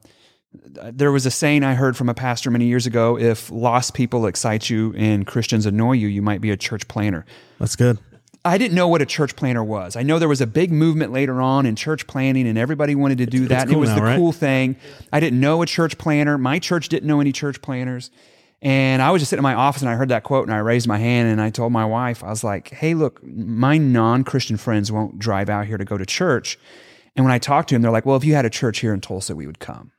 there 0.54 1.12
was 1.12 1.26
a 1.26 1.32
saying 1.32 1.64
I 1.64 1.74
heard 1.76 1.98
from 1.98 2.10
a 2.10 2.14
pastor 2.14 2.50
many 2.52 2.66
years 2.66 2.86
ago: 2.86 3.18
"If 3.18 3.52
lost 3.52 3.94
people 3.94 4.26
excite 4.26 4.70
you 4.70 4.94
and 4.98 5.26
Christians 5.26 5.66
annoy 5.66 5.94
you, 5.94 6.08
you 6.08 6.22
might 6.22 6.42
be 6.42 6.52
a 6.52 6.58
church 6.58 6.88
planter." 6.88 7.26
That's 7.60 7.76
good. 7.76 8.00
I 8.46 8.58
didn't 8.58 8.76
know 8.76 8.88
what 8.88 9.02
a 9.02 9.06
church 9.06 9.36
planter 9.36 9.64
was. 9.64 9.98
I 9.98 10.04
know 10.04 10.20
there 10.20 10.30
was 10.30 10.40
a 10.40 10.48
big 10.48 10.72
movement 10.72 11.12
later 11.12 11.42
on 11.42 11.66
in 11.66 11.76
church 11.76 12.08
planting, 12.08 12.48
and 12.48 12.58
everybody 12.58 12.96
wanted 12.96 13.18
to 13.18 13.26
do 13.26 13.48
that. 13.48 13.64
and 13.64 13.72
cool 13.72 13.78
it 13.78 13.82
was 13.82 13.90
now, 13.90 13.96
the 13.96 14.02
right? 14.04 14.18
cool 14.18 14.32
thing. 14.32 14.78
I 15.12 15.20
didn't 15.20 15.40
know 15.40 15.62
a 15.62 15.66
church 15.66 15.98
planter. 15.98 16.38
My 16.38 16.60
church 16.60 16.88
didn't 16.88 17.08
know 17.08 17.20
any 17.20 17.34
church 17.34 17.62
planters. 17.62 18.10
And 18.62 19.02
I 19.02 19.12
was 19.12 19.22
just 19.22 19.30
sitting 19.30 19.42
in 19.42 19.44
my 19.44 19.54
office 19.54 19.84
and 19.84 19.90
I 19.90 19.96
heard 19.96 20.10
that 20.10 20.24
quote 20.24 20.48
and 20.48 20.54
I 20.54 20.58
raised 20.58 20.88
my 20.88 20.98
hand 20.98 21.30
and 21.30 21.40
I 21.40 21.52
told 21.52 21.72
my 21.72 21.86
wife, 21.86 22.24
I 22.24 22.30
was 22.30 22.44
like, 22.44 22.70
hey, 22.70 22.96
look, 22.96 23.24
my 23.24 23.78
non 23.78 24.24
Christian 24.24 24.58
friends 24.58 24.92
won't 24.92 25.20
drive 25.20 25.48
out 25.48 25.68
here 25.68 25.78
to 25.78 25.86
go 25.86 25.96
to 25.98 26.06
church. 26.08 26.58
And 27.16 27.24
when 27.24 27.32
I 27.32 27.38
talked 27.38 27.70
to 27.70 27.76
them, 27.76 27.84
they're 27.84 27.92
like, 27.92 28.06
well, 28.06 28.18
if 28.18 28.24
you 28.24 28.34
had 28.34 28.46
a 28.46 28.50
church 28.50 28.80
here 28.80 28.94
in 28.94 29.02
Tulsa, 29.02 29.36
we 29.36 29.46
would 29.46 29.60
come. 29.60 29.92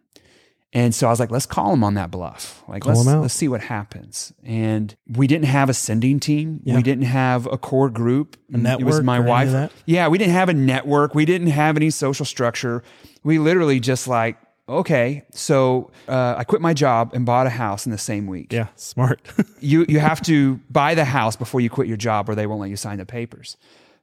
And 0.73 0.95
so 0.95 1.07
I 1.07 1.11
was 1.11 1.19
like, 1.19 1.31
let's 1.31 1.47
call 1.47 1.71
them 1.71 1.83
on 1.83 1.95
that 1.95 2.11
bluff. 2.11 2.63
Like, 2.69 2.83
Call 2.83 2.95
let's, 2.95 3.07
let's 3.07 3.35
see 3.35 3.49
what 3.49 3.63
happens. 3.63 4.35
And 4.45 4.95
we 5.09 5.27
didn't 5.27 5.47
have 5.47 5.71
a 5.71 5.75
sending 5.75 6.21
team. 6.21 6.61
Yeah. 6.63 6.77
We 6.77 6.83
didn't 6.83 7.05
have 7.05 7.47
a 7.47 7.57
core 7.57 7.89
group. 7.89 8.37
A 8.53 8.59
network 8.59 8.81
It 8.83 8.85
was 8.85 9.03
my 9.03 9.19
wife. 9.19 9.73
Yeah, 9.87 10.09
we 10.09 10.19
didn't 10.19 10.35
have 10.35 10.51
a 10.51 10.55
network. 10.55 11.15
We 11.15 11.25
didn't 11.25 11.49
have 11.49 11.77
any 11.77 11.89
social 11.89 12.27
structure. 12.27 12.83
We 13.25 13.39
literally 13.39 13.81
just 13.81 14.09
like, 14.09 14.37
okay, 14.69 15.25
so 15.31 15.91
uh, 16.07 16.35
I 16.37 16.45
quit 16.45 16.61
my 16.61 16.75
job 16.75 17.13
and 17.15 17.25
bought 17.25 17.47
a 17.47 17.51
house 17.51 17.87
in 17.87 17.93
the 17.93 17.99
same 17.99 18.27
week. 18.27 18.53
Yeah. 18.53 18.69
Smart. 18.77 19.21
You 19.61 19.87
you 19.89 19.99
have 19.99 20.23
to 20.23 20.61
buy 20.71 20.95
the 20.95 21.05
house 21.05 21.35
before 21.35 21.61
you 21.61 21.69
quit 21.69 21.89
your 21.89 21.97
job, 21.97 22.31
or 22.31 22.37
they 22.37 22.47
won't 22.47 22.61
let 22.61 22.71
you 22.71 22.77
sign 22.77 22.99
the 22.99 23.05
papers. 23.05 23.57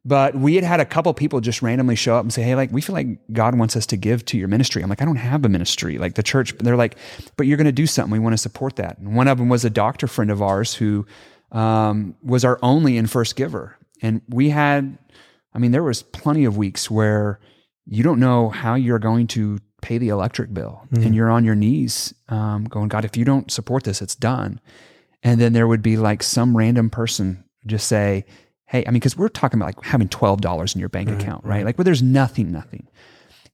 But 0.08 0.36
we 0.36 0.54
had 0.54 0.64
had 0.64 0.80
a 0.80 0.86
couple 0.86 1.12
people 1.16 1.42
just 1.42 1.64
randomly 1.64 1.96
show 1.96 2.16
up 2.16 2.22
and 2.22 2.32
say, 2.32 2.44
"Hey, 2.44 2.54
like 2.56 2.72
we 2.72 2.80
feel 2.80 2.94
like 2.94 3.08
God 3.34 3.58
wants 3.58 3.76
us 3.76 3.88
to 3.88 3.98
give 3.98 4.24
to 4.26 4.38
your 4.38 4.48
ministry." 4.48 4.84
I'm 4.84 4.90
like, 4.90 5.02
"I 5.02 5.06
don't 5.06 5.16
have 5.16 5.44
a 5.44 5.50
ministry." 5.50 5.98
Like 5.98 6.14
the 6.14 6.24
church, 6.24 6.56
they're 6.60 6.78
like, 6.78 6.96
"But 7.38 7.48
you're 7.48 7.58
going 7.58 7.66
to 7.66 7.72
do 7.72 7.88
something. 7.88 8.12
We 8.12 8.20
want 8.20 8.34
to 8.34 8.38
support 8.38 8.76
that." 8.76 9.00
And 9.00 9.16
one 9.16 9.28
of 9.28 9.40
them 9.40 9.50
was 9.50 9.66
a 9.66 9.70
doctor 9.70 10.06
friend 10.06 10.30
of 10.30 10.44
ours 10.44 10.76
who 10.76 11.08
um, 11.52 12.16
was 12.22 12.46
our 12.46 12.60
only 12.62 12.98
and 12.98 13.10
first 13.10 13.36
giver, 13.36 13.78
and 14.02 14.22
we 14.30 14.50
had, 14.52 14.96
I 15.54 15.60
mean, 15.60 15.72
there 15.72 15.84
was 15.84 16.04
plenty 16.04 16.46
of 16.46 16.56
weeks 16.56 16.92
where 16.92 17.40
you 17.88 18.04
don't 18.04 18.20
know 18.20 18.50
how 18.50 18.76
you're 18.76 19.00
going 19.00 19.26
to 19.28 19.58
pay 19.82 19.98
the 19.98 20.10
electric 20.10 20.54
bill, 20.54 20.88
and 20.92 21.16
you're 21.16 21.32
on 21.32 21.46
your 21.46 21.56
knees, 21.56 22.14
um, 22.30 22.66
going, 22.66 22.90
"God, 22.90 23.06
if 23.06 23.18
you 23.18 23.26
don't 23.26 23.50
support 23.52 23.84
this, 23.84 24.04
it's 24.04 24.16
done." 24.16 24.62
And 25.24 25.42
then 25.42 25.54
there 25.54 25.68
would 25.68 25.82
be 25.82 25.98
like 25.98 26.22
some 26.22 26.56
random 26.56 26.92
person 26.92 27.44
just 27.66 27.88
say, 27.88 28.26
Hey, 28.68 28.84
I 28.86 28.90
mean, 28.90 28.96
because 28.96 29.16
we're 29.18 29.30
talking 29.30 29.60
about 29.60 29.78
like 29.78 29.86
having 29.86 30.10
$12 30.10 30.76
in 30.76 30.80
your 30.80 30.90
bank 30.90 31.10
account, 31.10 31.46
right? 31.46 31.64
Like 31.66 31.78
where 31.78 31.86
there's 31.86 32.02
nothing, 32.02 32.52
nothing. 32.52 32.88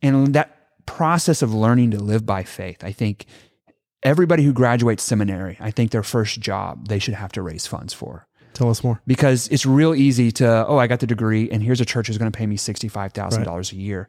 And 0.01 0.33
that 0.33 0.85
process 0.85 1.41
of 1.41 1.53
learning 1.53 1.91
to 1.91 1.99
live 1.99 2.25
by 2.25 2.43
faith, 2.43 2.83
I 2.83 2.91
think 2.91 3.25
everybody 4.03 4.43
who 4.43 4.53
graduates 4.53 5.03
seminary, 5.03 5.57
I 5.59 5.71
think 5.71 5.91
their 5.91 6.03
first 6.03 6.39
job 6.39 6.87
they 6.87 6.99
should 6.99 7.13
have 7.13 7.31
to 7.33 7.41
raise 7.41 7.67
funds 7.67 7.93
for. 7.93 8.27
Tell 8.53 8.69
us 8.69 8.83
more. 8.83 9.01
Because 9.07 9.47
it's 9.47 9.65
real 9.65 9.95
easy 9.95 10.31
to, 10.33 10.65
oh, 10.67 10.77
I 10.77 10.87
got 10.87 10.99
the 10.99 11.07
degree 11.07 11.49
and 11.49 11.63
here's 11.63 11.81
a 11.81 11.85
church 11.85 12.07
who's 12.07 12.17
going 12.17 12.31
to 12.31 12.37
pay 12.37 12.45
me 12.45 12.57
$65,000 12.57 13.71
a 13.71 13.75
year. 13.75 14.07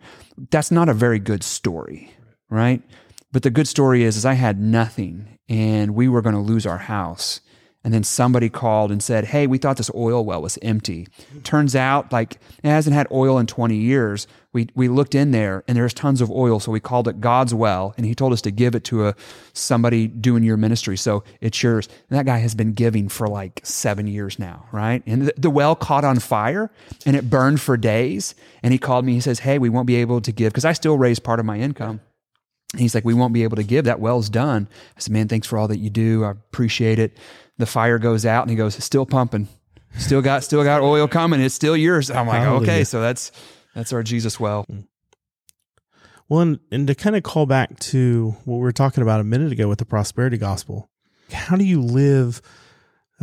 That's 0.50 0.70
not 0.70 0.88
a 0.88 0.94
very 0.94 1.18
good 1.18 1.44
story, 1.44 2.10
right? 2.50 2.82
But 3.30 3.42
the 3.42 3.50
good 3.50 3.68
story 3.68 4.02
is, 4.02 4.16
is 4.16 4.24
I 4.24 4.34
had 4.34 4.60
nothing 4.60 5.38
and 5.48 5.94
we 5.94 6.08
were 6.08 6.22
going 6.22 6.34
to 6.34 6.40
lose 6.40 6.66
our 6.66 6.78
house. 6.78 7.40
And 7.84 7.92
then 7.92 8.04
somebody 8.04 8.48
called 8.48 8.92
and 8.92 9.02
said, 9.02 9.26
Hey, 9.26 9.46
we 9.46 9.58
thought 9.58 9.76
this 9.76 9.90
oil 9.94 10.24
well 10.24 10.40
was 10.40 10.58
empty. 10.62 11.08
Turns 11.42 11.74
out, 11.74 12.12
like, 12.12 12.34
it 12.62 12.68
hasn't 12.68 12.94
had 12.94 13.08
oil 13.10 13.38
in 13.38 13.46
20 13.46 13.74
years. 13.76 14.26
We, 14.52 14.68
we 14.74 14.88
looked 14.88 15.14
in 15.14 15.30
there 15.30 15.64
and 15.66 15.76
there's 15.76 15.94
tons 15.94 16.20
of 16.20 16.30
oil. 16.30 16.60
So 16.60 16.70
we 16.70 16.78
called 16.78 17.08
it 17.08 17.20
God's 17.20 17.54
well. 17.54 17.94
And 17.96 18.06
he 18.06 18.14
told 18.14 18.32
us 18.32 18.42
to 18.42 18.50
give 18.50 18.74
it 18.74 18.84
to 18.84 19.08
a, 19.08 19.14
somebody 19.52 20.06
doing 20.06 20.44
your 20.44 20.56
ministry. 20.56 20.96
So 20.96 21.24
it's 21.40 21.60
yours. 21.62 21.88
And 22.08 22.18
that 22.18 22.26
guy 22.26 22.38
has 22.38 22.54
been 22.54 22.72
giving 22.72 23.08
for 23.08 23.26
like 23.26 23.60
seven 23.64 24.06
years 24.06 24.38
now, 24.38 24.66
right? 24.70 25.02
And 25.06 25.22
the, 25.22 25.34
the 25.36 25.50
well 25.50 25.74
caught 25.74 26.04
on 26.04 26.18
fire 26.18 26.70
and 27.04 27.16
it 27.16 27.30
burned 27.30 27.60
for 27.60 27.76
days. 27.76 28.34
And 28.62 28.72
he 28.72 28.78
called 28.78 29.04
me. 29.04 29.14
He 29.14 29.20
says, 29.20 29.40
Hey, 29.40 29.58
we 29.58 29.68
won't 29.70 29.86
be 29.86 29.96
able 29.96 30.20
to 30.20 30.30
give 30.30 30.52
because 30.52 30.64
I 30.64 30.72
still 30.72 30.98
raise 30.98 31.18
part 31.18 31.40
of 31.40 31.46
my 31.46 31.58
income. 31.58 32.00
And 32.72 32.80
He's 32.80 32.94
like, 32.94 33.04
we 33.04 33.14
won't 33.14 33.34
be 33.34 33.42
able 33.42 33.56
to 33.56 33.62
give. 33.62 33.84
That 33.84 34.00
well's 34.00 34.28
done. 34.28 34.68
I 34.96 35.00
said, 35.00 35.12
man, 35.12 35.28
thanks 35.28 35.46
for 35.46 35.58
all 35.58 35.68
that 35.68 35.78
you 35.78 35.90
do. 35.90 36.24
I 36.24 36.30
appreciate 36.30 36.98
it. 36.98 37.16
The 37.58 37.66
fire 37.66 37.98
goes 37.98 38.24
out 38.24 38.42
and 38.42 38.50
he 38.50 38.56
goes, 38.56 38.82
still 38.82 39.06
pumping. 39.06 39.48
Still 39.98 40.22
got, 40.22 40.42
still 40.42 40.64
got 40.64 40.80
oil 40.80 41.06
coming. 41.06 41.40
It's 41.40 41.54
still 41.54 41.76
yours. 41.76 42.10
I'm 42.10 42.26
like, 42.26 42.40
Hallelujah. 42.40 42.62
okay, 42.62 42.84
so 42.84 43.02
that's, 43.02 43.30
that's 43.74 43.92
our 43.92 44.02
Jesus 44.02 44.40
well. 44.40 44.66
Well, 46.30 46.40
and, 46.40 46.60
and 46.70 46.86
to 46.86 46.94
kind 46.94 47.14
of 47.14 47.22
call 47.22 47.44
back 47.44 47.78
to 47.80 48.34
what 48.46 48.56
we 48.56 48.62
were 48.62 48.72
talking 48.72 49.02
about 49.02 49.20
a 49.20 49.24
minute 49.24 49.52
ago 49.52 49.68
with 49.68 49.78
the 49.78 49.84
prosperity 49.84 50.38
gospel, 50.38 50.88
how 51.30 51.56
do 51.56 51.64
you 51.64 51.82
live 51.82 52.40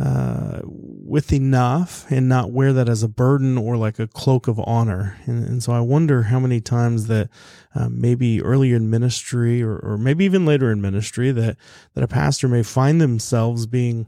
uh, 0.00 0.60
with 0.64 1.32
enough 1.32 2.10
and 2.10 2.28
not 2.28 2.50
wear 2.50 2.72
that 2.72 2.88
as 2.88 3.02
a 3.02 3.08
burden 3.08 3.58
or 3.58 3.76
like 3.76 3.98
a 3.98 4.06
cloak 4.06 4.48
of 4.48 4.58
honor. 4.60 5.18
And, 5.26 5.46
and 5.46 5.62
so 5.62 5.72
I 5.72 5.80
wonder 5.80 6.22
how 6.24 6.40
many 6.40 6.60
times 6.60 7.06
that 7.08 7.28
um, 7.74 8.00
maybe 8.00 8.40
earlier 8.40 8.76
in 8.76 8.88
ministry 8.88 9.62
or, 9.62 9.76
or 9.76 9.98
maybe 9.98 10.24
even 10.24 10.46
later 10.46 10.72
in 10.72 10.80
ministry 10.80 11.32
that, 11.32 11.56
that 11.94 12.04
a 12.04 12.08
pastor 12.08 12.48
may 12.48 12.62
find 12.62 13.00
themselves 13.00 13.66
being 13.66 14.06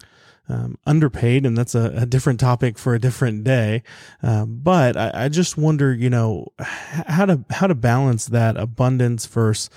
um, 0.48 0.78
underpaid, 0.86 1.46
and 1.46 1.56
that's 1.56 1.74
a, 1.74 1.92
a, 1.96 2.06
different 2.06 2.40
topic 2.40 2.76
for 2.76 2.94
a 2.94 2.98
different 2.98 3.44
day. 3.44 3.82
Um, 4.22 4.60
but 4.62 4.96
I, 4.96 5.24
I, 5.26 5.28
just 5.28 5.56
wonder, 5.56 5.94
you 5.94 6.10
know, 6.10 6.48
how 6.58 7.26
to 7.26 7.44
how 7.48 7.68
to 7.68 7.76
balance 7.76 8.26
that 8.26 8.56
abundance 8.56 9.24
versus 9.26 9.70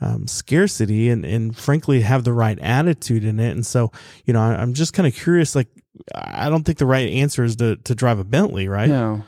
um, 0.00 0.26
scarcity, 0.26 1.08
and 1.08 1.24
and 1.24 1.56
frankly 1.56 2.00
have 2.00 2.24
the 2.24 2.32
right 2.32 2.58
attitude 2.58 3.24
in 3.24 3.38
it. 3.40 3.50
And 3.50 3.66
so, 3.66 3.92
you 4.24 4.32
know, 4.32 4.40
I, 4.40 4.62
am 4.62 4.74
just 4.74 4.92
kind 4.92 5.06
of 5.06 5.14
curious. 5.14 5.54
Like, 5.54 5.68
I 6.14 6.48
don't 6.48 6.64
think 6.64 6.78
the 6.78 6.86
right 6.86 7.08
answer 7.08 7.44
is 7.44 7.56
to 7.56 7.76
to 7.76 7.94
drive 7.94 8.18
a 8.18 8.24
Bentley, 8.24 8.68
right? 8.68 8.88
No. 8.88 9.22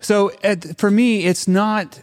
So 0.00 0.30
for 0.76 0.90
me, 0.90 1.24
it's 1.24 1.48
not 1.48 2.00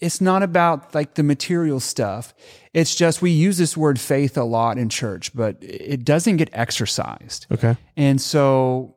it's 0.00 0.20
not 0.20 0.42
about 0.42 0.94
like 0.94 1.14
the 1.14 1.22
material 1.22 1.80
stuff. 1.80 2.34
It's 2.72 2.94
just 2.94 3.22
we 3.22 3.30
use 3.30 3.58
this 3.58 3.76
word 3.76 4.00
faith 4.00 4.36
a 4.36 4.44
lot 4.44 4.78
in 4.78 4.88
church, 4.88 5.34
but 5.34 5.56
it 5.60 6.04
doesn't 6.04 6.36
get 6.36 6.50
exercised. 6.52 7.46
Okay. 7.50 7.76
And 7.96 8.20
so 8.20 8.96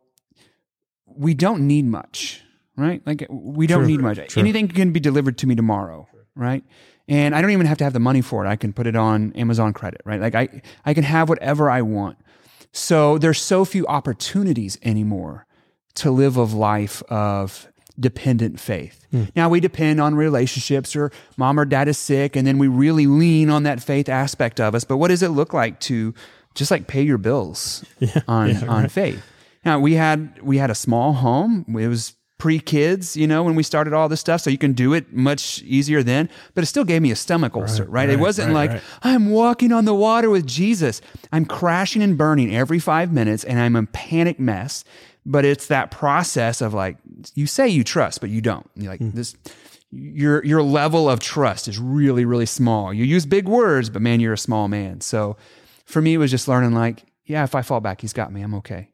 we 1.06 1.34
don't 1.34 1.68
need 1.68 1.86
much, 1.86 2.42
right? 2.76 3.02
Like 3.06 3.26
we 3.30 3.68
don't 3.68 3.82
True. 3.82 3.88
need 3.88 4.02
much. 4.02 4.18
True. 4.28 4.42
Anything 4.42 4.68
can 4.68 4.92
be 4.92 5.00
delivered 5.00 5.38
to 5.40 5.48
me 5.48 5.56
tomorrow, 5.56 6.08
right? 6.36 6.64
And 7.08 7.34
I 7.34 7.42
don't 7.42 7.52
even 7.52 7.66
have 7.66 7.78
to 7.78 7.84
have 7.84 7.94
the 7.94 8.00
money 8.00 8.22
for 8.22 8.46
it. 8.46 8.50
I 8.50 8.56
can 8.56 8.74
put 8.74 8.86
it 8.86 8.96
on 8.96 9.32
Amazon 9.34 9.74
credit, 9.74 10.02
right? 10.06 10.20
Like 10.20 10.36
I 10.36 10.62
I 10.86 10.94
can 10.94 11.04
have 11.04 11.30
whatever 11.30 11.70
I 11.70 11.82
want. 11.82 12.18
So 12.74 13.18
there's 13.18 13.42
so 13.42 13.66
few 13.66 13.88
opportunities 13.88 14.78
anymore 14.84 15.46
to 15.96 16.12
live 16.12 16.38
a 16.38 16.44
life 16.44 17.02
of 17.04 17.68
dependent 18.00 18.60
faith. 18.60 19.08
Hmm. 19.12 19.24
Now 19.36 19.50
we 19.50 19.60
depend 19.60 20.00
on 20.00 20.16
relationships 20.16 20.96
or 20.96 21.12
mom 21.38 21.60
or 21.60 21.66
dad 21.66 21.88
is 21.88 21.98
sick 21.98 22.36
and 22.36 22.46
then 22.46 22.58
we 22.58 22.68
really 22.68 23.08
lean 23.08 23.50
on 23.50 23.64
that 23.64 23.82
faith 23.82 24.10
aspect 24.10 24.60
of 24.60 24.76
us. 24.76 24.84
But 24.84 24.98
what 24.98 25.08
does 25.08 25.24
it 25.24 25.30
look 25.30 25.54
like 25.54 25.80
to 25.82 26.14
just 26.54 26.72
like 26.72 26.88
pay 26.88 27.02
your 27.02 27.18
bills 27.18 27.84
yeah, 28.00 28.22
on 28.28 28.50
yeah, 28.50 28.62
on 28.68 28.84
right. 28.84 28.92
faith? 28.92 29.24
Now 29.66 29.80
we 29.80 29.94
had 29.94 30.42
we 30.42 30.58
had 30.58 30.70
a 30.70 30.76
small 30.76 31.14
home. 31.14 31.66
It 31.80 31.88
was 31.88 32.14
pre-kids, 32.38 33.18
you 33.18 33.26
know, 33.26 33.44
when 33.44 33.56
we 33.56 33.64
started 33.64 33.94
all 33.94 34.08
this 34.08 34.20
stuff. 34.20 34.42
So 34.42 34.50
you 34.50 34.58
can 34.58 34.74
do 34.74 34.94
it 34.94 35.12
much 35.12 35.62
easier 35.64 36.04
then. 36.04 36.30
But 36.54 36.64
it 36.64 36.68
still 36.68 36.84
gave 36.84 37.02
me 37.02 37.12
a 37.12 37.16
stomach 37.16 37.56
ulcer, 37.56 37.84
right? 37.84 37.92
right? 37.92 38.10
it 38.10 38.20
wasn't 38.20 38.54
right, 38.54 38.72
like 38.72 38.82
I'm 39.02 39.32
walking 39.32 39.72
on 39.72 39.86
the 39.86 39.96
water 39.96 40.30
with 40.30 40.46
Jesus. 40.46 41.02
I'm 41.32 41.46
crashing 41.46 42.04
and 42.04 42.18
burning 42.18 42.56
every 42.56 42.80
five 42.80 43.12
minutes 43.12 43.44
and 43.44 43.60
I'm 43.60 43.76
a 43.76 43.86
panic 43.88 44.40
mess 44.40 44.84
but 45.28 45.44
it's 45.44 45.68
that 45.68 45.92
process 45.92 46.62
of 46.62 46.74
like 46.74 46.98
you 47.36 47.46
say 47.46 47.68
you 47.68 47.84
trust 47.84 48.22
but 48.22 48.30
you 48.30 48.42
don't 48.42 48.68
you're 48.76 48.90
like 48.90 49.02
mm. 49.02 49.14
this 49.14 49.36
your 49.92 50.44
your 50.44 50.64
level 50.64 51.10
of 51.10 51.20
trust 51.20 51.68
is 51.68 51.78
really 51.78 52.26
really 52.26 52.46
small 52.46 52.94
you 52.94 53.04
use 53.04 53.26
big 53.26 53.48
words 53.48 53.90
but 53.90 54.02
man 54.02 54.20
you're 54.20 54.34
a 54.34 54.38
small 54.38 54.68
man 54.68 55.02
so 55.02 55.38
for 55.86 56.02
me 56.02 56.14
it 56.14 56.18
was 56.18 56.32
just 56.32 56.48
learning 56.48 56.72
like 56.72 57.04
yeah 57.26 57.44
if 57.44 57.54
i 57.54 57.62
fall 57.62 57.82
back 57.82 58.02
he's 58.02 58.14
got 58.14 58.32
me 58.32 58.42
i'm 58.42 58.56
okay 58.56 58.88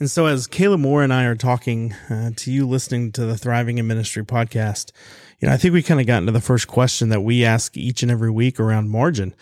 and 0.00 0.10
so 0.10 0.26
as 0.26 0.46
caleb 0.46 0.80
moore 0.80 1.02
and 1.02 1.12
i 1.12 1.24
are 1.24 1.36
talking 1.36 1.92
uh, 2.08 2.30
to 2.34 2.50
you 2.50 2.66
listening 2.66 3.12
to 3.12 3.24
the 3.26 3.36
thriving 3.36 3.78
in 3.78 3.86
ministry 3.86 4.24
podcast 4.24 4.90
you 5.38 5.46
know 5.46 5.54
i 5.54 5.56
think 5.56 5.72
we 5.72 5.82
kind 5.82 6.00
of 6.00 6.06
got 6.06 6.18
into 6.18 6.32
the 6.32 6.40
first 6.40 6.66
question 6.66 7.10
that 7.10 7.20
we 7.20 7.44
ask 7.44 7.76
each 7.76 8.02
and 8.02 8.10
every 8.10 8.30
week 8.30 8.58
around 8.58 8.88
margin. 8.88 9.34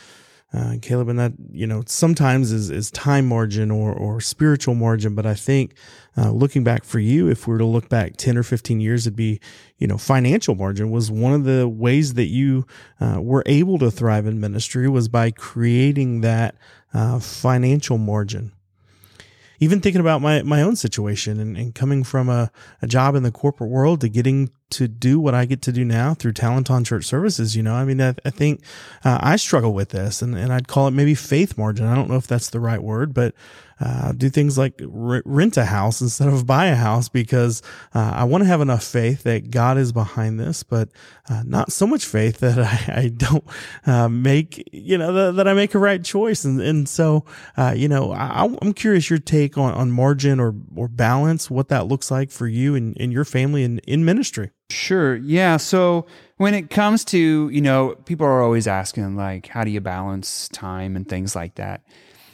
Uh, 0.51 0.77
Caleb, 0.81 1.11
and 1.11 1.19
that 1.19 1.35
you 1.53 1.67
know 1.67 1.83
sometimes 1.85 2.53
is 2.53 2.71
is 2.71 2.91
time 2.91 3.29
margin 3.29 3.71
or 3.71 3.93
or 3.93 4.19
spiritual 4.19 4.75
margin, 4.75 5.15
but 5.15 5.27
I 5.27 5.35
think 5.35 5.75
uh, 6.17 6.31
looking 6.31 6.65
back 6.65 6.85
for 6.85 6.99
you, 6.99 7.29
if 7.29 7.47
we 7.47 7.53
were 7.53 7.59
to 7.59 7.67
look 7.67 7.91
back 7.91 8.17
ten 8.17 8.39
or 8.39 8.43
fifteen 8.43 8.81
years, 8.81 9.07
it'd 9.07 9.15
be 9.15 9.41
you 9.77 9.87
know 9.87 9.99
financial 9.99 10.55
margin 10.55 10.91
was 10.91 11.11
one 11.11 11.35
of 11.35 11.45
the 11.45 11.69
ways 11.69 12.15
that 12.15 12.29
you 12.29 12.67
uh, 12.99 13.19
were 13.21 13.43
able 13.45 13.79
to 13.79 13.91
thrive 13.91 14.27
in 14.27 14.41
ministry 14.41 14.89
was 14.89 15.07
by 15.07 15.31
creating 15.31 16.23
that 16.23 16.55
uh, 16.95 17.19
financial 17.19 17.99
margin 17.99 18.53
even 19.61 19.81
thinking 19.81 20.01
about 20.01 20.23
my, 20.23 20.43
my 20.43 20.63
own 20.63 20.77
situation 20.77 21.41
and, 21.41 21.57
and 21.57 21.75
coming 21.75 22.05
from 22.05 22.29
a, 22.29 22.51
a 22.81 22.87
job 22.87 23.15
in 23.15 23.23
the 23.23 23.33
corporate 23.33 23.71
world 23.71 24.01
to 24.01 24.09
getting 24.09 24.51
to 24.71 24.87
do 24.87 25.19
what 25.19 25.35
I 25.35 25.47
get 25.47 25.63
to 25.63 25.73
do 25.73 25.85
now 25.85 26.15
through 26.15 26.33
Talent 26.33 26.71
on 26.71 26.85
Church 26.85 27.05
Services. 27.05 27.57
You 27.57 27.63
know, 27.63 27.75
I 27.75 27.85
mean, 27.85 28.01
I, 28.01 28.15
I 28.25 28.31
think 28.31 28.63
uh, 29.05 29.19
I 29.21 29.37
struggle 29.37 29.73
with 29.73 29.91
this 29.91 30.23
and, 30.23 30.37
and 30.37 30.53
I'd 30.53 30.69
call 30.69 30.89
it 30.89 30.93
maybe 30.93 31.15
faith 31.15 31.57
margin. 31.57 31.87
I 31.87 31.95
don't 31.95 32.09
know 32.09 32.17
if 32.17 32.27
that's 32.27 32.51
the 32.51 32.61
right 32.61 32.83
word, 32.83 33.15
but 33.15 33.35
uh, 33.81 34.13
do 34.13 34.29
things 34.29 34.59
like 34.59 34.81
r- 34.83 35.23
rent 35.25 35.57
a 35.57 35.65
house 35.65 36.01
instead 36.01 36.29
of 36.29 36.47
buy 36.47 36.67
a 36.67 36.75
house 36.75 37.09
because 37.09 37.63
uh, 37.95 38.13
I 38.15 38.25
want 38.25 38.43
to 38.43 38.49
have 38.49 38.61
enough 38.61 38.85
faith 38.85 39.23
that 39.23 39.51
God 39.51 39.79
is 39.79 39.93
behind 39.93 40.41
this, 40.41 40.63
but 40.63 40.89
uh, 41.29 41.43
not 41.45 41.73
so 41.73 41.87
much 41.87 42.05
faith 42.05 42.39
that 42.39 42.59
I, 42.59 43.03
I 43.03 43.09
don't 43.09 43.45
uh, 43.87 44.09
make, 44.09 44.69
you 44.73 44.99
know, 44.99 45.33
that, 45.33 45.49
I 45.49 45.55
make 45.55 45.75
a 45.75 45.79
right 45.79 46.05
choice. 46.05 46.45
And, 46.45 46.61
and 46.61 46.89
so, 46.89 47.25
uh, 47.57 47.75
you 47.77 47.89
know, 47.89 48.13
I, 48.13 48.45
am 48.45 48.73
curious 48.73 49.09
your 49.09 49.19
take 49.19 49.57
on, 49.57 49.73
on 49.75 49.91
margin 49.91 50.41
or, 50.41 50.55
or 50.77 50.89
balance, 50.89 51.51
what 51.51 51.69
that 51.69 51.87
looks 51.87 52.11
like 52.11 52.31
for 52.31 52.47
you 52.47 52.75
and, 52.75 52.97
and 53.01 53.13
your 53.13 53.25
family 53.25 53.65
and 53.65 53.81
in 53.81 54.05
ministry. 54.05 54.51
Sure. 54.71 55.17
Yeah. 55.17 55.57
So 55.57 56.07
when 56.37 56.55
it 56.55 56.69
comes 56.69 57.05
to, 57.07 57.49
you 57.49 57.61
know, 57.61 57.95
people 58.05 58.27
are 58.27 58.43
always 58.43 58.67
asking, 58.67 59.17
like, 59.17 59.47
how 59.47 59.65
do 59.65 59.71
you 59.71 59.81
balance 59.81 60.49
time 60.49 60.95
and 60.95 61.09
things 61.09 61.35
like 61.35 61.55
that? 61.55 61.83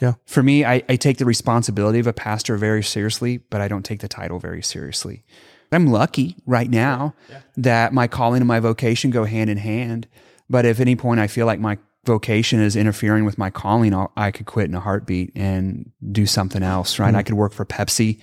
Yeah. 0.01 0.13
For 0.25 0.43
me, 0.43 0.65
I, 0.65 0.83
I 0.89 0.95
take 0.95 1.17
the 1.17 1.25
responsibility 1.25 1.99
of 1.99 2.07
a 2.07 2.13
pastor 2.13 2.57
very 2.57 2.83
seriously, 2.83 3.37
but 3.37 3.61
I 3.61 3.67
don't 3.67 3.83
take 3.83 4.01
the 4.01 4.07
title 4.07 4.39
very 4.39 4.61
seriously. 4.61 5.23
I'm 5.71 5.87
lucky 5.87 6.35
right 6.45 6.69
now 6.69 7.15
yeah. 7.29 7.41
that 7.57 7.93
my 7.93 8.07
calling 8.07 8.41
and 8.41 8.47
my 8.47 8.59
vocation 8.59 9.11
go 9.11 9.25
hand 9.25 9.49
in 9.49 9.57
hand. 9.57 10.07
But 10.49 10.65
if 10.65 10.77
at 10.77 10.81
any 10.81 10.95
point 10.95 11.19
I 11.19 11.27
feel 11.27 11.45
like 11.45 11.59
my 11.59 11.77
vocation 12.05 12.61
is 12.61 12.75
interfering 12.75 13.25
with 13.25 13.37
my 13.37 13.49
calling, 13.49 13.93
I'll, 13.93 14.11
i 14.15 14.31
could 14.31 14.45
quit 14.45 14.69
in 14.69 14.75
a 14.75 14.79
heartbeat 14.79 15.31
and 15.35 15.91
do 16.11 16.25
something 16.25 16.61
else, 16.63 16.99
right? 16.99 17.07
Mm-hmm. 17.07 17.17
I 17.17 17.23
could 17.23 17.35
work 17.35 17.51
for 17.51 17.65
Pepsi 17.65 18.19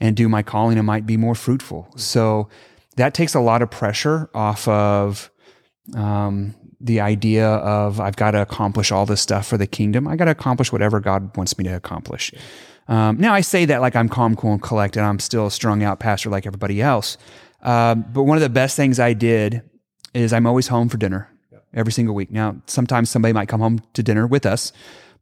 and 0.00 0.16
do 0.16 0.28
my 0.28 0.42
calling 0.42 0.78
and 0.78 0.86
might 0.86 1.06
be 1.06 1.16
more 1.16 1.34
fruitful. 1.34 1.92
So 1.96 2.48
that 2.96 3.14
takes 3.14 3.34
a 3.34 3.40
lot 3.40 3.62
of 3.62 3.70
pressure 3.70 4.30
off 4.34 4.68
of 4.68 5.30
um, 5.94 6.54
the 6.84 7.00
idea 7.00 7.48
of 7.48 7.98
I've 7.98 8.16
got 8.16 8.32
to 8.32 8.42
accomplish 8.42 8.92
all 8.92 9.06
this 9.06 9.22
stuff 9.22 9.46
for 9.46 9.56
the 9.56 9.66
kingdom. 9.66 10.06
I 10.06 10.16
got 10.16 10.26
to 10.26 10.30
accomplish 10.30 10.70
whatever 10.70 11.00
God 11.00 11.34
wants 11.34 11.56
me 11.56 11.64
to 11.64 11.70
accomplish. 11.70 12.30
Um, 12.88 13.16
now 13.16 13.32
I 13.32 13.40
say 13.40 13.64
that 13.64 13.80
like 13.80 13.96
I'm 13.96 14.10
calm, 14.10 14.36
cool, 14.36 14.52
and 14.52 14.62
collected. 14.62 15.02
I'm 15.02 15.18
still 15.18 15.46
a 15.46 15.50
strung 15.50 15.82
out 15.82 15.98
pastor 15.98 16.28
like 16.28 16.44
everybody 16.46 16.82
else. 16.82 17.16
Um, 17.62 18.04
but 18.12 18.24
one 18.24 18.36
of 18.36 18.42
the 18.42 18.50
best 18.50 18.76
things 18.76 19.00
I 19.00 19.14
did 19.14 19.62
is 20.12 20.34
I'm 20.34 20.46
always 20.46 20.68
home 20.68 20.90
for 20.90 20.98
dinner 20.98 21.30
every 21.72 21.90
single 21.90 22.14
week. 22.14 22.30
Now 22.30 22.56
sometimes 22.66 23.08
somebody 23.08 23.32
might 23.32 23.48
come 23.48 23.60
home 23.60 23.80
to 23.94 24.02
dinner 24.02 24.26
with 24.26 24.44
us, 24.44 24.70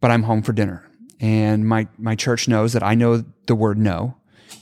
but 0.01 0.11
I'm 0.11 0.25
home 0.25 0.43
for 0.43 0.53
dinner. 0.53 0.85
And 1.21 1.67
my 1.69 1.87
my 1.97 2.17
church 2.17 2.49
knows 2.49 2.73
that 2.73 2.83
I 2.83 2.97
know 2.97 3.25
the 3.47 3.55
word 3.55 3.79
no, 3.79 4.17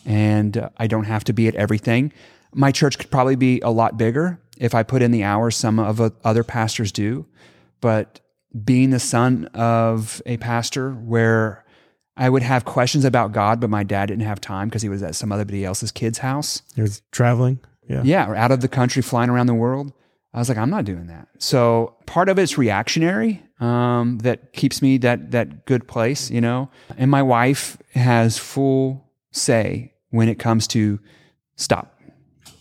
and 0.04 0.58
uh, 0.58 0.68
I 0.76 0.86
don't 0.86 1.04
have 1.04 1.24
to 1.24 1.32
be 1.32 1.48
at 1.48 1.54
everything. 1.54 2.12
My 2.52 2.70
church 2.70 2.98
could 2.98 3.10
probably 3.10 3.36
be 3.36 3.60
a 3.60 3.70
lot 3.70 3.96
bigger 3.96 4.38
if 4.60 4.74
I 4.74 4.84
put 4.84 5.02
in 5.02 5.10
the 5.10 5.24
hours 5.24 5.56
some 5.56 5.80
of 5.80 6.00
other 6.22 6.44
pastors 6.44 6.92
do. 6.92 7.26
But 7.80 8.20
being 8.64 8.90
the 8.90 9.00
son 9.00 9.46
of 9.46 10.22
a 10.26 10.36
pastor 10.36 10.92
where 10.92 11.64
I 12.16 12.28
would 12.28 12.42
have 12.42 12.64
questions 12.64 13.04
about 13.04 13.32
God, 13.32 13.60
but 13.60 13.70
my 13.70 13.82
dad 13.82 14.06
didn't 14.06 14.26
have 14.26 14.40
time 14.40 14.68
because 14.68 14.82
he 14.82 14.88
was 14.88 15.02
at 15.02 15.14
some 15.14 15.32
other 15.32 15.46
else's 15.64 15.90
kid's 15.90 16.18
house. 16.18 16.62
He 16.76 16.82
was 16.82 17.00
traveling. 17.10 17.60
Yeah. 17.88 18.02
Yeah. 18.04 18.28
Or 18.28 18.36
out 18.36 18.52
of 18.52 18.60
the 18.60 18.68
country, 18.68 19.02
flying 19.02 19.30
around 19.30 19.46
the 19.46 19.54
world. 19.54 19.92
I 20.32 20.38
was 20.38 20.48
like, 20.48 20.58
I'm 20.58 20.70
not 20.70 20.84
doing 20.84 21.06
that. 21.08 21.28
So 21.38 21.96
part 22.06 22.28
of 22.28 22.38
it's 22.38 22.56
reactionary 22.56 23.42
um, 23.58 24.18
that 24.18 24.52
keeps 24.52 24.80
me 24.80 24.98
that 24.98 25.32
that 25.32 25.66
good 25.66 25.88
place, 25.88 26.30
you 26.30 26.40
know. 26.40 26.70
And 26.96 27.10
my 27.10 27.22
wife 27.22 27.78
has 27.94 28.38
full 28.38 29.10
say 29.32 29.94
when 30.10 30.28
it 30.28 30.38
comes 30.38 30.68
to 30.68 31.00
stop. 31.56 31.98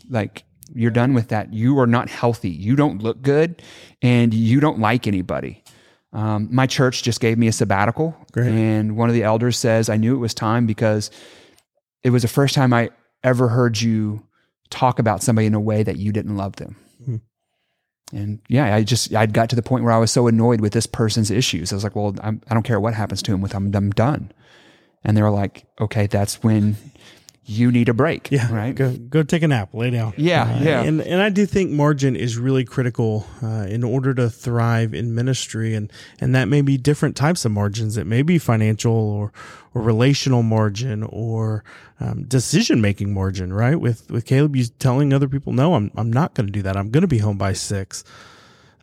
Like 0.10 0.46
you're 0.74 0.92
done 0.92 1.14
with 1.14 1.30
that. 1.30 1.54
You 1.54 1.80
are 1.80 1.88
not 1.88 2.10
healthy. 2.10 2.50
You 2.50 2.76
don't 2.76 3.02
look 3.02 3.22
good, 3.22 3.62
and 4.02 4.34
you 4.34 4.60
don't 4.60 4.80
like 4.80 5.08
anybody. 5.08 5.64
Um, 6.12 6.48
my 6.52 6.66
church 6.66 7.04
just 7.04 7.20
gave 7.20 7.38
me 7.38 7.48
a 7.48 7.52
sabbatical, 7.52 8.16
Great. 8.32 8.50
and 8.52 8.98
one 8.98 9.10
of 9.10 9.16
the 9.16 9.24
elders 9.24 9.58
says, 9.58 9.90
"I 9.90 9.98
knew 9.98 10.16
it 10.16 10.20
was 10.20 10.34
time 10.34 10.66
because 10.66 11.12
it 12.04 12.10
was 12.10 12.24
the 12.24 12.28
first 12.28 12.56
time 12.56 12.74
I 12.74 12.90
ever 13.24 13.48
heard 13.50 13.80
you 13.80 14.26
talk 14.70 14.98
about 15.00 15.22
somebody 15.22 15.46
in 15.48 15.54
a 15.54 15.60
way 15.60 15.84
that 15.84 15.98
you 15.98 16.12
didn't 16.12 16.36
love 16.38 16.56
them." 16.56 16.76
hmm 17.06 17.16
And 18.12 18.40
yeah, 18.48 18.74
I 18.76 18.84
just 18.84 19.14
I'd 19.14 19.34
got 19.34 19.50
to 19.52 19.56
the 19.56 19.62
point 19.62 19.84
where 19.84 19.94
I 19.94 20.00
was 20.00 20.12
so 20.12 20.28
annoyed 20.28 20.62
with 20.62 20.74
this 20.74 20.88
person's 20.88 21.30
issues. 21.30 21.72
I 21.72 21.76
was 21.76 21.84
like, 21.84 21.96
"Well, 21.96 22.16
I'm, 22.24 22.42
I 22.48 22.50
do 22.50 22.56
not 22.56 22.64
care 22.64 22.80
what 22.80 22.96
happens 22.96 23.22
to 23.24 23.34
him. 23.34 23.42
With 23.42 23.54
I'm, 23.54 23.74
I'm 23.76 23.92
done." 23.92 24.32
And 25.04 25.16
they 25.16 25.22
were 25.22 25.30
like, 25.30 25.66
"Okay, 25.80 26.08
that's 26.08 26.42
when." 26.42 26.76
You 27.46 27.72
need 27.72 27.90
a 27.90 27.94
break. 27.94 28.30
Yeah, 28.32 28.54
Right. 28.54 28.76
Go 28.76 28.96
go 28.96 29.24
take 29.24 29.42
a 29.42 29.48
nap, 29.48 29.74
lay 29.74 29.90
down. 29.90 30.14
Yeah, 30.18 30.44
Uh, 30.44 30.64
yeah. 30.64 30.82
And 30.84 31.02
and 31.02 31.22
I 31.22 31.30
do 31.30 31.46
think 31.46 31.72
margin 31.72 32.16
is 32.16 32.38
really 32.38 32.64
critical 32.64 33.26
uh, 33.42 33.66
in 33.68 33.84
order 33.84 34.14
to 34.14 34.30
thrive 34.30 34.94
in 34.94 35.16
ministry, 35.16 35.74
and 35.74 35.92
and 36.22 36.36
that 36.36 36.48
may 36.48 36.62
be 36.62 36.78
different 36.78 37.16
types 37.16 37.46
of 37.46 37.52
margins. 37.52 37.98
It 37.98 38.06
may 38.06 38.22
be 38.22 38.38
financial 38.38 38.94
or 38.94 39.32
or 39.74 39.82
relational 39.82 40.44
margin 40.44 41.04
or 41.04 41.64
um, 42.00 42.24
decision 42.24 42.82
making 42.82 43.14
margin. 43.14 43.52
Right. 43.52 43.80
With 43.80 44.10
with 44.12 44.26
Caleb, 44.26 44.56
you 44.56 44.66
telling 44.78 45.12
other 45.14 45.28
people, 45.28 45.54
no, 45.54 45.74
I'm 45.74 45.92
I'm 45.96 46.12
not 46.14 46.36
going 46.36 46.48
to 46.48 46.54
do 46.54 46.62
that. 46.64 46.78
I'm 46.78 46.90
going 46.92 47.02
to 47.02 47.08
be 47.08 47.20
home 47.20 47.38
by 47.38 47.54
six. 47.54 48.04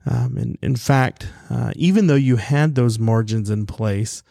Um, 0.09 0.37
and 0.37 0.59
in 0.63 0.77
fact, 0.77 1.27
uh, 1.51 1.73
even 1.75 2.07
though 2.07 2.15
you 2.15 2.37
had 2.37 2.77
those 2.77 2.97
margins 2.97 3.51
in 3.51 3.67
place, 3.67 4.23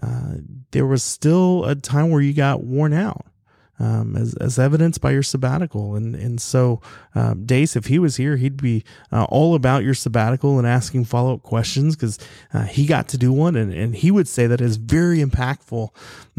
uh, 0.00 0.34
there 0.70 0.86
was 0.86 1.02
still 1.02 1.64
a 1.64 1.74
time 1.74 2.10
where 2.10 2.20
you 2.20 2.32
got 2.32 2.62
worn 2.62 2.92
out, 2.92 3.26
um, 3.78 4.16
as, 4.16 4.34
as 4.34 4.58
evidenced 4.58 5.00
by 5.00 5.10
your 5.10 5.22
sabbatical. 5.22 5.96
And 5.96 6.14
and 6.14 6.40
so, 6.40 6.80
um, 7.14 7.44
Dace, 7.44 7.76
if 7.76 7.86
he 7.86 7.98
was 7.98 8.16
here, 8.16 8.36
he'd 8.36 8.56
be 8.56 8.84
uh, 9.12 9.24
all 9.24 9.54
about 9.54 9.84
your 9.84 9.94
sabbatical 9.94 10.58
and 10.58 10.66
asking 10.66 11.04
follow 11.04 11.34
up 11.34 11.42
questions 11.42 11.96
because 11.96 12.18
uh, 12.52 12.64
he 12.64 12.86
got 12.86 13.08
to 13.08 13.18
do 13.18 13.32
one, 13.32 13.56
and, 13.56 13.72
and 13.72 13.96
he 13.96 14.10
would 14.10 14.28
say 14.28 14.46
that 14.46 14.60
is 14.60 14.76
very 14.76 15.18
impactful 15.18 15.88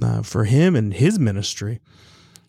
uh, 0.01 0.21
for 0.21 0.45
him 0.45 0.75
and 0.75 0.93
his 0.93 1.19
ministry. 1.19 1.79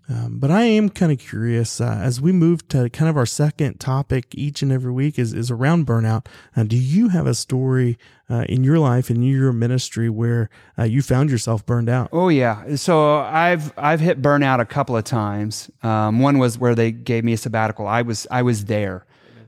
Um, 0.08 0.38
but 0.38 0.50
I 0.50 0.62
am 0.62 0.88
kind 0.88 1.10
of 1.10 1.18
curious 1.18 1.80
uh, 1.80 1.98
as 2.00 2.20
we 2.20 2.30
move 2.30 2.68
to 2.68 2.88
kind 2.90 3.08
of 3.08 3.16
our 3.16 3.26
second 3.26 3.80
topic 3.80 4.26
each 4.32 4.62
and 4.62 4.70
every 4.70 4.92
week 4.92 5.18
is, 5.18 5.32
is 5.32 5.50
around 5.50 5.86
burnout. 5.86 6.26
Uh, 6.56 6.62
do 6.62 6.76
you 6.76 7.08
have 7.08 7.26
a 7.26 7.34
story 7.34 7.98
uh, 8.30 8.44
in 8.48 8.62
your 8.62 8.78
life 8.78 9.10
and 9.10 9.26
your 9.28 9.52
ministry 9.52 10.08
where 10.08 10.48
uh, 10.78 10.84
you 10.84 11.02
found 11.02 11.30
yourself 11.30 11.66
burned 11.66 11.88
out? 11.88 12.08
Oh 12.12 12.28
yeah. 12.28 12.76
So 12.76 13.18
I've 13.18 13.76
I've 13.76 14.00
hit 14.00 14.22
burnout 14.22 14.60
a 14.60 14.64
couple 14.66 14.96
of 14.96 15.04
times. 15.04 15.70
Um, 15.82 16.20
one 16.20 16.38
was 16.38 16.56
where 16.56 16.74
they 16.74 16.92
gave 16.92 17.24
me 17.24 17.32
a 17.32 17.36
sabbatical. 17.36 17.86
I 17.86 18.02
was 18.02 18.26
I 18.30 18.42
was 18.42 18.66
there. 18.66 19.04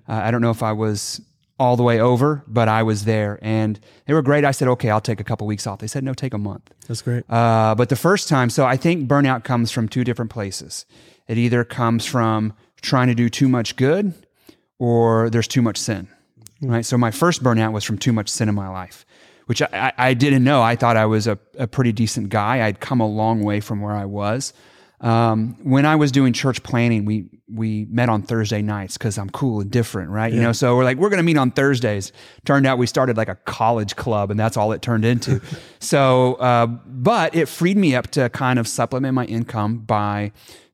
Uh, 0.09 0.23
I 0.25 0.31
don't 0.31 0.40
know 0.40 0.51
if 0.51 0.62
I 0.62 0.73
was 0.73 1.21
all 1.59 1.77
the 1.77 1.83
way 1.83 2.01
over, 2.01 2.44
but 2.47 2.68
I 2.68 2.83
was 2.83 3.05
there, 3.05 3.38
and 3.42 3.81
they 4.07 4.14
were 4.14 4.23
great. 4.23 4.44
I 4.44 4.53
said, 4.53 4.68
okay, 4.68 4.90
I'll 4.90 5.01
take 5.01 5.21
a 5.21 5.25
couple 5.25 5.47
weeks 5.47 5.66
off. 5.66 5.81
They 5.81 5.88
said, 5.88 6.05
no, 6.05 6.14
take 6.14 6.33
a 6.33 6.38
month. 6.38 6.71
That's 6.87 7.03
great. 7.03 7.25
Uh, 7.29 7.75
but 7.75 7.88
the 7.88 7.97
first 7.97 8.29
time, 8.29 8.49
so 8.49 8.64
I 8.64 8.77
think 8.77 9.09
burnout 9.09 9.42
comes 9.42 9.71
from 9.71 9.88
two 9.88 10.05
different 10.05 10.31
places. 10.31 10.87
It 11.27 11.37
either 11.37 11.64
comes 11.64 12.07
from 12.07 12.55
trying 12.81 13.09
to 13.09 13.14
do 13.14 13.29
too 13.29 13.49
much 13.49 13.75
good, 13.77 14.14
or 14.79 15.29
there's 15.31 15.49
too 15.49 15.62
much 15.62 15.79
sin. 15.79 16.09
Right. 16.61 16.85
So 16.85 16.97
my 16.99 17.11
first 17.11 17.42
burnout 17.42 17.73
was 17.73 17.85
from 17.85 17.99
too 17.99 18.12
much 18.12 18.29
sin 18.29 18.49
in 18.49 18.55
my 18.55 18.68
life, 18.68 19.05
which 19.47 19.62
I, 19.62 19.68
I, 19.73 19.92
I 20.09 20.14
didn't 20.14 20.42
know. 20.42 20.62
I 20.62 20.77
thought 20.77 20.97
I 20.97 21.07
was 21.07 21.27
a, 21.27 21.38
a 21.57 21.66
pretty 21.66 21.92
decent 21.92 22.31
guy. 22.31 22.66
I'd 22.66 22.81
come 22.81 23.01
a 23.01 23.07
long 23.07 23.42
way 23.42 23.61
from 23.61 23.81
where 23.81 23.94
I 23.94 24.05
was. 24.05 24.53
Um, 25.00 25.56
when 25.62 25.87
I 25.87 25.96
was 25.96 26.11
doing 26.11 26.32
church 26.32 26.62
planting, 26.62 27.04
we 27.04 27.26
we 27.48 27.87
met 27.88 28.08
on 28.08 28.22
Thursday 28.22 28.62
nights 28.62 28.98
because 28.98 29.16
I'm 29.16 29.30
cool 29.30 29.61
and 29.61 29.70
different, 29.70 30.11
right? 30.11 30.32
You 30.32 30.40
know, 30.40 30.52
so 30.52 30.76
we're 30.76 30.84
like, 30.84 30.98
we're 30.98 31.08
gonna 31.08 31.22
meet 31.22 31.38
on 31.38 31.52
Thursdays. 31.52 32.12
Turned 32.44 32.66
out 32.66 32.78
we 32.78 32.87
started 32.87 33.16
like 33.16 33.28
a 33.28 33.37
college 33.37 33.94
club, 33.94 34.30
and 34.30 34.38
that's 34.38 34.56
all 34.56 34.72
it 34.72 34.82
turned 34.82 35.04
into. 35.04 35.40
so, 35.78 36.34
uh, 36.34 36.66
but 36.66 37.34
it 37.34 37.46
freed 37.46 37.76
me 37.76 37.94
up 37.94 38.08
to 38.12 38.28
kind 38.30 38.58
of 38.58 38.66
supplement 38.66 39.14
my 39.14 39.24
income 39.26 39.78
by 39.78 40.32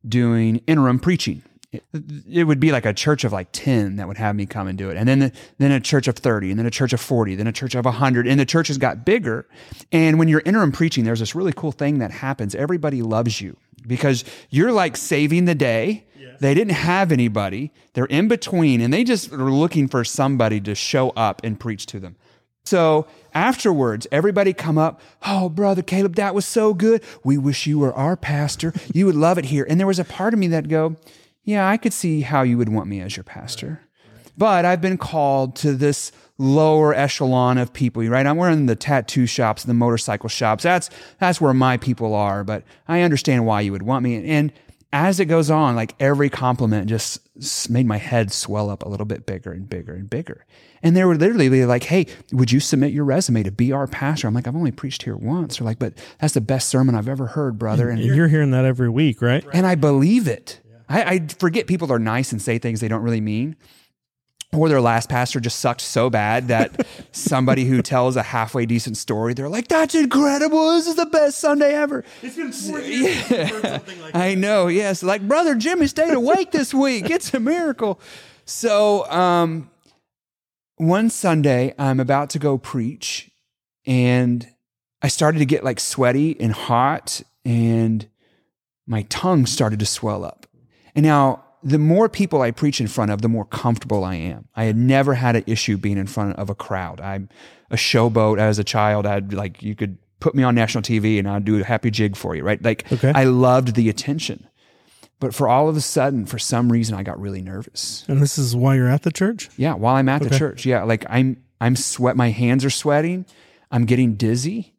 doing 0.08 0.62
interim 0.66 0.98
preaching. 0.98 1.42
It, 1.72 1.82
it 2.30 2.44
would 2.44 2.60
be 2.60 2.72
like 2.72 2.87
a 2.87 2.94
church 2.94 3.24
of 3.24 3.32
like 3.32 3.48
10 3.52 3.96
that 3.96 4.06
would 4.06 4.16
have 4.16 4.37
me 4.37 4.46
come 4.46 4.68
and 4.68 4.78
do 4.78 4.90
it. 4.90 4.96
And 4.96 5.08
then, 5.08 5.32
then 5.58 5.72
a 5.72 5.80
church 5.80 6.06
of 6.06 6.16
30, 6.16 6.50
and 6.50 6.58
then 6.58 6.66
a 6.66 6.70
church 6.70 6.92
of 6.92 7.00
40, 7.00 7.34
then 7.34 7.48
a 7.48 7.52
church 7.52 7.74
of 7.74 7.84
100. 7.84 8.28
And 8.28 8.38
the 8.38 8.46
churches 8.46 8.78
got 8.78 9.04
bigger. 9.04 9.48
And 9.90 10.18
when 10.18 10.28
you're 10.28 10.42
interim 10.44 10.70
preaching, 10.70 11.04
there's 11.04 11.18
this 11.18 11.34
really 11.34 11.52
cool 11.52 11.72
thing 11.72 11.98
that 11.98 12.12
happens. 12.12 12.54
Everybody 12.54 13.02
loves 13.02 13.40
you 13.40 13.56
because 13.87 14.25
you're 14.51 14.73
like 14.73 14.97
saving 14.97 15.44
the 15.44 15.55
day. 15.55 16.05
They 16.40 16.53
didn't 16.53 16.75
have 16.75 17.12
anybody. 17.12 17.73
They're 17.92 18.07
in 18.07 18.27
between, 18.27 18.81
and 18.81 18.92
they 18.92 19.05
just 19.05 19.33
are 19.33 19.51
looking 19.51 19.87
for 19.87 20.05
somebody 20.05 20.61
to 20.62 20.75
show 20.75 21.11
up 21.11 21.40
and 21.44 21.59
preach 21.61 21.87
to 21.87 22.01
them. 22.01 22.16
So 22.64 23.07
afterwards, 23.35 24.07
everybody 24.11 24.53
come 24.53 24.79
up, 24.79 25.01
oh, 25.25 25.49
brother 25.49 25.83
Caleb, 25.83 26.16
that 26.16 26.35
was 26.35 26.47
so 26.47 26.75
good. 26.75 27.05
We 27.23 27.38
wish 27.38 27.66
you 27.66 27.79
were 27.79 27.94
our 27.94 28.16
pastor. 28.16 28.73
You 28.92 29.07
would 29.07 29.14
love 29.14 29.38
it 29.38 29.47
here. 29.47 29.66
And 29.68 29.79
there 29.79 29.87
was 29.87 29.99
a 29.99 30.05
part 30.05 30.35
of 30.35 30.40
me 30.40 30.49
that 30.49 30.68
go, 30.68 30.97
yeah, 31.44 31.68
I 31.68 31.77
could 31.77 31.92
see 31.92 32.23
how 32.23 32.42
you 32.42 32.59
would 32.59 32.70
want 32.70 32.88
me 32.88 33.01
as 33.01 33.16
your 33.16 33.25
pastor. 33.25 33.81
But 34.37 34.64
I've 34.64 34.81
been 34.81 34.99
called 34.99 35.57
to 35.57 35.75
this 35.75 36.11
lower 36.38 36.94
echelon 36.94 37.59
of 37.59 37.73
people, 37.73 38.05
right? 38.07 38.27
I'm 38.27 38.37
wearing 38.37 38.66
the 38.66 38.77
tattoo 38.77 39.27
shops, 39.27 39.64
the 39.64 39.75
motorcycle 39.75 40.29
shops. 40.29 40.64
That's 40.64 40.90
that's 41.20 41.40
where 41.40 41.55
my 41.55 41.77
people 41.77 42.14
are, 42.14 42.44
but 42.44 42.64
I 42.88 43.03
understand 43.03 43.47
why 43.47 43.61
you 43.61 43.73
would 43.73 43.83
want 43.83 44.03
me. 44.03 44.29
And 44.29 44.53
as 44.92 45.18
it 45.18 45.27
goes 45.27 45.51
on, 45.51 45.75
like 45.75 45.94
every 45.99 46.31
compliment 46.31 46.88
just 46.88 47.20
made 47.68 47.87
my 47.87 47.97
head 47.97 48.33
swell 48.33 48.70
up 48.70 48.85
a 48.85 48.88
little 48.88 49.07
bit 49.07 49.27
bigger 49.27 49.53
and 49.53 49.68
bigger 49.68 49.92
and 49.94 50.09
bigger. 50.09 50.47
And 50.85 50.97
they 50.97 51.05
were 51.05 51.16
literally 51.16 51.64
like, 51.64 51.85
"Hey, 51.85 52.07
would 52.31 52.53
you 52.53 52.61
submit 52.61 52.92
your 52.92 53.05
resume 53.05 53.42
to 53.42 53.51
be 53.51 53.73
our 53.73 53.87
pastor?" 53.87 54.29
I'm 54.29 54.35
like, 54.35 54.47
"I've 54.47 54.55
only 54.55 54.70
preached 54.70 55.03
here 55.05 55.16
once." 55.16 55.59
They're 55.59 55.64
like, 55.64 55.79
"But 55.79 55.94
that's 56.20 56.35
the 56.35 56.40
best 56.40 56.68
sermon 56.68 56.94
I've 56.94 57.09
ever 57.09 57.27
heard, 57.29 57.59
brother." 57.59 57.88
And 57.90 58.01
And 58.01 58.14
you're 58.14 58.29
hearing 58.29 58.51
that 58.53 58.64
every 58.64 58.88
week, 58.90 59.23
right? 59.23 59.44
and 59.53 59.66
I 59.66 59.75
believe 59.77 60.29
it. 60.29 60.61
I, 60.88 61.03
I 61.03 61.27
forget 61.38 61.66
people 61.66 61.90
are 61.92 61.99
nice 61.99 62.31
and 62.33 62.40
say 62.42 62.59
things 62.59 62.81
they 62.81 62.88
don't 62.88 63.03
really 63.03 63.23
mean. 63.23 63.57
Or 64.54 64.68
their 64.68 64.80
last 64.80 65.08
pastor 65.08 65.40
just 65.40 65.58
sucked 65.58 65.80
so 65.80 66.10
bad 66.10 66.48
that 66.48 66.86
somebody 67.12 67.64
who 67.64 67.82
tells 67.82 68.16
a 68.16 68.22
halfway 68.22 68.66
decent 68.66 68.96
story, 68.96 69.34
they're 69.34 69.48
like, 69.48 69.68
"That's 69.68 69.94
incredible! 69.94 70.72
This 70.72 70.86
is 70.86 70.96
the 70.96 71.06
best 71.06 71.38
Sunday 71.38 71.74
ever." 71.74 72.04
It's 72.22 72.36
been 72.36 72.52
four 72.52 72.80
Yeah. 72.80 73.80
I 74.14 74.34
know. 74.34 74.68
Yes, 74.68 75.02
like 75.02 75.26
brother 75.26 75.54
Jimmy 75.54 75.86
stayed 75.86 76.14
awake 76.14 76.52
this 76.52 76.72
week. 76.72 77.10
It's 77.10 77.34
a 77.34 77.40
miracle. 77.40 78.00
So, 78.44 79.10
um, 79.10 79.70
one 80.76 81.08
Sunday, 81.10 81.74
I'm 81.78 82.00
about 82.00 82.30
to 82.30 82.38
go 82.38 82.58
preach, 82.58 83.30
and 83.86 84.46
I 85.02 85.08
started 85.08 85.38
to 85.38 85.46
get 85.46 85.64
like 85.64 85.80
sweaty 85.80 86.38
and 86.40 86.52
hot, 86.52 87.22
and 87.44 88.08
my 88.86 89.02
tongue 89.08 89.46
started 89.46 89.78
to 89.80 89.86
swell 89.86 90.24
up. 90.24 90.46
And 90.94 91.04
now, 91.04 91.43
the 91.64 91.79
more 91.79 92.09
people 92.09 92.42
I 92.42 92.50
preach 92.50 92.81
in 92.81 92.87
front 92.87 93.11
of, 93.11 93.22
the 93.22 93.29
more 93.29 93.46
comfortable 93.46 94.05
I 94.05 94.16
am. 94.16 94.48
I 94.55 94.64
had 94.64 94.77
never 94.77 95.14
had 95.14 95.35
an 95.35 95.44
issue 95.46 95.77
being 95.79 95.96
in 95.96 96.07
front 96.07 96.37
of 96.37 96.50
a 96.50 96.55
crowd. 96.55 97.00
I'm 97.00 97.29
a 97.70 97.77
showboat 97.77 98.38
as 98.38 98.59
a 98.59 98.64
child. 98.64 99.07
I'd 99.07 99.33
like, 99.33 99.62
you 99.62 99.74
could 99.74 99.96
put 100.20 100.35
me 100.35 100.42
on 100.42 100.55
national 100.55 100.83
TV 100.83 101.18
and 101.18 101.27
I'd 101.29 101.44
do 101.44 101.59
a 101.61 101.64
happy 101.64 101.90
jig 101.90 102.16
for 102.16 102.37
you, 102.37 102.42
right? 102.44 102.62
Like, 102.62 102.90
Okay. 102.92 103.12
I 103.14 103.24
loved 103.24 103.74
the 103.74 103.88
attention. 103.88 104.46
But 105.20 105.35
for 105.35 105.48
all 105.48 105.68
of 105.68 105.77
a 105.77 105.81
sudden, 105.81 106.27
for 106.27 106.38
some 106.38 106.70
reason, 106.70 106.94
I 106.94 107.03
got 107.03 107.18
really 107.18 107.40
nervous. 107.40 108.05
And 108.09 108.20
this 108.20 108.37
is 108.37 108.55
why 108.55 108.74
you're 108.74 108.90
at 108.90 109.03
the 109.03 109.12
church? 109.12 109.48
Yeah, 109.57 109.74
while 109.74 109.96
I'm 109.96 110.09
at 110.09 110.22
the 110.22 110.31
church. 110.31 110.66
Yeah, 110.66 110.83
like 110.83 111.07
I'm 111.09 111.42
I'm 111.61 111.77
sweat 111.77 112.14
my 112.16 112.29
hands 112.31 112.64
are 112.64 112.70
sweating. 112.70 113.24
I'm 113.70 113.87
getting 113.87 114.16
dizzy 114.16 114.74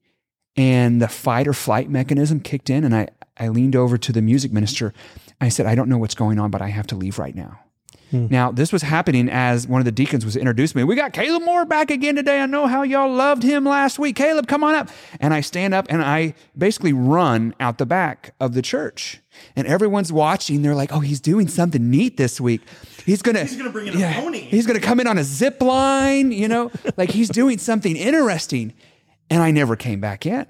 and 0.56 1.02
the 1.02 1.08
fight 1.08 1.48
or 1.48 1.54
flight 1.54 1.90
mechanism 1.90 2.42
kicked 2.42 2.70
in 2.70 2.84
and 2.84 2.96
I 2.96 3.08
I 3.38 3.48
leaned 3.48 3.76
over 3.76 3.98
to 3.98 4.12
the 4.12 4.22
music 4.22 4.52
minister. 4.54 4.94
I 5.42 5.50
said, 5.50 5.66
"I 5.66 5.76
don't 5.76 5.90
know 5.90 5.98
what's 5.98 6.16
going 6.16 6.40
on, 6.40 6.52
but 6.52 6.62
I 6.62 6.68
have 6.70 6.88
to 6.88 6.96
leave 6.96 7.20
right 7.20 7.36
now." 7.36 7.60
Hmm. 8.12 8.28
Now, 8.30 8.52
this 8.52 8.72
was 8.72 8.84
happening 8.84 9.30
as 9.30 9.68
one 9.68 9.82
of 9.82 9.86
the 9.86 9.92
deacons 9.92 10.26
was 10.26 10.36
introducing 10.36 10.80
me. 10.80 10.84
We 10.84 10.96
got 10.96 11.12
Caleb 11.14 11.44
Moore 11.44 11.66
back 11.66 11.90
again 11.90 12.16
today. 12.16 12.40
I 12.40 12.46
know 12.46 12.68
how 12.68 12.84
y'all 12.84 13.12
loved 13.12 13.44
him 13.44 13.66
last 13.66 13.98
week. 13.98 14.16
Caleb, 14.16 14.48
come 14.48 14.64
on 14.64 14.76
up. 14.76 14.90
And 15.20 15.34
I 15.34 15.42
stand 15.42 15.74
up 15.74 15.88
and 15.90 16.04
I 16.04 16.36
basically 16.58 16.94
run 16.94 17.56
out 17.60 17.78
the 17.78 17.86
back 17.86 18.36
of 18.40 18.54
the 18.54 18.62
church. 18.62 19.22
And 19.56 19.68
everyone's 19.68 20.14
watching. 20.14 20.62
They're 20.62 20.76
like, 20.76 20.94
oh, 20.94 21.00
he's 21.00 21.20
doing 21.20 21.48
something 21.48 21.90
neat 21.90 22.18
this 22.18 22.40
week. 22.40 22.62
He's 23.06 23.22
gonna 23.22 23.42
He's 23.42 23.58
gonna 23.58 23.72
bring 23.72 23.88
in 23.88 24.02
a 24.02 24.14
pony. 24.14 24.40
He's 24.40 24.68
gonna 24.68 24.80
come 24.80 25.00
in 25.00 25.08
on 25.08 25.18
a 25.18 25.24
zip 25.24 25.62
line, 25.62 26.32
you 26.32 26.48
know, 26.48 26.72
like 26.98 27.10
he's 27.10 27.30
doing 27.30 27.58
something 27.58 27.96
interesting. 27.96 28.74
And 29.30 29.42
I 29.42 29.52
never 29.52 29.76
came 29.76 30.00
back 30.00 30.26
in. 30.26 30.46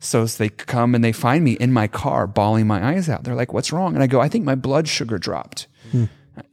So 0.00 0.24
they 0.24 0.48
come 0.48 0.94
and 0.94 1.04
they 1.04 1.12
find 1.12 1.44
me 1.44 1.52
in 1.52 1.72
my 1.72 1.86
car, 1.86 2.26
bawling 2.26 2.66
my 2.66 2.84
eyes 2.94 3.08
out. 3.08 3.24
They're 3.24 3.34
like, 3.34 3.52
"What's 3.52 3.70
wrong?" 3.70 3.94
And 3.94 4.02
I 4.02 4.06
go, 4.06 4.20
"I 4.20 4.28
think 4.28 4.44
my 4.44 4.54
blood 4.54 4.88
sugar 4.88 5.18
dropped. 5.18 5.66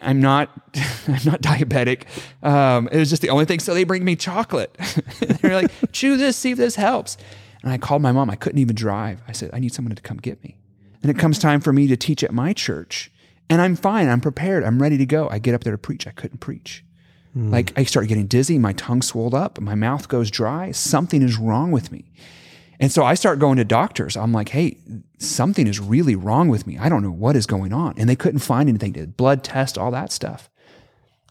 I'm 0.02 0.20
not, 0.20 0.50
I'm 1.08 1.24
not 1.26 1.42
diabetic. 1.42 2.04
Um, 2.44 2.90
it 2.92 2.98
was 2.98 3.10
just 3.10 3.22
the 3.22 3.30
only 3.30 3.46
thing." 3.46 3.60
So 3.60 3.74
they 3.74 3.86
bring 3.86 4.04
me 4.04 4.16
chocolate. 4.18 4.78
They're 5.42 5.56
like, 5.56 5.72
"Chew 5.94 6.18
this, 6.18 6.36
see 6.36 6.52
if 6.52 6.58
this 6.58 6.76
helps." 6.76 7.18
And 7.64 7.72
I 7.72 7.78
called 7.78 8.02
my 8.02 8.12
mom. 8.12 8.30
I 8.30 8.36
couldn't 8.36 8.60
even 8.60 8.76
drive. 8.76 9.22
I 9.28 9.32
said, 9.32 9.50
"I 9.54 9.60
need 9.60 9.74
someone 9.74 9.96
to 9.96 10.02
come 10.02 10.18
get 10.18 10.44
me." 10.44 10.58
And 11.02 11.10
it 11.10 11.18
comes 11.18 11.40
time 11.40 11.62
for 11.62 11.72
me 11.72 11.88
to 11.88 11.96
teach 11.96 12.24
at 12.24 12.34
my 12.34 12.52
church, 12.52 13.10
and 13.50 13.62
I'm 13.62 13.78
fine. 13.78 14.10
I'm 14.10 14.20
prepared. 14.20 14.66
I'm 14.66 14.82
ready 14.82 14.98
to 14.98 15.06
go. 15.06 15.30
I 15.30 15.40
get 15.40 15.56
up 15.56 15.64
there 15.64 15.72
to 15.74 15.78
preach. 15.78 16.06
I 16.06 16.12
couldn't 16.12 16.40
preach. 16.40 16.84
Like 17.36 17.72
I 17.78 17.84
start 17.84 18.08
getting 18.08 18.26
dizzy. 18.26 18.58
My 18.58 18.74
tongue 18.74 19.04
swelled 19.04 19.36
up. 19.36 19.60
My 19.62 19.76
mouth 19.76 20.08
goes 20.08 20.32
dry. 20.32 20.72
Something 20.72 21.22
is 21.22 21.38
wrong 21.38 21.70
with 21.72 21.92
me. 21.92 22.12
And 22.80 22.92
so 22.92 23.04
I 23.04 23.16
start 23.16 23.40
going 23.40 23.58
to 23.58 23.66
doctors. 23.66 24.16
I'm 24.16 24.32
like, 24.32 24.50
hey, 24.50 24.78
something 25.18 25.66
is 25.66 25.80
really 25.80 26.16
wrong 26.16 26.48
with 26.48 26.68
me. 26.68 26.78
I 26.78 26.90
don't 26.90 27.02
know 27.02 27.12
what 27.12 27.36
is 27.36 27.48
going 27.48 27.74
on. 27.74 27.96
And 27.98 28.08
they 28.08 28.16
couldn't 28.16 28.40
find 28.40 28.70
anything, 28.70 28.92
did 28.92 29.18
blood 29.18 29.44
test, 29.44 29.78
all 29.78 29.92
that 29.92 30.12
stuff. 30.12 30.50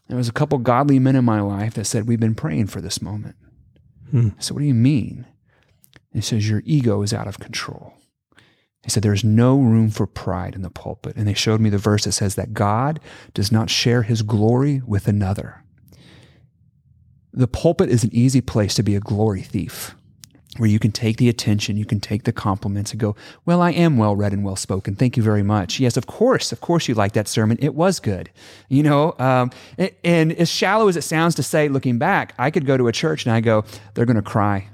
There 0.07 0.17
was 0.17 0.27
a 0.29 0.33
couple 0.33 0.57
godly 0.57 0.99
men 0.99 1.15
in 1.15 1.25
my 1.25 1.41
life 1.41 1.73
that 1.75 1.85
said, 1.85 2.07
We've 2.07 2.19
been 2.19 2.35
praying 2.35 2.67
for 2.67 2.81
this 2.81 3.01
moment. 3.01 3.35
Hmm. 4.11 4.29
I 4.37 4.41
said, 4.41 4.55
What 4.55 4.61
do 4.61 4.67
you 4.67 4.73
mean? 4.73 5.25
He 6.13 6.21
says, 6.21 6.49
Your 6.49 6.63
ego 6.65 7.01
is 7.01 7.13
out 7.13 7.27
of 7.27 7.39
control. 7.39 7.93
He 8.83 8.89
said, 8.89 9.03
There 9.03 9.13
is 9.13 9.23
no 9.23 9.57
room 9.57 9.89
for 9.89 10.07
pride 10.07 10.55
in 10.55 10.61
the 10.61 10.69
pulpit. 10.69 11.15
And 11.15 11.27
they 11.27 11.33
showed 11.33 11.59
me 11.59 11.69
the 11.69 11.77
verse 11.77 12.05
that 12.05 12.13
says 12.13 12.35
that 12.35 12.53
God 12.53 12.99
does 13.33 13.51
not 13.51 13.69
share 13.69 14.03
his 14.03 14.21
glory 14.21 14.81
with 14.85 15.07
another. 15.07 15.63
The 17.33 17.47
pulpit 17.47 17.89
is 17.89 18.03
an 18.03 18.13
easy 18.13 18.41
place 18.41 18.75
to 18.75 18.83
be 18.83 18.95
a 18.95 19.01
glory 19.01 19.41
thief 19.41 19.93
where 20.57 20.69
you 20.69 20.79
can 20.79 20.91
take 20.91 21.17
the 21.17 21.29
attention, 21.29 21.77
you 21.77 21.85
can 21.85 21.99
take 21.99 22.23
the 22.23 22.31
compliments 22.31 22.91
and 22.91 22.99
go, 22.99 23.15
Well, 23.45 23.61
I 23.61 23.71
am 23.71 23.97
well 23.97 24.15
read 24.15 24.33
and 24.33 24.43
well 24.43 24.55
spoken. 24.55 24.95
Thank 24.95 25.17
you 25.17 25.23
very 25.23 25.43
much. 25.43 25.79
Yes, 25.79 25.97
of 25.97 26.07
course, 26.07 26.51
of 26.51 26.61
course 26.61 26.87
you 26.87 26.93
liked 26.93 27.15
that 27.15 27.27
sermon. 27.27 27.57
It 27.61 27.75
was 27.75 27.99
good. 27.99 28.29
You 28.69 28.83
know, 28.83 29.15
um, 29.19 29.51
and, 29.77 29.91
and 30.03 30.31
as 30.33 30.49
shallow 30.49 30.87
as 30.87 30.97
it 30.97 31.03
sounds 31.03 31.35
to 31.35 31.43
say, 31.43 31.69
looking 31.69 31.97
back, 31.97 32.33
I 32.37 32.51
could 32.51 32.65
go 32.65 32.77
to 32.77 32.87
a 32.87 32.91
church 32.91 33.25
and 33.25 33.33
I 33.33 33.41
go, 33.41 33.63
They're 33.93 34.05
going 34.05 34.15
to 34.15 34.21
cry 34.21 34.67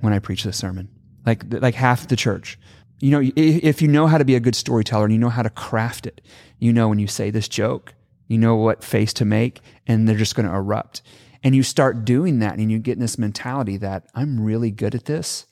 when 0.00 0.12
I 0.12 0.18
preach 0.18 0.44
this 0.44 0.56
sermon. 0.56 0.88
Like, 1.26 1.44
like 1.52 1.74
half 1.74 2.08
the 2.08 2.16
church. 2.16 2.58
You 3.00 3.10
know, 3.10 3.30
if 3.36 3.80
you 3.80 3.88
know 3.88 4.06
how 4.06 4.18
to 4.18 4.24
be 4.24 4.34
a 4.34 4.40
good 4.40 4.56
storyteller 4.56 5.04
and 5.04 5.12
you 5.12 5.20
know 5.20 5.28
how 5.28 5.42
to 5.42 5.50
craft 5.50 6.06
it, 6.06 6.20
you 6.58 6.72
know 6.72 6.88
when 6.88 6.98
you 6.98 7.06
say 7.06 7.30
this 7.30 7.46
joke, 7.46 7.94
you 8.26 8.38
know 8.38 8.56
what 8.56 8.82
face 8.82 9.12
to 9.14 9.24
make, 9.24 9.60
and 9.86 10.08
they're 10.08 10.16
just 10.16 10.34
going 10.34 10.48
to 10.48 10.54
erupt 10.54 11.02
and 11.42 11.54
you 11.54 11.62
start 11.62 12.04
doing 12.04 12.40
that 12.40 12.58
and 12.58 12.70
you 12.70 12.78
get 12.78 12.94
in 12.94 13.00
this 13.00 13.18
mentality 13.18 13.76
that 13.78 14.04
I'm 14.14 14.40
really 14.40 14.70
good 14.70 14.94
at 14.94 15.04
this, 15.04 15.46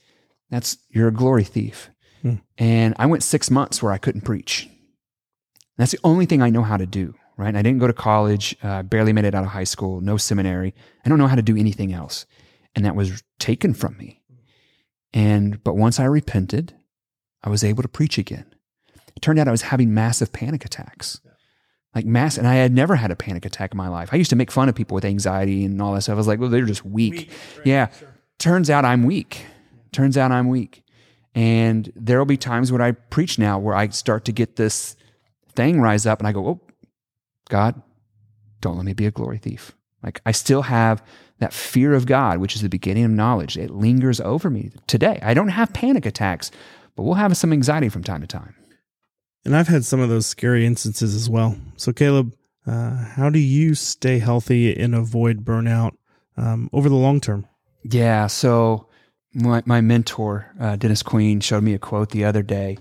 that's 0.50 0.78
you're 0.88 1.08
a 1.08 1.12
glory 1.12 1.44
thief. 1.44 1.90
Hmm. 2.22 2.36
And 2.58 2.94
I 2.98 3.06
went 3.06 3.22
six 3.22 3.50
months 3.50 3.82
where 3.82 3.92
I 3.92 3.98
couldn't 3.98 4.22
preach. 4.22 4.68
That's 5.76 5.92
the 5.92 6.00
only 6.04 6.26
thing 6.26 6.42
I 6.42 6.50
know 6.50 6.62
how 6.62 6.76
to 6.76 6.86
do, 6.86 7.14
right? 7.36 7.54
I 7.54 7.62
didn't 7.62 7.80
go 7.80 7.86
to 7.86 7.92
college, 7.92 8.56
uh, 8.62 8.82
barely 8.82 9.12
made 9.12 9.24
it 9.24 9.34
out 9.34 9.44
of 9.44 9.50
high 9.50 9.64
school, 9.64 10.00
no 10.00 10.16
seminary. 10.16 10.74
I 11.04 11.08
don't 11.08 11.18
know 11.18 11.26
how 11.26 11.36
to 11.36 11.42
do 11.42 11.56
anything 11.56 11.92
else. 11.92 12.26
And 12.74 12.84
that 12.84 12.96
was 12.96 13.22
taken 13.38 13.74
from 13.74 13.96
me. 13.96 14.22
And, 15.12 15.62
but 15.62 15.76
once 15.76 16.00
I 16.00 16.04
repented, 16.04 16.74
I 17.42 17.48
was 17.48 17.64
able 17.64 17.82
to 17.82 17.88
preach 17.88 18.18
again. 18.18 18.46
It 19.14 19.20
turned 19.20 19.38
out 19.38 19.48
I 19.48 19.52
was 19.52 19.62
having 19.62 19.94
massive 19.94 20.32
panic 20.32 20.64
attacks 20.64 21.20
like 21.96 22.04
mass 22.04 22.36
and 22.36 22.46
i 22.46 22.54
had 22.54 22.72
never 22.72 22.94
had 22.94 23.10
a 23.10 23.16
panic 23.16 23.46
attack 23.46 23.72
in 23.72 23.78
my 23.78 23.88
life. 23.88 24.10
I 24.12 24.16
used 24.16 24.28
to 24.28 24.36
make 24.36 24.52
fun 24.52 24.68
of 24.68 24.74
people 24.74 24.94
with 24.94 25.04
anxiety 25.04 25.64
and 25.64 25.80
all 25.80 25.94
that 25.94 26.02
stuff. 26.02 26.12
I 26.12 26.16
was 26.16 26.26
like 26.26 26.38
well 26.38 26.50
they're 26.50 26.66
just 26.66 26.84
weak, 26.84 27.12
weak 27.12 27.30
right, 27.56 27.66
yeah. 27.66 27.90
sure. 27.90 28.14
turns 28.38 28.68
out 28.70 28.84
i'm 28.84 29.02
weak. 29.02 29.46
Turns 29.92 30.16
out 30.18 30.30
i'm 30.30 30.48
weak. 30.48 30.84
And 31.34 31.90
there 31.96 32.18
will 32.18 32.26
be 32.26 32.36
times 32.36 32.70
when 32.70 32.82
i 32.82 32.92
preach 32.92 33.38
now 33.38 33.58
where 33.58 33.74
i 33.74 33.88
start 33.88 34.26
to 34.26 34.32
get 34.32 34.56
this 34.56 34.94
thing 35.54 35.80
rise 35.80 36.04
up 36.04 36.18
and 36.18 36.28
i 36.28 36.32
go 36.32 36.46
oh 36.46 36.60
god 37.48 37.80
don't 38.60 38.76
let 38.76 38.84
me 38.84 38.92
be 38.92 39.06
a 39.06 39.10
glory 39.10 39.38
thief. 39.38 39.72
Like 40.02 40.20
i 40.26 40.32
still 40.32 40.62
have 40.62 41.02
that 41.38 41.54
fear 41.54 41.94
of 41.94 42.04
god 42.04 42.38
which 42.38 42.54
is 42.54 42.60
the 42.60 42.68
beginning 42.68 43.04
of 43.04 43.10
knowledge. 43.10 43.56
It 43.56 43.70
lingers 43.70 44.20
over 44.20 44.50
me 44.50 44.70
today. 44.86 45.18
I 45.22 45.32
don't 45.32 45.48
have 45.48 45.72
panic 45.72 46.04
attacks 46.04 46.50
but 46.94 47.04
we'll 47.04 47.14
have 47.14 47.34
some 47.38 47.54
anxiety 47.54 47.88
from 47.88 48.04
time 48.04 48.20
to 48.20 48.26
time 48.26 48.54
and 49.46 49.56
I've 49.56 49.68
had 49.68 49.84
some 49.84 50.00
of 50.00 50.08
those 50.08 50.26
scary 50.26 50.66
instances 50.66 51.14
as 51.14 51.30
well. 51.30 51.56
So, 51.76 51.92
Caleb, 51.92 52.34
uh, 52.66 52.96
how 52.96 53.30
do 53.30 53.38
you 53.38 53.76
stay 53.76 54.18
healthy 54.18 54.76
and 54.76 54.94
avoid 54.94 55.44
burnout 55.44 55.92
um, 56.36 56.68
over 56.72 56.88
the 56.88 56.96
long 56.96 57.20
term? 57.20 57.46
Yeah. 57.84 58.26
So, 58.26 58.88
my, 59.32 59.62
my 59.64 59.80
mentor, 59.80 60.52
uh, 60.60 60.76
Dennis 60.76 61.02
Queen, 61.02 61.40
showed 61.40 61.62
me 61.62 61.74
a 61.74 61.78
quote 61.78 62.10
the 62.10 62.24
other 62.24 62.42
day, 62.42 62.78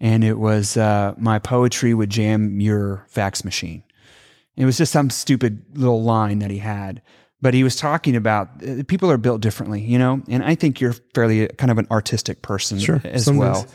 and 0.00 0.22
it 0.22 0.38
was 0.38 0.76
uh, 0.76 1.14
My 1.16 1.38
poetry 1.38 1.94
would 1.94 2.10
jam 2.10 2.60
your 2.60 3.06
fax 3.08 3.42
machine. 3.42 3.82
It 4.54 4.66
was 4.66 4.76
just 4.76 4.92
some 4.92 5.08
stupid 5.08 5.64
little 5.74 6.02
line 6.02 6.40
that 6.40 6.50
he 6.50 6.58
had. 6.58 7.00
But 7.40 7.54
he 7.54 7.64
was 7.64 7.74
talking 7.74 8.14
about 8.14 8.50
uh, 8.62 8.84
people 8.86 9.10
are 9.10 9.16
built 9.16 9.40
differently, 9.40 9.80
you 9.80 9.98
know? 9.98 10.22
And 10.28 10.44
I 10.44 10.54
think 10.54 10.80
you're 10.80 10.94
fairly 11.14 11.48
uh, 11.48 11.52
kind 11.54 11.72
of 11.72 11.78
an 11.78 11.88
artistic 11.90 12.42
person 12.42 12.78
sure, 12.78 13.00
as 13.02 13.28
well. 13.28 13.66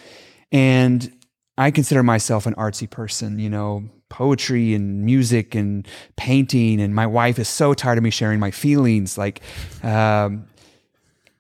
And 0.52 1.12
I 1.58 1.72
consider 1.72 2.04
myself 2.04 2.46
an 2.46 2.54
artsy 2.56 2.90
person, 2.90 3.40
you 3.40 3.50
know, 3.50 3.90
poetry 4.10 4.74
and 4.74 5.04
music 5.04 5.56
and 5.56 5.88
painting. 6.16 6.80
And 6.80 6.94
my 6.94 7.08
wife 7.08 7.40
is 7.40 7.50
so 7.50 7.74
tired 7.74 7.98
of 7.98 8.04
me 8.04 8.10
sharing 8.10 8.40
my 8.40 8.52
feelings. 8.52 9.18
Like, 9.18 9.42
um, 9.84 10.48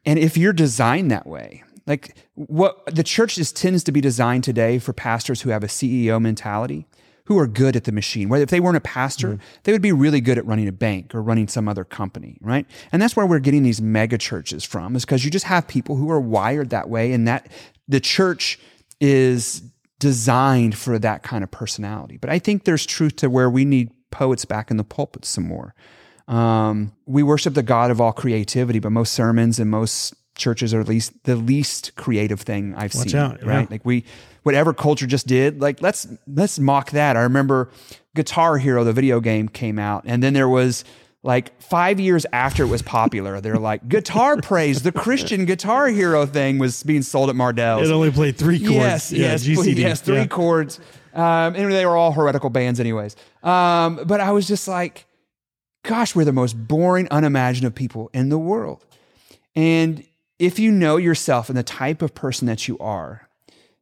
and 0.05 0.17
if 0.17 0.37
you're 0.37 0.53
designed 0.53 1.11
that 1.11 1.27
way, 1.27 1.63
like 1.85 2.15
what 2.35 2.83
the 2.93 3.03
church 3.03 3.35
just 3.35 3.55
tends 3.55 3.83
to 3.85 3.91
be 3.91 4.01
designed 4.01 4.43
today 4.43 4.79
for 4.79 4.91
pastors 4.91 5.41
who 5.41 5.51
have 5.51 5.63
a 5.63 5.67
CEO 5.67 6.21
mentality, 6.21 6.87
who 7.25 7.37
are 7.37 7.47
good 7.47 7.75
at 7.75 7.83
the 7.83 7.91
machine. 7.91 8.29
Whether 8.29 8.43
if 8.43 8.49
they 8.49 8.59
weren't 8.59 8.77
a 8.77 8.81
pastor, 8.81 9.33
mm-hmm. 9.33 9.43
they 9.63 9.71
would 9.71 9.81
be 9.81 9.91
really 9.91 10.21
good 10.21 10.37
at 10.37 10.45
running 10.45 10.67
a 10.67 10.71
bank 10.71 11.13
or 11.13 11.21
running 11.21 11.47
some 11.47 11.67
other 11.67 11.83
company, 11.83 12.37
right? 12.41 12.65
And 12.91 13.01
that's 13.01 13.15
where 13.15 13.25
we're 13.25 13.39
getting 13.39 13.63
these 13.63 13.81
mega 13.81 14.17
churches 14.17 14.63
from, 14.63 14.95
is 14.95 15.05
because 15.05 15.23
you 15.23 15.31
just 15.31 15.45
have 15.45 15.67
people 15.67 15.97
who 15.97 16.09
are 16.09 16.21
wired 16.21 16.69
that 16.71 16.89
way, 16.89 17.13
and 17.13 17.27
that 17.27 17.51
the 17.87 17.99
church 17.99 18.59
is 18.99 19.61
designed 19.99 20.77
for 20.77 20.99
that 20.99 21.23
kind 21.23 21.43
of 21.43 21.51
personality. 21.51 22.17
But 22.17 22.29
I 22.29 22.39
think 22.39 22.65
there's 22.65 22.85
truth 22.85 23.15
to 23.17 23.29
where 23.29 23.49
we 23.49 23.65
need 23.65 23.91
poets 24.11 24.45
back 24.45 24.71
in 24.71 24.77
the 24.77 24.83
pulpit 24.83 25.25
some 25.25 25.47
more. 25.47 25.73
Um, 26.27 26.93
we 27.05 27.23
worship 27.23 27.53
the 27.53 27.63
God 27.63 27.89
of 27.89 28.01
all 28.01 28.11
creativity, 28.11 28.79
but 28.79 28.91
most 28.91 29.13
sermons 29.13 29.59
and 29.59 29.71
most 29.71 30.13
churches 30.35 30.73
are 30.73 30.79
at 30.79 30.87
least 30.87 31.23
the 31.23 31.35
least 31.35 31.95
creative 31.95 32.41
thing 32.41 32.75
I've 32.75 32.93
Watch 32.93 33.09
seen. 33.09 33.19
Out, 33.19 33.43
right? 33.43 33.61
Yeah. 33.61 33.67
Like 33.69 33.85
we, 33.85 34.03
whatever 34.43 34.73
culture 34.73 35.07
just 35.07 35.25
did, 35.25 35.61
like 35.61 35.81
let's 35.81 36.07
let's 36.27 36.59
mock 36.59 36.91
that. 36.91 37.17
I 37.17 37.21
remember 37.21 37.71
Guitar 38.15 38.57
Hero, 38.57 38.83
the 38.83 38.93
video 38.93 39.19
game, 39.19 39.47
came 39.47 39.79
out, 39.79 40.03
and 40.05 40.21
then 40.21 40.33
there 40.33 40.49
was 40.49 40.83
like 41.27 41.61
five 41.61 41.99
years 41.99 42.25
after 42.31 42.63
it 42.63 42.67
was 42.67 42.81
popular, 42.81 43.41
they're 43.41 43.59
like 43.59 43.89
guitar 43.89 44.37
praise. 44.37 44.81
The 44.83 44.93
Christian 44.93 45.43
Guitar 45.43 45.89
Hero 45.89 46.25
thing 46.25 46.57
was 46.57 46.83
being 46.83 47.01
sold 47.01 47.29
at 47.29 47.35
Mardel's. 47.35 47.89
It 47.89 47.91
only 47.91 48.11
played 48.11 48.37
three 48.37 48.59
chords. 48.59 48.73
Yes, 48.73 49.11
yeah, 49.11 49.19
yes, 49.31 49.43
GCD. 49.43 49.75
yes, 49.75 49.99
three 49.99 50.15
yeah. 50.15 50.27
chords. 50.27 50.79
Um, 51.13 51.53
and 51.55 51.69
they 51.69 51.85
were 51.85 51.97
all 51.97 52.13
heretical 52.13 52.49
bands, 52.49 52.79
anyways. 52.79 53.17
Um, 53.43 53.99
but 54.05 54.21
I 54.21 54.31
was 54.31 54.47
just 54.47 54.69
like, 54.69 55.05
gosh, 55.83 56.15
we're 56.15 56.23
the 56.23 56.31
most 56.31 56.53
boring, 56.53 57.09
unimaginative 57.11 57.75
people 57.75 58.09
in 58.13 58.29
the 58.29 58.39
world. 58.39 58.85
And 59.53 60.05
if 60.39 60.59
you 60.59 60.71
know 60.71 60.95
yourself 60.95 61.49
and 61.49 61.57
the 61.57 61.63
type 61.63 62.01
of 62.01 62.15
person 62.15 62.47
that 62.47 62.69
you 62.69 62.77
are, 62.79 63.27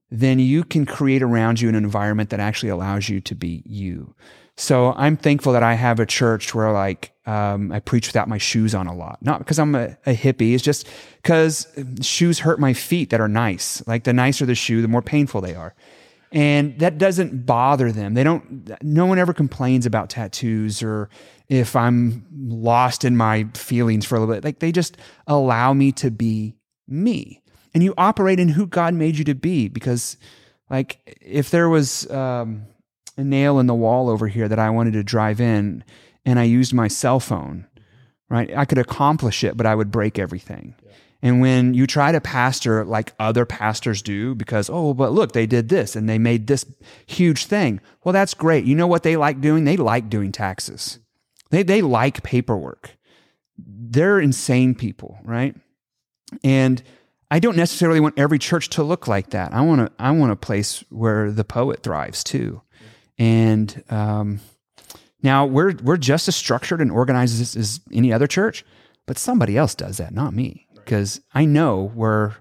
then 0.10 0.40
you 0.40 0.64
can 0.64 0.88
create 0.88 1.22
around 1.22 1.62
you 1.62 1.70
an 1.70 1.76
environment 1.76 2.32
that 2.32 2.40
actually 2.40 2.70
allows 2.70 3.08
you 3.08 3.22
to 3.22 3.36
be 3.36 3.62
you. 3.68 4.16
So 4.58 4.94
I'm 4.94 5.18
thankful 5.18 5.54
that 5.54 5.64
I 5.64 5.74
have 5.74 6.00
a 6.00 6.06
church 6.06 6.56
where 6.56 6.72
like 6.72 7.12
um, 7.26 7.72
I 7.72 7.80
preach 7.80 8.08
without 8.08 8.30
my 8.30 8.38
shoes 8.38 8.74
on 8.74 8.88
a 8.88 8.96
lot. 8.96 9.20
Not 9.22 9.40
because 9.40 9.60
I'm 9.60 9.76
a, 9.76 9.98
a 10.06 10.16
hippie. 10.16 10.54
It's 10.54 10.64
just 10.64 10.88
because 11.22 11.68
shoes 12.02 12.40
hurt 12.40 12.60
my 12.60 12.74
feet 12.74 13.10
that 13.10 13.20
are 13.20 13.28
nice. 13.28 13.86
Like 13.88 14.06
the 14.06 14.14
nicer 14.14 14.46
the 14.46 14.56
shoe, 14.56 14.82
the 14.82 14.88
more 14.88 15.02
painful 15.02 15.42
they 15.42 15.56
are. 15.56 15.76
And 16.32 16.78
that 16.80 16.98
doesn't 16.98 17.46
bother 17.46 17.92
them. 17.92 18.14
They 18.14 18.24
don't, 18.24 18.70
no 18.84 19.06
one 19.06 19.20
ever 19.20 19.34
complains 19.34 19.86
about 19.86 20.10
tattoos 20.10 20.84
or 20.84 21.10
if 21.48 21.76
I'm 21.76 22.26
lost 22.34 23.06
in 23.06 23.16
my 23.16 23.48
feelings 23.54 24.06
for 24.06 24.16
a 24.16 24.20
little 24.20 24.36
bit. 24.36 24.44
Like 24.44 24.60
they 24.60 24.72
just 24.72 24.98
allow 25.28 25.74
me 25.74 25.92
to 25.94 26.12
be 26.12 26.56
me. 26.88 27.42
And 27.74 27.84
you 27.84 27.94
operate 27.98 28.40
in 28.40 28.50
who 28.50 28.68
God 28.68 28.94
made 28.94 29.18
you 29.18 29.26
to 29.26 29.36
be 29.36 29.68
because, 29.68 30.18
like, 30.70 31.18
if 31.22 31.52
there 31.52 31.68
was, 31.68 32.10
um, 32.10 32.68
a 33.18 33.24
nail 33.24 33.60
in 33.60 33.68
the 33.68 33.74
wall 33.74 34.10
over 34.10 34.28
here 34.28 34.48
that 34.48 34.60
I 34.60 34.70
wanted 34.70 34.94
to 34.94 35.04
drive 35.04 35.40
in 35.40 35.84
and 36.26 36.40
I 36.40 36.44
used 36.44 36.74
my 36.74 36.88
cell 36.88 37.20
phone, 37.20 37.68
right? 38.30 38.56
I 38.56 38.66
could 38.66 38.78
accomplish 38.78 39.44
it, 39.44 39.56
but 39.56 39.66
I 39.66 39.76
would 39.76 39.92
break 39.92 40.18
everything. 40.18 40.76
Yeah. 40.84 40.92
And 41.22 41.42
when 41.42 41.74
you 41.74 41.88
try 41.88 42.12
to 42.12 42.22
pastor 42.22 42.86
like 42.86 43.14
other 43.20 43.46
pastors 43.46 44.02
do, 44.02 44.36
because, 44.36 44.70
oh, 44.72 44.94
but 44.94 45.12
look, 45.12 45.32
they 45.32 45.48
did 45.48 45.70
this 45.70 45.96
and 45.96 46.08
they 46.08 46.20
made 46.20 46.46
this 46.46 46.66
huge 47.08 47.46
thing. 47.46 47.80
Well, 48.04 48.14
that's 48.14 48.34
great. 48.34 48.66
You 48.66 48.76
know 48.76 48.88
what 48.88 49.04
they 49.04 49.18
like 49.18 49.42
doing? 49.42 49.64
They 49.64 49.78
like 49.78 50.10
doing 50.10 50.32
taxes, 50.32 51.00
they, 51.50 51.64
they 51.64 51.82
like 51.82 52.24
paperwork. 52.24 52.92
They're 53.58 54.20
insane 54.20 54.76
people, 54.76 55.18
right? 55.24 55.56
And 56.44 56.84
I 57.32 57.40
don't 57.40 57.56
necessarily 57.56 58.00
want 58.00 58.20
every 58.20 58.38
church 58.38 58.70
to 58.72 58.84
look 58.84 59.08
like 59.08 59.30
that. 59.32 59.54
I 59.54 59.62
want 59.62 59.82
to, 59.82 59.92
I 59.98 60.12
want 60.12 60.32
a 60.32 60.36
place 60.36 60.84
where 60.90 61.32
the 61.32 61.46
poet 61.46 61.82
thrives 61.82 62.24
too. 62.24 62.62
And 63.18 63.84
um, 63.90 64.40
now 65.22 65.46
we're 65.46 65.76
we're 65.84 65.98
just 65.98 66.28
as 66.28 66.36
structured 66.36 66.82
and 66.82 66.92
organized 66.92 67.42
as, 67.42 67.56
as 67.56 67.80
any 67.92 68.12
other 68.12 68.28
church, 68.28 68.66
but 69.06 69.18
somebody 69.18 69.58
else 69.58 69.76
does 69.76 69.98
that, 69.98 70.14
not 70.14 70.34
me, 70.34 70.68
because 70.74 71.22
I 71.34 71.46
know 71.46 71.92
where 71.94 72.36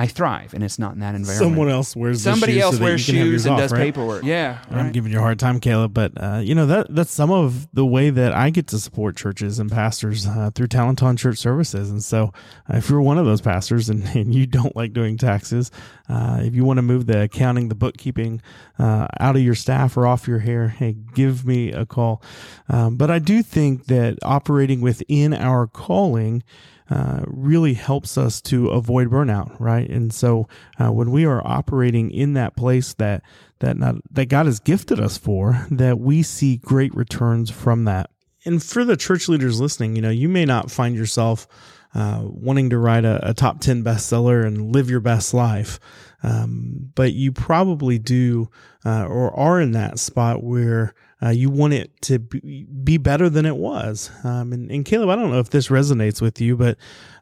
I 0.00 0.06
thrive, 0.06 0.54
and 0.54 0.62
it's 0.62 0.78
not 0.78 0.94
in 0.94 1.00
that 1.00 1.16
environment. 1.16 1.38
Someone 1.38 1.68
else 1.68 1.96
wears 1.96 2.22
somebody 2.22 2.60
else 2.60 2.76
so 2.76 2.84
wears 2.84 3.00
shoes 3.00 3.46
and 3.46 3.54
off, 3.54 3.60
does 3.60 3.72
right? 3.72 3.80
paperwork. 3.80 4.22
Yeah, 4.22 4.58
right. 4.70 4.84
I'm 4.84 4.92
giving 4.92 5.10
you 5.10 5.18
a 5.18 5.20
hard 5.20 5.40
time, 5.40 5.58
Caleb, 5.58 5.92
but 5.92 6.12
uh, 6.16 6.40
you 6.42 6.54
know 6.54 6.66
that 6.66 6.94
that's 6.94 7.10
some 7.10 7.32
of 7.32 7.66
the 7.72 7.84
way 7.84 8.10
that 8.10 8.32
I 8.32 8.50
get 8.50 8.68
to 8.68 8.78
support 8.78 9.16
churches 9.16 9.58
and 9.58 9.68
pastors 9.68 10.24
uh, 10.24 10.50
through 10.54 10.68
Talenton 10.68 11.18
Church 11.18 11.38
Services. 11.38 11.90
And 11.90 12.02
so, 12.02 12.32
uh, 12.72 12.76
if 12.76 12.88
you're 12.88 13.00
one 13.00 13.18
of 13.18 13.26
those 13.26 13.40
pastors 13.40 13.88
and, 13.88 14.04
and 14.14 14.32
you 14.32 14.46
don't 14.46 14.76
like 14.76 14.92
doing 14.92 15.16
taxes, 15.16 15.72
uh, 16.08 16.38
if 16.42 16.54
you 16.54 16.64
want 16.64 16.78
to 16.78 16.82
move 16.82 17.06
the 17.06 17.22
accounting, 17.22 17.68
the 17.68 17.74
bookkeeping 17.74 18.40
uh, 18.78 19.08
out 19.18 19.34
of 19.34 19.42
your 19.42 19.56
staff 19.56 19.96
or 19.96 20.06
off 20.06 20.28
your 20.28 20.38
hair, 20.38 20.68
hey, 20.68 20.92
give 20.92 21.44
me 21.44 21.72
a 21.72 21.84
call. 21.84 22.22
Um, 22.68 22.96
but 22.96 23.10
I 23.10 23.18
do 23.18 23.42
think 23.42 23.86
that 23.86 24.18
operating 24.22 24.80
within 24.80 25.34
our 25.34 25.66
calling 25.66 26.44
uh, 26.90 27.20
really 27.26 27.74
helps 27.74 28.16
us 28.16 28.40
to 28.40 28.68
avoid 28.68 29.10
burnout, 29.10 29.54
right? 29.60 29.88
And 29.88 30.12
so 30.12 30.48
uh, 30.78 30.90
when 30.90 31.10
we 31.10 31.24
are 31.26 31.46
operating 31.46 32.10
in 32.10 32.32
that 32.34 32.56
place 32.56 32.94
that 32.94 33.22
that 33.60 33.76
not, 33.76 33.96
that 34.10 34.26
God 34.26 34.46
has 34.46 34.60
gifted 34.60 35.00
us 35.00 35.18
for, 35.18 35.66
that 35.70 35.98
we 35.98 36.22
see 36.22 36.56
great 36.56 36.94
returns 36.94 37.50
from 37.50 37.84
that. 37.84 38.10
And 38.44 38.62
for 38.62 38.84
the 38.84 38.96
church 38.96 39.28
leaders 39.28 39.60
listening, 39.60 39.96
you 39.96 40.02
know, 40.02 40.10
you 40.10 40.28
may 40.28 40.44
not 40.44 40.70
find 40.70 40.94
yourself 40.94 41.46
uh, 41.94 42.20
wanting 42.22 42.70
to 42.70 42.78
write 42.78 43.04
a, 43.04 43.30
a, 43.30 43.34
top 43.34 43.60
10 43.60 43.82
bestseller 43.82 44.46
and 44.46 44.72
live 44.74 44.90
your 44.90 45.00
best 45.00 45.34
life. 45.34 45.80
Um, 46.22 46.90
but 46.94 47.14
you 47.14 47.32
probably 47.32 47.98
do 47.98 48.50
uh, 48.84 49.06
or 49.06 49.34
are 49.34 49.60
in 49.60 49.72
that 49.72 49.98
spot 49.98 50.42
where 50.42 50.94
uh, 51.22 51.30
you 51.30 51.50
want 51.50 51.72
it 51.72 51.90
to 52.02 52.18
be 52.18 52.96
better 52.96 53.28
than 53.28 53.44
it 53.44 53.56
was. 53.56 54.10
Um, 54.22 54.52
and, 54.52 54.70
and, 54.70 54.84
Caleb, 54.84 55.08
I 55.08 55.16
don't 55.16 55.30
know 55.30 55.40
if 55.40 55.50
this 55.50 55.68
resonates 55.68 56.22
with 56.22 56.40
you, 56.40 56.56
but 56.56 56.78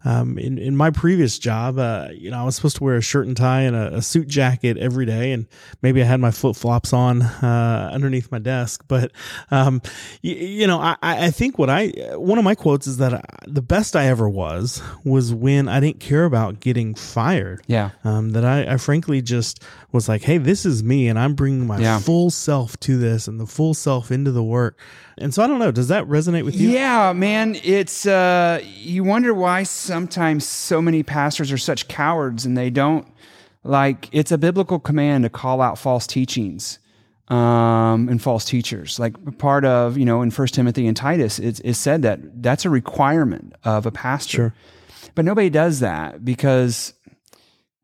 um, 0.07 0.39
in, 0.39 0.57
in 0.57 0.77
my 0.77 0.91
previous 0.91 1.37
job, 1.37 1.81
uh, 1.81 2.11
you 2.13 2.31
know, 2.31 2.39
I 2.39 2.45
was 2.45 2.55
supposed 2.55 2.77
to 2.77 2.85
wear 2.85 2.95
a 2.95 3.01
shirt 3.01 3.27
and 3.27 3.37
tie 3.37 3.63
and 3.63 3.75
a, 3.75 3.97
a 3.97 4.03
suit 4.03 4.29
jacket 4.29 4.79
every 4.79 5.05
day, 5.05 5.33
and 5.33 5.49
maybe 5.83 6.01
I 6.01 6.05
had 6.05 6.21
my 6.21 6.31
flip 6.31 6.55
flops 6.55 6.93
on 6.93 7.23
uh, 7.23 7.91
underneath 7.93 8.31
my 8.31 8.39
desk. 8.39 8.85
But 8.87 9.11
um, 9.51 9.83
you, 10.23 10.37
you, 10.37 10.67
know, 10.69 10.79
I, 10.79 10.97
I 11.03 11.31
think 11.33 11.59
what 11.59 11.69
I 11.69 11.89
one 12.15 12.39
of 12.39 12.45
my 12.45 12.55
quotes 12.55 12.87
is 12.87 12.99
that 12.99 13.15
I, 13.15 13.23
the 13.49 13.63
best 13.63 13.97
I 13.97 14.07
ever 14.07 14.29
was 14.29 14.81
was 15.05 15.35
when 15.35 15.69
I 15.69 15.81
didn't 15.81 15.99
care 15.99 16.25
about 16.25 16.61
getting 16.61 16.95
fired. 16.95 17.63
Yeah, 17.67 17.91
um, 18.05 18.31
that 18.31 18.45
I, 18.45 18.75
I 18.75 18.77
frankly 18.77 19.21
just 19.23 19.61
was 19.91 20.09
like, 20.09 20.23
hey, 20.23 20.39
this 20.39 20.65
is 20.65 20.85
me, 20.85 21.09
and 21.09 21.19
I'm 21.19 21.35
bringing 21.35 21.67
my 21.67 21.79
yeah. 21.81 21.99
full 21.99 22.31
self 22.31 22.79
to 22.81 22.97
this 22.97 23.27
and 23.27 23.41
the 23.41 23.47
full 23.47 23.75
self 23.75 24.13
into 24.13 24.31
the 24.31 24.45
work. 24.45 24.79
And 25.19 25.33
so 25.33 25.43
I 25.43 25.47
don't 25.47 25.59
know, 25.59 25.71
does 25.71 25.89
that 25.89 26.05
resonate 26.05 26.45
with 26.45 26.55
you? 26.55 26.69
Yeah, 26.69 27.15
man. 27.15 27.57
It's 27.65 28.07
uh 28.07 28.61
you 28.63 29.03
wonder 29.03 29.33
why 29.33 29.63
sometimes 29.97 30.47
so 30.47 30.83
many 30.83 31.03
pastors 31.03 31.51
are 31.51 31.57
such 31.57 31.89
cowards 31.89 32.45
and 32.45 32.55
they 32.55 32.69
don't 32.69 33.11
like 33.65 34.11
it's 34.13 34.31
a 34.31 34.37
biblical 34.37 34.79
command 34.79 35.25
to 35.25 35.31
call 35.31 35.63
out 35.63 35.79
false 35.79 36.07
teachings 36.07 36.79
um, 37.29 38.07
and 38.11 38.21
false 38.21 38.45
teachers. 38.45 38.99
Like 38.99 39.39
part 39.39 39.65
of, 39.65 39.97
you 39.97 40.05
know, 40.05 40.21
in 40.21 40.31
First 40.31 40.53
Timothy 40.53 40.87
and 40.87 40.95
Titus, 40.95 41.39
it's, 41.39 41.61
it's 41.61 41.79
said 41.79 42.03
that 42.03 42.43
that's 42.43 42.67
a 42.67 42.71
requirement 42.71 43.55
of 43.65 43.87
a 43.87 43.91
pastor. 43.91 44.37
Sure. 44.37 44.55
But 45.15 45.25
nobody 45.25 45.49
does 45.49 45.81
that 45.81 46.23
because 46.23 46.93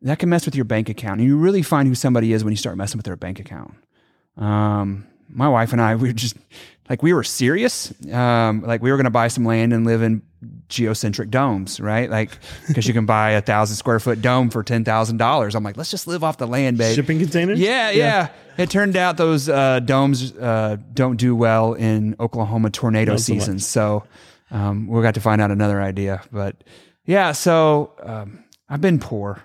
that 0.02 0.18
can 0.18 0.28
mess 0.28 0.44
with 0.44 0.54
your 0.54 0.66
bank 0.66 0.90
account. 0.90 1.20
And 1.20 1.26
you 1.26 1.38
really 1.38 1.62
find 1.62 1.88
who 1.88 1.94
somebody 1.94 2.34
is 2.34 2.44
when 2.44 2.52
you 2.52 2.58
start 2.58 2.76
messing 2.76 2.98
with 2.98 3.06
their 3.06 3.16
bank 3.16 3.40
account. 3.40 3.72
Um, 4.36 5.06
my 5.30 5.48
wife 5.48 5.72
and 5.72 5.80
I, 5.80 5.96
we 5.96 6.08
were 6.08 6.12
just 6.12 6.36
like, 6.90 7.02
we 7.02 7.14
were 7.14 7.24
serious. 7.24 7.90
Um, 8.12 8.60
like 8.60 8.82
we 8.82 8.90
were 8.90 8.98
going 8.98 9.04
to 9.04 9.10
buy 9.10 9.28
some 9.28 9.46
land 9.46 9.72
and 9.72 9.86
live 9.86 10.02
in 10.02 10.20
geodesic 10.68 11.30
domes, 11.30 11.80
right? 11.80 12.10
Like, 12.10 12.38
because 12.68 12.86
you 12.86 12.94
can 12.94 13.06
buy 13.06 13.30
a 13.30 13.40
thousand 13.40 13.76
square 13.76 14.00
foot 14.00 14.22
dome 14.22 14.50
for 14.50 14.62
ten 14.62 14.84
thousand 14.84 15.16
dollars. 15.18 15.54
I'm 15.54 15.64
like, 15.64 15.76
let's 15.76 15.90
just 15.90 16.06
live 16.06 16.24
off 16.24 16.38
the 16.38 16.46
land, 16.46 16.78
babe. 16.78 16.94
Shipping 16.94 17.18
containers. 17.18 17.60
Yeah, 17.60 17.90
yeah. 17.90 17.96
yeah. 17.96 18.28
It 18.62 18.70
turned 18.70 18.96
out 18.96 19.16
those 19.16 19.48
uh, 19.48 19.80
domes 19.80 20.32
uh, 20.36 20.76
don't 20.92 21.16
do 21.16 21.34
well 21.34 21.74
in 21.74 22.16
Oklahoma 22.20 22.70
tornado 22.70 23.16
season, 23.16 23.58
so 23.58 24.04
um, 24.50 24.86
we 24.86 25.00
got 25.02 25.14
to 25.14 25.20
find 25.20 25.40
out 25.40 25.50
another 25.50 25.80
idea. 25.80 26.22
But 26.30 26.62
yeah, 27.04 27.32
so 27.32 27.92
um, 28.02 28.44
I've 28.68 28.80
been 28.80 28.98
poor. 28.98 29.42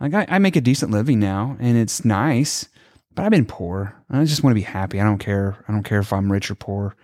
Like 0.00 0.14
I, 0.14 0.26
I 0.28 0.38
make 0.38 0.56
a 0.56 0.60
decent 0.60 0.92
living 0.92 1.20
now, 1.20 1.56
and 1.60 1.76
it's 1.76 2.04
nice. 2.04 2.68
But 3.14 3.24
I've 3.24 3.30
been 3.30 3.46
poor. 3.46 3.94
I 4.10 4.24
just 4.24 4.42
want 4.42 4.52
to 4.52 4.60
be 4.60 4.62
happy. 4.62 5.00
I 5.00 5.04
don't 5.04 5.18
care. 5.18 5.56
I 5.66 5.72
don't 5.72 5.84
care 5.84 6.00
if 6.00 6.12
I'm 6.12 6.30
rich 6.30 6.50
or 6.50 6.54
poor. 6.54 6.96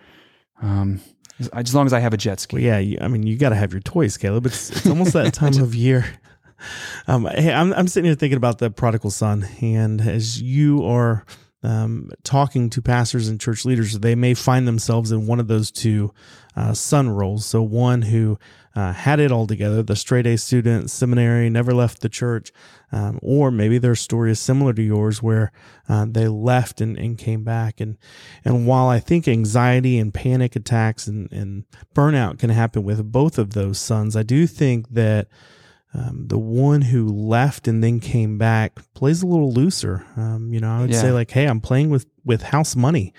Um, 0.61 1.01
as 1.53 1.73
long 1.73 1.85
as 1.85 1.93
I 1.93 1.99
have 1.99 2.13
a 2.13 2.17
jet 2.17 2.39
ski. 2.39 2.57
Well, 2.57 2.63
yeah, 2.63 2.79
you, 2.79 2.97
I 3.01 3.07
mean, 3.07 3.23
you 3.23 3.37
got 3.37 3.49
to 3.49 3.55
have 3.55 3.71
your 3.71 3.81
toys, 3.81 4.17
Caleb. 4.17 4.45
It's, 4.45 4.69
it's 4.69 4.87
almost 4.87 5.13
that 5.13 5.33
time 5.33 5.59
of 5.61 5.75
year. 5.75 6.05
Um, 7.07 7.25
hey, 7.25 7.51
I'm, 7.51 7.73
I'm 7.73 7.89
sitting 7.89 8.05
here 8.05 8.15
thinking 8.15 8.37
about 8.37 8.59
the 8.59 8.71
prodigal 8.71 9.11
son, 9.11 9.45
and 9.59 9.99
as 9.99 10.41
you 10.41 10.85
are 10.85 11.25
um, 11.61 12.09
talking 12.23 12.69
to 12.69 12.81
pastors 12.81 13.27
and 13.27 13.37
church 13.37 13.65
leaders, 13.65 13.99
they 13.99 14.15
may 14.15 14.33
find 14.33 14.65
themselves 14.65 15.11
in 15.11 15.27
one 15.27 15.41
of 15.41 15.49
those 15.49 15.71
two 15.71 16.13
uh, 16.55 16.73
son 16.73 17.09
roles. 17.09 17.45
So, 17.45 17.61
one 17.61 18.03
who 18.03 18.37
uh, 18.75 18.93
had 18.93 19.19
it 19.19 19.31
all 19.31 19.45
together, 19.45 19.83
the 19.83 19.95
straight 19.95 20.25
A 20.25 20.37
student, 20.37 20.89
seminary, 20.89 21.49
never 21.49 21.73
left 21.73 22.01
the 22.01 22.09
church, 22.09 22.51
um, 22.91 23.19
or 23.21 23.51
maybe 23.51 23.77
their 23.77 23.95
story 23.95 24.31
is 24.31 24.39
similar 24.39 24.73
to 24.73 24.81
yours, 24.81 25.21
where 25.21 25.51
uh, 25.87 26.05
they 26.09 26.27
left 26.27 26.81
and, 26.81 26.97
and 26.97 27.17
came 27.17 27.43
back. 27.43 27.79
And 27.79 27.97
and 28.43 28.65
while 28.65 28.87
I 28.87 28.99
think 28.99 29.27
anxiety 29.27 29.99
and 29.99 30.13
panic 30.13 30.55
attacks 30.55 31.07
and, 31.07 31.31
and 31.31 31.65
burnout 31.95 32.39
can 32.39 32.49
happen 32.49 32.83
with 32.83 33.11
both 33.11 33.37
of 33.37 33.53
those 33.53 33.79
sons, 33.79 34.15
I 34.15 34.23
do 34.23 34.47
think 34.47 34.89
that. 34.89 35.27
Um, 35.95 36.25
the 36.25 36.39
one 36.39 36.81
who 36.81 37.07
left 37.07 37.67
and 37.67 37.83
then 37.83 37.99
came 37.99 38.39
back 38.39 38.79
plays 38.95 39.21
a 39.21 39.27
little 39.27 39.51
looser. 39.53 40.03
Um, 40.17 40.51
you 40.51 40.59
know, 40.59 40.71
I 40.71 40.81
would 40.81 40.89
yeah. 40.89 40.99
say 40.99 41.11
like, 41.11 41.29
"Hey, 41.29 41.45
I'm 41.45 41.61
playing 41.61 41.91
with 41.91 42.07
with 42.25 42.41
house 42.41 42.75
money. 42.75 43.13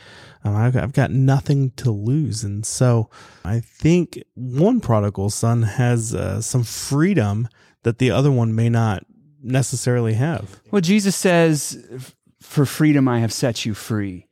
Um, 0.45 0.55
I've, 0.55 0.76
I've 0.76 0.92
got 0.92 1.11
nothing 1.11 1.70
to 1.72 1.90
lose. 1.90 2.45
And 2.45 2.64
so 2.66 3.09
I 3.45 3.61
think 3.61 4.22
one 4.34 4.80
prodigal 4.80 5.30
son 5.30 5.62
has 5.62 6.14
uh, 6.14 6.40
some 6.42 6.64
freedom 6.64 7.49
that 7.82 7.99
the 7.99 8.11
other 8.11 8.30
one 8.30 8.55
may 8.55 8.68
not 8.68 9.05
necessarily 9.42 10.14
have. 10.14 10.61
Well, 10.70 10.82
Jesus 10.82 11.16
says, 11.16 12.12
For 12.40 12.66
freedom 12.66 13.09
I 13.09 13.20
have 13.20 13.32
set 13.32 13.64
you 13.64 13.74
free. 13.74 14.26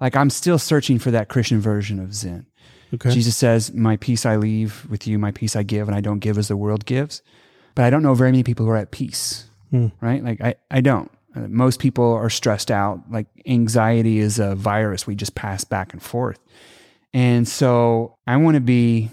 Like 0.00 0.16
I'm 0.16 0.30
still 0.30 0.58
searching 0.58 0.98
for 0.98 1.10
that 1.12 1.28
Christian 1.28 1.60
version 1.60 2.00
of 2.00 2.14
Zen. 2.14 2.46
Okay. 2.94 3.10
Jesus 3.10 3.36
says, 3.36 3.72
My 3.72 3.96
peace 3.96 4.26
I 4.26 4.36
leave 4.36 4.86
with 4.88 5.06
you, 5.06 5.18
my 5.18 5.30
peace 5.30 5.56
I 5.56 5.62
give, 5.62 5.88
and 5.88 5.96
I 5.96 6.00
don't 6.00 6.18
give 6.18 6.36
as 6.36 6.48
the 6.48 6.56
world 6.56 6.84
gives. 6.84 7.22
But 7.74 7.84
I 7.84 7.90
don't 7.90 8.02
know 8.02 8.14
very 8.14 8.30
many 8.30 8.44
people 8.44 8.66
who 8.66 8.72
are 8.72 8.76
at 8.76 8.92
peace, 8.92 9.46
hmm. 9.70 9.88
right? 10.00 10.22
Like 10.22 10.40
I, 10.40 10.54
I 10.70 10.80
don't. 10.80 11.10
Uh, 11.34 11.48
most 11.48 11.80
people 11.80 12.12
are 12.12 12.30
stressed 12.30 12.70
out. 12.70 13.00
Like 13.10 13.26
anxiety 13.46 14.18
is 14.18 14.38
a 14.38 14.54
virus 14.54 15.06
we 15.06 15.14
just 15.14 15.34
pass 15.34 15.64
back 15.64 15.92
and 15.92 16.02
forth. 16.02 16.38
And 17.12 17.46
so 17.46 18.16
I 18.26 18.36
want 18.36 18.56
to 18.56 18.60
be 18.60 19.10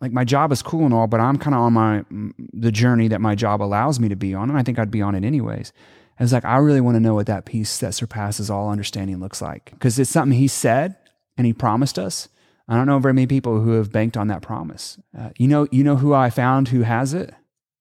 like 0.00 0.12
my 0.12 0.24
job 0.24 0.52
is 0.52 0.62
cool 0.62 0.84
and 0.84 0.94
all, 0.94 1.06
but 1.06 1.20
I'm 1.20 1.38
kind 1.38 1.54
of 1.54 1.60
on 1.60 1.72
my 1.72 2.04
the 2.52 2.70
journey 2.70 3.08
that 3.08 3.20
my 3.20 3.34
job 3.34 3.62
allows 3.62 3.98
me 3.98 4.08
to 4.08 4.16
be 4.16 4.34
on, 4.34 4.48
and 4.48 4.58
I 4.58 4.62
think 4.62 4.78
I'd 4.78 4.90
be 4.90 5.02
on 5.02 5.14
it 5.14 5.24
anyways. 5.24 5.72
And 6.18 6.24
it's 6.24 6.32
like 6.32 6.44
I 6.44 6.58
really 6.58 6.80
want 6.80 6.96
to 6.96 7.00
know 7.00 7.14
what 7.14 7.26
that 7.26 7.44
peace 7.44 7.78
that 7.78 7.94
surpasses 7.94 8.50
all 8.50 8.70
understanding 8.70 9.18
looks 9.18 9.42
like 9.42 9.70
because 9.72 9.98
it's 9.98 10.10
something 10.10 10.38
he 10.38 10.48
said 10.48 10.96
and 11.36 11.46
he 11.46 11.52
promised 11.52 11.98
us. 11.98 12.28
I 12.68 12.76
don't 12.76 12.86
know 12.86 12.98
very 12.98 13.14
many 13.14 13.26
people 13.26 13.60
who 13.60 13.72
have 13.72 13.90
banked 13.90 14.16
on 14.16 14.28
that 14.28 14.42
promise. 14.42 14.98
Uh, 15.18 15.30
you 15.38 15.48
know, 15.48 15.66
you 15.70 15.82
know 15.82 15.96
who 15.96 16.12
I 16.12 16.28
found 16.30 16.68
who 16.68 16.82
has 16.82 17.14
it 17.14 17.34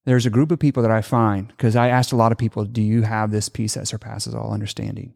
there's 0.08 0.26
a 0.26 0.30
group 0.30 0.52
of 0.52 0.60
people 0.60 0.84
that 0.84 0.92
I 0.92 1.02
find 1.02 1.50
because 1.50 1.76
I 1.76 1.90
asked 1.90 2.14
a 2.14 2.16
lot 2.16 2.32
of 2.32 2.38
people, 2.38 2.64
do 2.64 2.82
you 2.82 3.02
have 3.02 3.30
this 3.30 3.50
peace 3.50 3.74
that 3.74 3.90
surpasses 3.90 4.34
all 4.34 4.54
understanding? 4.54 5.14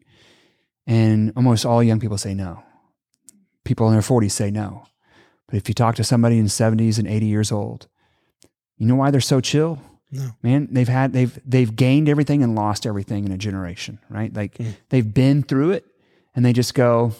And 0.86 1.32
almost 1.34 1.64
all 1.64 1.82
young 1.82 1.98
people 1.98 2.18
say 2.18 2.34
no. 2.34 2.62
People 3.64 3.86
in 3.86 3.94
their 3.94 4.02
40s 4.02 4.32
say 4.32 4.50
no. 4.50 4.84
But 5.48 5.56
if 5.56 5.66
you 5.66 5.74
talk 5.74 5.94
to 5.94 6.04
somebody 6.04 6.38
in 6.38 6.44
70s 6.44 6.98
and 6.98 7.08
80 7.08 7.24
years 7.24 7.50
old, 7.50 7.88
you 8.76 8.84
know 8.84 8.94
why 8.94 9.10
they're 9.10 9.22
so 9.22 9.40
chill? 9.40 9.80
No. 10.10 10.32
Man, 10.42 10.68
they've 10.70 10.86
had 10.86 11.14
they've 11.14 11.40
they've 11.46 11.74
gained 11.74 12.10
everything 12.10 12.42
and 12.42 12.54
lost 12.54 12.84
everything 12.84 13.24
in 13.24 13.32
a 13.32 13.38
generation, 13.38 13.98
right? 14.10 14.34
Like 14.34 14.58
mm. 14.58 14.74
they've 14.90 15.14
been 15.14 15.42
through 15.42 15.70
it 15.70 15.86
and 16.34 16.44
they 16.44 16.52
just 16.52 16.74
go, 16.74 17.12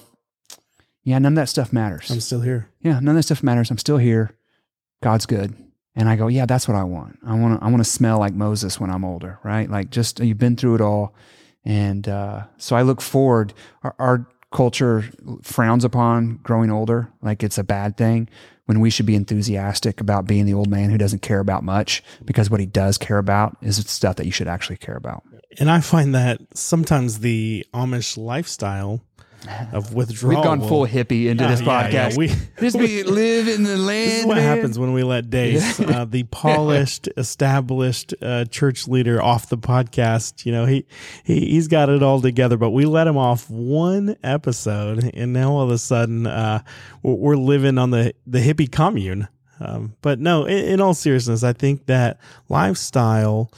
Yeah, 1.04 1.18
none 1.18 1.32
of 1.32 1.36
that 1.36 1.48
stuff 1.48 1.72
matters. 1.72 2.10
I'm 2.10 2.20
still 2.20 2.42
here. 2.42 2.68
Yeah, 2.82 3.00
none 3.00 3.08
of 3.08 3.14
that 3.14 3.22
stuff 3.22 3.42
matters. 3.42 3.70
I'm 3.70 3.78
still 3.78 3.96
here. 3.96 4.36
God's 5.00 5.24
good. 5.24 5.54
And 5.94 6.08
I 6.08 6.16
go, 6.16 6.28
yeah, 6.28 6.46
that's 6.46 6.66
what 6.66 6.76
I 6.76 6.84
want. 6.84 7.18
I 7.26 7.34
want 7.34 7.60
to, 7.60 7.66
I 7.66 7.68
want 7.68 7.84
to 7.84 7.90
smell 7.90 8.18
like 8.18 8.32
Moses 8.32 8.80
when 8.80 8.90
I'm 8.90 9.04
older, 9.04 9.38
right? 9.44 9.70
Like 9.70 9.90
just 9.90 10.20
you've 10.20 10.38
been 10.38 10.56
through 10.56 10.76
it 10.76 10.80
all, 10.80 11.14
and 11.64 12.08
uh, 12.08 12.44
so 12.56 12.76
I 12.76 12.82
look 12.82 13.00
forward. 13.00 13.52
Our, 13.82 13.94
our, 13.98 14.26
culture 14.52 15.04
frowns 15.42 15.84
upon 15.84 16.38
growing 16.42 16.70
older, 16.70 17.10
like 17.22 17.42
it's 17.42 17.58
a 17.58 17.64
bad 17.64 17.96
thing. 17.96 18.28
When 18.66 18.78
we 18.78 18.90
should 18.90 19.06
be 19.06 19.16
enthusiastic 19.16 20.00
about 20.00 20.26
being 20.26 20.46
the 20.46 20.54
old 20.54 20.68
man 20.68 20.90
who 20.90 20.98
doesn't 20.98 21.20
care 21.20 21.40
about 21.40 21.64
much, 21.64 22.02
because 22.24 22.48
what 22.48 22.60
he 22.60 22.66
does 22.66 22.96
care 22.96 23.18
about 23.18 23.56
is 23.60 23.76
stuff 23.90 24.16
that 24.16 24.26
you 24.26 24.30
should 24.30 24.46
actually 24.46 24.76
care 24.76 24.94
about. 24.94 25.24
And 25.58 25.70
I 25.70 25.80
find 25.80 26.14
that 26.14 26.40
sometimes 26.54 27.18
the 27.18 27.66
Amish 27.74 28.16
lifestyle 28.16 29.00
of 29.72 29.94
withdrawal. 29.94 30.36
We've 30.36 30.44
gone 30.44 30.60
full 30.60 30.86
hippie 30.86 31.26
into 31.26 31.44
uh, 31.44 31.48
this 31.48 31.62
podcast. 31.62 31.92
Yeah, 31.92 32.08
yeah. 32.08 32.16
We 32.16 32.28
just 32.60 32.76
we 32.76 33.02
live 33.02 33.48
in 33.48 33.62
the 33.62 33.76
land. 33.76 34.02
This 34.12 34.20
is 34.20 34.26
what 34.26 34.36
man. 34.36 34.56
happens 34.56 34.78
when 34.78 34.92
we 34.92 35.02
let 35.02 35.30
Dace, 35.30 35.80
uh, 35.80 36.04
the 36.04 36.24
polished, 36.24 37.08
established 37.16 38.14
uh, 38.20 38.44
church 38.46 38.88
leader, 38.88 39.22
off 39.22 39.48
the 39.48 39.58
podcast. 39.58 40.44
You 40.44 40.52
know, 40.52 40.66
he, 40.66 40.86
he 41.24 41.40
he's 41.46 41.68
got 41.68 41.88
it 41.88 42.02
all 42.02 42.20
together, 42.20 42.56
but 42.56 42.70
we 42.70 42.84
let 42.84 43.06
him 43.06 43.16
off 43.16 43.48
one 43.48 44.16
episode, 44.22 45.10
and 45.14 45.32
now 45.32 45.52
all 45.52 45.62
of 45.62 45.70
a 45.70 45.78
sudden, 45.78 46.26
uh, 46.26 46.62
we're 47.02 47.36
living 47.36 47.78
on 47.78 47.90
the 47.90 48.14
the 48.26 48.40
hippie 48.40 48.70
commune. 48.70 49.28
Um, 49.60 49.94
but 50.02 50.18
no, 50.18 50.44
in, 50.44 50.64
in, 50.64 50.80
all 50.80 50.94
seriousness, 50.94 51.44
I 51.44 51.52
think 51.52 51.86
that 51.86 52.18
lifestyle 52.48 53.52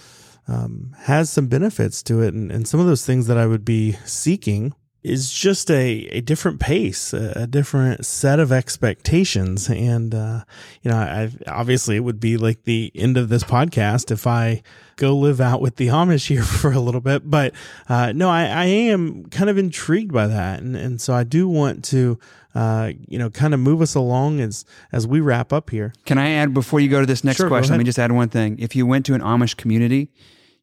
um, 0.47 0.95
has 1.05 1.31
some 1.31 1.47
benefits 1.47 2.03
to 2.05 2.21
it, 2.21 2.35
and, 2.35 2.53
and 2.53 2.69
some 2.69 2.79
of 2.79 2.87
those 2.87 3.07
things 3.07 3.27
that 3.29 3.39
I 3.39 3.47
would 3.47 3.65
be 3.65 3.93
seeking 4.05 4.75
is 5.05 5.31
just 5.31 5.71
a, 5.71 6.07
a 6.07 6.23
different 6.23 6.59
pace, 6.61 7.13
a, 7.13 7.33
a 7.37 7.47
different 7.47 8.07
set 8.07 8.41
of 8.41 8.51
expectations. 8.51 9.69
And, 9.69 10.15
uh, 10.15 10.45
you 10.83 10.91
know, 10.91 10.97
I, 10.97 11.31
obviously 11.47 11.97
it 11.97 12.01
would 12.01 12.19
be 12.19 12.39
like 12.39 12.65
the 12.65 12.91
end 12.95 13.19
of 13.19 13.29
this 13.29 13.45
podcast 13.45 14.11
if 14.11 14.27
I 14.27 14.63
go 14.97 15.15
live 15.15 15.43
out 15.43 15.61
with 15.61 15.77
the 15.77 15.89
Amish 15.89 16.29
here 16.29 16.43
for 16.61 16.73
a 16.73 16.81
little 16.81 17.03
bit. 17.03 17.31
But, 17.31 17.53
uh, 17.87 18.13
no, 18.13 18.31
I, 18.31 18.47
I 18.47 18.65
am 18.65 19.27
kind 19.27 19.51
of 19.51 19.59
intrigued 19.59 20.13
by 20.13 20.27
that. 20.27 20.61
And, 20.61 20.75
and 20.75 20.99
so 20.99 21.13
I 21.13 21.23
do 21.23 21.49
want 21.49 21.85
to, 21.87 22.19
uh, 22.55 22.93
you 23.07 23.19
know, 23.19 23.29
kind 23.29 23.53
of 23.53 23.61
move 23.61 23.83
us 23.83 23.95
along 23.95 24.41
as, 24.41 24.65
as 24.91 25.07
we 25.07 25.21
wrap 25.21 25.53
up 25.53 25.69
here. 25.69 25.93
Can 26.07 26.17
I 26.17 26.31
add 26.31 26.55
before 26.55 26.81
you 26.81 26.89
go 26.89 27.01
to 27.01 27.07
this 27.07 27.23
next 27.25 27.37
Sure, 27.37 27.49
question? 27.49 27.73
Let 27.73 27.79
me 27.79 27.85
just 27.85 27.99
add 27.99 28.11
one 28.11 28.31
thing. 28.31 28.59
If 28.59 28.75
you 28.75 28.87
went 28.87 29.05
to 29.07 29.15
an 29.15 29.21
Amish 29.21 29.55
community, 29.55 30.09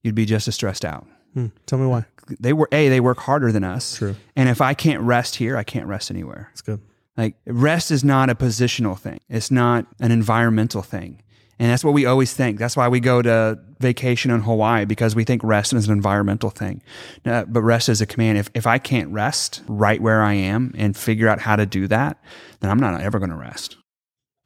you'd 0.01 0.15
be 0.15 0.25
just 0.25 0.47
as 0.47 0.55
stressed 0.55 0.83
out. 0.83 1.05
Hmm, 1.35 1.47
tell 1.67 1.77
me 1.77 1.85
why. 1.85 2.05
They 2.39 2.53
were 2.53 2.69
a 2.71 2.89
they 2.89 2.99
work 2.99 3.19
harder 3.19 3.51
than 3.51 3.63
us. 3.63 3.97
True. 3.97 4.15
And 4.35 4.49
if 4.49 4.61
I 4.61 4.73
can't 4.73 5.01
rest 5.01 5.35
here, 5.35 5.57
I 5.57 5.63
can't 5.63 5.87
rest 5.87 6.11
anywhere. 6.11 6.49
That's 6.51 6.61
good. 6.61 6.81
Like 7.17 7.35
rest 7.45 7.91
is 7.91 8.03
not 8.03 8.29
a 8.29 8.35
positional 8.35 8.97
thing. 8.97 9.19
It's 9.29 9.51
not 9.51 9.85
an 9.99 10.11
environmental 10.11 10.81
thing. 10.81 11.21
And 11.59 11.69
that's 11.69 11.83
what 11.83 11.93
we 11.93 12.07
always 12.07 12.33
think. 12.33 12.57
That's 12.57 12.75
why 12.75 12.87
we 12.87 12.99
go 12.99 13.21
to 13.21 13.59
vacation 13.79 14.31
in 14.31 14.41
Hawaii 14.41 14.85
because 14.85 15.15
we 15.15 15.23
think 15.23 15.43
rest 15.43 15.73
is 15.73 15.85
an 15.85 15.93
environmental 15.93 16.49
thing. 16.49 16.81
Uh, 17.23 17.45
but 17.45 17.61
rest 17.61 17.87
is 17.87 18.01
a 18.01 18.07
command. 18.07 18.39
If, 18.39 18.49
if 18.55 18.65
I 18.65 18.79
can't 18.79 19.11
rest 19.11 19.61
right 19.67 20.01
where 20.01 20.23
I 20.23 20.33
am 20.33 20.73
and 20.75 20.97
figure 20.97 21.27
out 21.27 21.41
how 21.41 21.55
to 21.55 21.67
do 21.67 21.87
that, 21.87 22.17
then 22.61 22.71
I'm 22.71 22.79
not 22.79 22.99
ever 22.99 23.19
going 23.19 23.29
to 23.29 23.35
rest. 23.35 23.77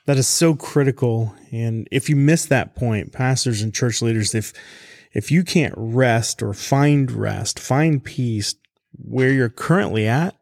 That 0.07 0.17
is 0.17 0.27
so 0.27 0.55
critical. 0.55 1.33
And 1.53 1.87
if 1.89 2.09
you 2.09 2.17
miss 2.17 2.45
that 2.47 2.75
point, 2.75 3.13
pastors 3.13 3.61
and 3.61 3.73
church 3.73 4.01
leaders, 4.01 4.35
if 4.35 4.51
if 5.15 5.31
you 5.31 5.43
can't 5.43 5.73
rest 5.77 6.43
or 6.43 6.53
find 6.53 7.09
rest, 7.09 7.57
find 7.57 8.03
peace 8.03 8.55
where 9.03 9.31
you're 9.31 9.49
currently 9.49 10.07
at, 10.07 10.35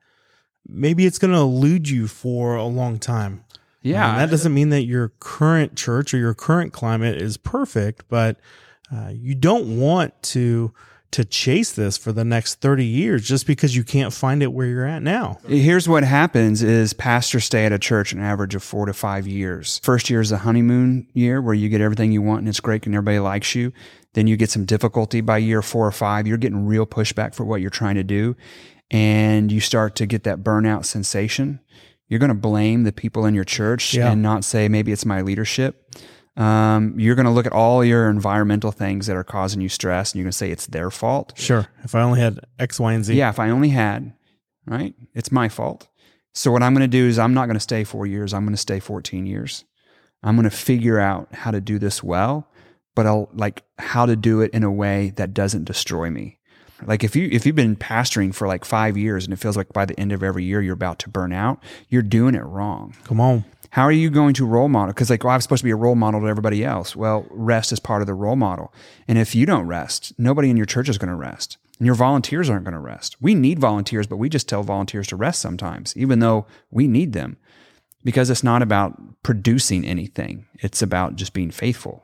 maybe 0.67 1.05
it's 1.05 1.19
going 1.19 1.31
to 1.31 1.39
elude 1.39 1.87
you 1.87 2.07
for 2.07 2.55
a 2.55 2.65
long 2.65 2.97
time. 2.97 3.45
Yeah. 3.83 4.09
Um, 4.09 4.17
that 4.17 4.31
doesn't 4.31 4.53
mean 4.53 4.69
that 4.69 4.83
your 4.83 5.09
current 5.19 5.77
church 5.77 6.13
or 6.13 6.17
your 6.17 6.33
current 6.33 6.73
climate 6.73 7.21
is 7.21 7.37
perfect, 7.37 8.05
but 8.09 8.39
uh, 8.91 9.11
you 9.13 9.35
don't 9.35 9.79
want 9.79 10.21
to 10.23 10.73
to 11.11 11.23
chase 11.23 11.73
this 11.73 11.95
for 11.95 12.11
the 12.11 12.25
next 12.25 12.59
30 12.59 12.83
years 12.83 13.27
just 13.27 13.45
because 13.45 13.75
you 13.75 13.83
can't 13.83 14.11
find 14.11 14.41
it 14.41 14.51
where 14.51 14.65
you're 14.65 14.87
at 14.87 15.03
now. 15.03 15.37
Here's 15.47 15.87
what 15.87 16.03
happens 16.03 16.63
is 16.63 16.91
pastors 16.93 17.45
stay 17.45 17.67
at 17.67 17.71
a 17.71 17.77
church 17.77 18.13
an 18.13 18.19
average 18.19 18.55
of 18.55 18.63
four 18.63 18.87
to 18.87 18.93
five 18.93 19.27
years. 19.27 19.79
First 19.83 20.09
year 20.09 20.21
is 20.21 20.31
a 20.31 20.39
honeymoon 20.39 21.07
year 21.13 21.39
where 21.39 21.53
you 21.53 21.69
get 21.69 21.81
everything 21.81 22.11
you 22.11 22.23
want 22.23 22.39
and 22.39 22.49
it's 22.49 22.59
great 22.59 22.87
and 22.87 22.95
everybody 22.95 23.19
likes 23.19 23.53
you. 23.53 23.71
Then 24.13 24.27
you 24.27 24.37
get 24.37 24.49
some 24.51 24.65
difficulty 24.65 25.21
by 25.21 25.39
year 25.39 25.61
four 25.61 25.87
or 25.87 25.91
five. 25.91 26.27
You're 26.27 26.37
getting 26.37 26.65
real 26.65 26.85
pushback 26.85 27.33
for 27.33 27.43
what 27.45 27.61
you're 27.61 27.69
trying 27.69 27.95
to 27.95 28.03
do. 28.03 28.35
And 28.91 29.51
you 29.51 29.59
start 29.59 29.95
to 29.95 30.05
get 30.05 30.23
that 30.23 30.43
burnout 30.43 30.85
sensation. 30.85 31.59
You're 32.07 32.19
going 32.19 32.29
to 32.29 32.35
blame 32.35 32.83
the 32.83 32.91
people 32.91 33.25
in 33.25 33.33
your 33.33 33.43
church 33.45 33.93
Yeah. 33.95 34.11
and 34.11 34.21
not 34.21 34.43
say, 34.43 34.67
maybe 34.69 34.91
it's 34.91 35.05
my 35.05 35.21
leadership. 35.21 35.95
Um, 36.35 36.99
you're 36.99 37.15
going 37.15 37.25
to 37.25 37.31
look 37.31 37.45
at 37.45 37.53
all 37.53 37.83
your 37.85 38.09
environmental 38.09 38.71
things 38.71 39.07
that 39.07 39.15
are 39.15 39.23
causing 39.23 39.61
you 39.61 39.69
stress 39.69 40.11
and 40.11 40.19
you're 40.19 40.25
going 40.25 40.31
to 40.31 40.37
say 40.37 40.51
it's 40.51 40.67
their 40.67 40.89
fault. 40.91 41.33
Sure. 41.35 41.67
If 41.83 41.93
I 41.95 42.01
only 42.01 42.19
had 42.19 42.39
X, 42.59 42.79
Y, 42.79 42.93
and 42.93 43.05
Z. 43.05 43.13
Yeah, 43.15 43.29
if 43.29 43.39
I 43.39 43.49
only 43.49 43.69
had, 43.69 44.13
right? 44.65 44.93
It's 45.13 45.31
my 45.31 45.47
fault. 45.49 45.87
So 46.33 46.51
what 46.51 46.63
I'm 46.63 46.73
going 46.73 46.81
to 46.81 46.87
do 46.87 47.07
is 47.07 47.19
I'm 47.19 47.35
not 47.35 47.45
going 47.45 47.55
to 47.55 47.59
stay 47.59 47.83
4 47.83 48.07
years. 48.07 48.33
I'm 48.33 48.43
going 48.45 48.55
to 48.55 48.61
stay 48.61 48.79
14 48.79 49.25
years. 49.27 49.63
I'm 50.23 50.35
going 50.35 50.49
to 50.49 50.55
figure 50.55 50.99
out 50.99 51.33
how 51.33 51.51
to 51.51 51.61
do 51.61 51.77
this 51.77 52.01
well, 52.01 52.47
but 52.95 53.05
I'll 53.05 53.29
like 53.33 53.63
how 53.79 54.05
to 54.05 54.15
do 54.15 54.41
it 54.41 54.51
in 54.51 54.63
a 54.63 54.71
way 54.71 55.11
that 55.15 55.33
doesn't 55.33 55.65
destroy 55.65 56.09
me. 56.09 56.37
Like 56.85 57.03
if 57.03 57.15
you 57.15 57.29
if 57.31 57.45
you've 57.45 57.55
been 57.55 57.75
pastoring 57.75 58.33
for 58.35 58.47
like 58.47 58.65
5 58.65 58.97
years 58.97 59.23
and 59.23 59.33
it 59.33 59.37
feels 59.37 59.55
like 59.55 59.71
by 59.71 59.85
the 59.85 59.97
end 59.99 60.11
of 60.11 60.21
every 60.21 60.43
year 60.43 60.61
you're 60.61 60.73
about 60.73 60.99
to 60.99 61.09
burn 61.09 61.31
out, 61.31 61.63
you're 61.89 62.01
doing 62.01 62.35
it 62.35 62.43
wrong. 62.43 62.95
Come 63.05 63.21
on. 63.21 63.45
How 63.69 63.83
are 63.83 63.91
you 63.91 64.11
going 64.11 64.35
to 64.35 64.45
role 64.45 64.69
model? 64.69 64.93
Because 64.93 65.09
like, 65.09 65.23
well, 65.23 65.33
I'm 65.33 65.41
supposed 65.41 65.61
to 65.61 65.65
be 65.65 65.71
a 65.71 65.75
role 65.75 65.95
model 65.95 66.21
to 66.21 66.27
everybody 66.27 66.63
else. 66.63 66.95
Well, 66.95 67.25
rest 67.31 67.71
is 67.71 67.79
part 67.79 68.01
of 68.01 68.07
the 68.07 68.13
role 68.13 68.35
model. 68.35 68.71
And 69.07 69.17
if 69.17 69.33
you 69.33 69.47
don't 69.47 69.65
rest, 69.65 70.13
nobody 70.17 70.51
in 70.51 70.57
your 70.57 70.67
church 70.67 70.89
is 70.89 70.99
going 70.99 71.09
to 71.09 71.15
rest. 71.15 71.57
And 71.79 71.87
your 71.87 71.95
volunteers 71.95 72.51
aren't 72.51 72.65
going 72.65 72.75
to 72.75 72.79
rest. 72.79 73.19
We 73.19 73.33
need 73.33 73.57
volunteers, 73.57 74.05
but 74.05 74.17
we 74.17 74.29
just 74.29 74.47
tell 74.47 74.61
volunteers 74.61 75.07
to 75.07 75.15
rest 75.15 75.41
sometimes, 75.41 75.97
even 75.97 76.19
though 76.19 76.45
we 76.69 76.87
need 76.87 77.13
them. 77.13 77.37
Because 78.03 78.29
it's 78.29 78.43
not 78.43 78.61
about 78.61 79.23
producing 79.23 79.85
anything. 79.85 80.45
It's 80.59 80.83
about 80.83 81.15
just 81.15 81.33
being 81.33 81.49
faithful. 81.49 82.03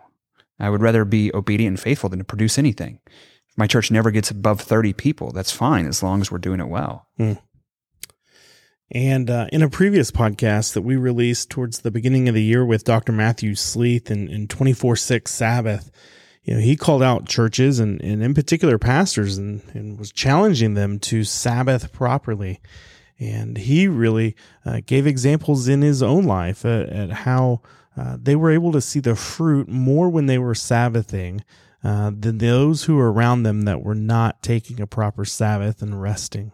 I 0.59 0.69
would 0.69 0.81
rather 0.81 1.05
be 1.05 1.33
obedient 1.33 1.73
and 1.73 1.79
faithful 1.79 2.09
than 2.09 2.19
to 2.19 2.25
produce 2.25 2.57
anything. 2.57 2.99
If 3.49 3.57
my 3.57 3.67
church 3.67 3.91
never 3.91 4.11
gets 4.11 4.31
above 4.31 4.61
30 4.61 4.93
people, 4.93 5.31
that's 5.31 5.51
fine 5.51 5.85
as 5.85 6.03
long 6.03 6.21
as 6.21 6.31
we're 6.31 6.37
doing 6.37 6.59
it 6.59 6.67
well. 6.67 7.07
And 8.91 9.29
uh, 9.29 9.47
in 9.51 9.61
a 9.61 9.69
previous 9.69 10.09
podcast 10.09 10.73
that 10.73 10.81
we 10.81 10.95
released 10.95 11.49
towards 11.49 11.79
the 11.79 11.91
beginning 11.91 12.27
of 12.27 12.33
the 12.33 12.43
year 12.43 12.65
with 12.65 12.83
Dr. 12.83 13.11
Matthew 13.11 13.53
Sleeth 13.53 14.09
in, 14.09 14.27
in 14.29 14.47
24 14.47 14.95
6 14.95 15.31
Sabbath, 15.31 15.91
you 16.43 16.55
know, 16.55 16.59
he 16.59 16.75
called 16.75 17.03
out 17.03 17.27
churches 17.27 17.79
and, 17.79 18.01
and 18.01 18.23
in 18.23 18.33
particular 18.33 18.79
pastors 18.79 19.37
and, 19.37 19.61
and 19.73 19.99
was 19.99 20.11
challenging 20.11 20.73
them 20.73 20.97
to 20.99 21.23
Sabbath 21.23 21.91
properly. 21.93 22.59
And 23.19 23.57
he 23.57 23.87
really 23.87 24.35
uh, 24.65 24.81
gave 24.83 25.05
examples 25.05 25.67
in 25.67 25.81
his 25.81 26.01
own 26.01 26.23
life 26.23 26.65
at, 26.65 26.89
at 26.89 27.09
how 27.11 27.61
uh, 27.99 28.17
they 28.21 28.35
were 28.35 28.49
able 28.49 28.71
to 28.71 28.79
see 28.79 29.01
the 29.01 29.15
fruit 29.15 29.67
more 29.67 30.09
when 30.09 30.25
they 30.25 30.37
were 30.37 30.53
Sabbathing 30.53 31.43
uh, 31.83 32.11
than 32.17 32.37
those 32.37 32.85
who 32.85 32.95
were 32.95 33.11
around 33.11 33.43
them 33.43 33.63
that 33.63 33.83
were 33.83 33.95
not 33.95 34.41
taking 34.41 34.79
a 34.79 34.87
proper 34.87 35.25
Sabbath 35.25 35.81
and 35.81 36.01
resting. 36.01 36.53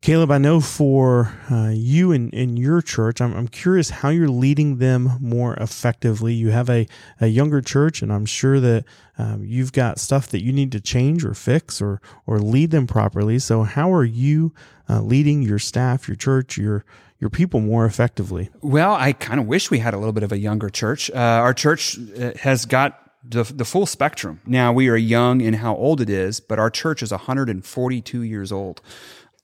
Caleb, 0.00 0.32
I 0.32 0.38
know 0.38 0.60
for 0.60 1.32
uh, 1.48 1.70
you 1.72 2.10
and, 2.10 2.34
and 2.34 2.58
your 2.58 2.82
church, 2.82 3.20
I'm, 3.20 3.32
I'm 3.34 3.46
curious 3.46 3.90
how 3.90 4.08
you're 4.08 4.26
leading 4.26 4.78
them 4.78 5.12
more 5.20 5.54
effectively. 5.54 6.34
You 6.34 6.50
have 6.50 6.68
a, 6.68 6.88
a 7.20 7.28
younger 7.28 7.60
church, 7.60 8.02
and 8.02 8.12
I'm 8.12 8.26
sure 8.26 8.58
that 8.58 8.84
um, 9.16 9.44
you've 9.44 9.72
got 9.72 10.00
stuff 10.00 10.26
that 10.30 10.42
you 10.42 10.52
need 10.52 10.72
to 10.72 10.80
change 10.80 11.24
or 11.24 11.34
fix 11.34 11.80
or, 11.80 12.00
or 12.26 12.40
lead 12.40 12.72
them 12.72 12.88
properly. 12.88 13.38
So, 13.38 13.62
how 13.62 13.94
are 13.94 14.04
you 14.04 14.52
uh, 14.90 15.02
leading 15.02 15.42
your 15.42 15.60
staff, 15.60 16.08
your 16.08 16.16
church, 16.16 16.58
your, 16.58 16.84
your 17.22 17.30
people 17.30 17.60
more 17.60 17.86
effectively? 17.86 18.50
Well, 18.62 18.94
I 18.94 19.12
kind 19.12 19.38
of 19.38 19.46
wish 19.46 19.70
we 19.70 19.78
had 19.78 19.94
a 19.94 19.96
little 19.96 20.12
bit 20.12 20.24
of 20.24 20.32
a 20.32 20.38
younger 20.38 20.68
church. 20.68 21.08
Uh, 21.08 21.14
our 21.14 21.54
church 21.54 21.96
uh, 21.96 22.32
has 22.40 22.66
got 22.66 22.98
the, 23.22 23.44
the 23.44 23.64
full 23.64 23.86
spectrum. 23.86 24.40
Now, 24.44 24.72
we 24.72 24.88
are 24.88 24.96
young 24.96 25.40
in 25.40 25.54
how 25.54 25.76
old 25.76 26.00
it 26.00 26.10
is, 26.10 26.40
but 26.40 26.58
our 26.58 26.68
church 26.68 27.00
is 27.00 27.12
142 27.12 28.22
years 28.22 28.50
old. 28.50 28.82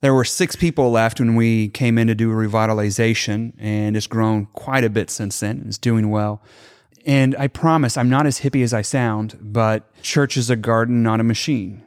There 0.01 0.13
were 0.13 0.25
six 0.25 0.57
people 0.57 0.91
left 0.91 1.21
when 1.21 1.37
we 1.37 1.69
came 1.69 1.99
in 1.99 2.09
to 2.09 2.17
do 2.17 2.33
a 2.33 2.35
revitalization, 2.35 3.53
and 3.59 3.97
it's 3.97 4.09
grown 4.09 4.47
quite 4.47 4.83
a 4.83 4.91
bit 4.91 5.09
since 5.09 5.39
then. 5.39 5.63
It's 5.69 5.79
doing 5.79 6.11
well. 6.11 6.43
And 7.07 7.37
I 7.39 7.47
promise 7.47 7.97
I'm 7.97 8.11
not 8.11 8.27
as 8.27 8.41
hippie 8.41 8.65
as 8.65 8.75
I 8.75 8.83
sound, 8.83 9.39
but 9.41 9.85
church 10.03 10.37
is 10.37 10.51
a 10.51 10.57
garden, 10.57 11.05
not 11.05 11.21
a 11.21 11.25
machine. 11.25 11.85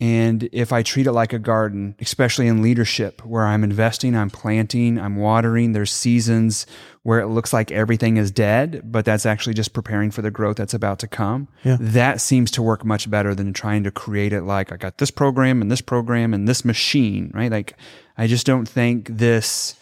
And 0.00 0.48
if 0.52 0.72
I 0.72 0.82
treat 0.82 1.06
it 1.06 1.12
like 1.12 1.32
a 1.32 1.38
garden, 1.38 1.94
especially 2.00 2.48
in 2.48 2.62
leadership, 2.62 3.24
where 3.24 3.46
I'm 3.46 3.62
investing, 3.62 4.16
I'm 4.16 4.28
planting, 4.28 4.98
I'm 4.98 5.16
watering, 5.16 5.72
there's 5.72 5.92
seasons 5.92 6.66
where 7.04 7.20
it 7.20 7.28
looks 7.28 7.52
like 7.52 7.70
everything 7.70 8.16
is 8.16 8.30
dead, 8.30 8.82
but 8.84 9.04
that's 9.04 9.24
actually 9.24 9.54
just 9.54 9.72
preparing 9.72 10.10
for 10.10 10.20
the 10.20 10.32
growth 10.32 10.56
that's 10.56 10.74
about 10.74 10.98
to 10.98 11.06
come. 11.06 11.48
Yeah. 11.62 11.76
That 11.78 12.20
seems 12.20 12.50
to 12.52 12.62
work 12.62 12.84
much 12.84 13.08
better 13.08 13.34
than 13.34 13.52
trying 13.52 13.84
to 13.84 13.90
create 13.92 14.32
it 14.32 14.42
like 14.42 14.72
I 14.72 14.76
got 14.76 14.98
this 14.98 15.12
program 15.12 15.62
and 15.62 15.70
this 15.70 15.82
program 15.82 16.34
and 16.34 16.48
this 16.48 16.64
machine, 16.64 17.30
right? 17.32 17.50
Like 17.50 17.74
I 18.18 18.26
just 18.26 18.46
don't 18.46 18.68
think 18.68 19.08
this 19.08 19.76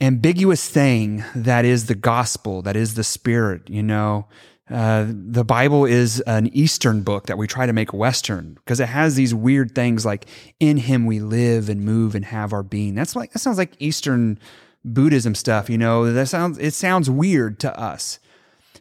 ambiguous 0.00 0.68
thing 0.68 1.24
that 1.34 1.64
is 1.64 1.86
the 1.86 1.94
gospel, 1.94 2.62
that 2.62 2.76
is 2.76 2.94
the 2.94 3.04
spirit, 3.04 3.68
you 3.68 3.82
know. 3.82 4.26
Uh, 4.70 5.06
the 5.08 5.44
Bible 5.44 5.84
is 5.84 6.20
an 6.22 6.46
Eastern 6.54 7.02
book 7.02 7.26
that 7.26 7.36
we 7.36 7.46
try 7.46 7.66
to 7.66 7.72
make 7.72 7.92
Western 7.92 8.54
because 8.54 8.80
it 8.80 8.88
has 8.88 9.14
these 9.14 9.34
weird 9.34 9.74
things 9.74 10.06
like 10.06 10.26
in 10.58 10.78
Him 10.78 11.04
we 11.04 11.20
live 11.20 11.68
and 11.68 11.82
move 11.82 12.14
and 12.14 12.24
have 12.24 12.52
our 12.54 12.62
being. 12.62 12.94
That's 12.94 13.14
like 13.14 13.32
that 13.32 13.40
sounds 13.40 13.58
like 13.58 13.72
Eastern 13.78 14.38
Buddhism 14.82 15.34
stuff, 15.34 15.68
you 15.68 15.76
know. 15.76 16.10
That 16.10 16.28
sounds 16.28 16.56
it 16.58 16.72
sounds 16.72 17.10
weird 17.10 17.60
to 17.60 17.78
us. 17.78 18.18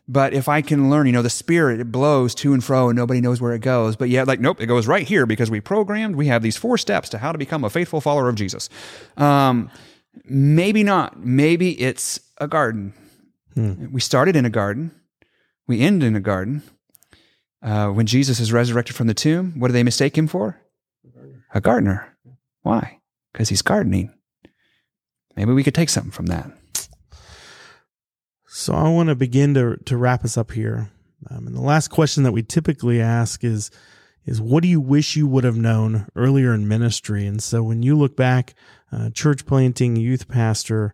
But 0.08 0.34
if 0.34 0.50
I 0.50 0.62
can 0.62 0.90
learn, 0.90 1.06
you 1.06 1.14
know, 1.14 1.22
the 1.22 1.30
spirit 1.30 1.80
it 1.80 1.92
blows 1.92 2.34
to 2.36 2.54
and 2.54 2.64
fro 2.64 2.90
and 2.90 2.96
nobody 2.96 3.20
knows 3.20 3.42
where 3.42 3.54
it 3.54 3.62
goes. 3.62 3.96
But 3.96 4.10
yet, 4.10 4.28
like, 4.28 4.40
nope, 4.40 4.62
it 4.62 4.68
goes 4.68 4.88
right 4.88 5.06
here 5.08 5.26
because 5.26 5.50
we 5.50 5.62
programmed. 5.62 6.16
We 6.16 6.28
have 6.28 6.42
these 6.42 6.58
four 6.58 6.78
steps 6.78 7.10
to 7.10 7.18
how 7.18 7.32
to 7.32 7.38
become 7.38 7.64
a 7.64 7.70
faithful 7.70 8.02
follower 8.02 8.30
of 8.30 8.36
Jesus. 8.36 8.70
Um, 9.16 9.70
maybe 10.26 10.84
not. 10.84 11.20
Maybe 11.20 11.80
it's 11.80 12.20
a 12.38 12.48
garden. 12.48 12.94
We 13.56 14.02
started 14.02 14.36
in 14.36 14.46
a 14.46 14.50
garden. 14.50 14.92
We 15.68 15.82
end 15.82 16.03
in 16.03 16.16
a 16.16 16.20
garden. 16.20 16.64
Uh, 17.61 17.89
when 17.89 18.05
Jesus 18.05 18.39
is 18.39 18.51
resurrected 18.51 18.95
from 18.95 19.07
the 19.07 19.14
tomb, 19.14 19.53
what 19.57 19.68
do 19.68 19.74
they 19.74 19.84
mistake 19.84 20.18
him 20.18 20.28
for? 20.28 20.59
A 21.53 21.61
gardener. 21.61 22.18
Why? 22.61 22.99
Because 23.32 23.49
he's 23.49 23.61
gardening. 23.61 24.14
Maybe 25.36 25.53
we 25.53 25.64
could 25.64 25.76
take 25.76 25.89
something 25.89 26.11
from 26.11 26.28
that. 26.28 26.51
So 28.47 28.74
I 28.74 28.89
want 28.89 29.09
to 29.09 29.16
begin 29.16 29.53
to 29.55 29.78
to 29.86 29.97
wrap 29.97 30.24
us 30.24 30.38
up 30.38 30.51
here. 30.51 30.91
Um, 31.30 31.47
and 31.47 31.55
the 31.55 31.61
last 31.61 31.88
question 31.88 32.24
that 32.24 32.34
we 32.34 32.43
typically 32.43 33.01
ask 33.01 33.43
is, 33.43 33.72
is 34.26 34.41
what 34.41 34.61
do 34.61 34.70
you 34.70 34.80
wish 34.80 35.16
you 35.16 35.28
would 35.28 35.43
have 35.43 35.57
known 35.57 36.07
earlier 36.16 36.53
in 36.53 36.68
ministry? 36.68 37.26
And 37.26 37.41
so 37.41 37.64
when 37.64 37.82
you 37.82 37.97
look 37.97 38.16
back, 38.16 38.53
uh, 38.91 39.09
church 39.09 39.45
planting, 39.45 39.95
youth 39.95 40.28
pastor, 40.28 40.93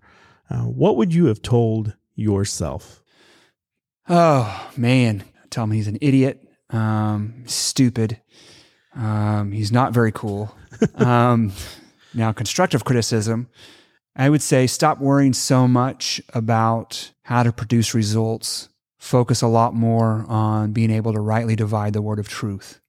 uh, 0.49 0.61
what 0.61 0.97
would 0.97 1.13
you 1.13 1.25
have 1.25 1.41
told 1.41 1.95
yourself? 2.15 3.03
Oh, 4.09 4.71
man. 4.75 5.23
Tell 5.51 5.65
him 5.65 5.71
he's 5.71 5.87
an 5.87 5.99
idiot, 6.01 6.41
um, 6.71 7.43
stupid. 7.45 8.19
Um, 8.95 9.51
he's 9.51 9.71
not 9.71 9.93
very 9.93 10.11
cool. 10.11 10.55
Um, 10.95 11.51
now, 12.13 12.31
constructive 12.31 12.85
criticism, 12.85 13.49
I 14.15 14.29
would 14.29 14.41
say 14.41 14.65
stop 14.65 14.99
worrying 14.99 15.33
so 15.33 15.67
much 15.67 16.21
about 16.33 17.11
how 17.23 17.43
to 17.43 17.51
produce 17.51 17.93
results. 17.93 18.69
Focus 18.97 19.41
a 19.41 19.47
lot 19.47 19.73
more 19.73 20.25
on 20.29 20.71
being 20.71 20.89
able 20.89 21.11
to 21.11 21.19
rightly 21.19 21.55
divide 21.57 21.91
the 21.91 22.01
word 22.01 22.17
of 22.17 22.29
truth. 22.29 22.79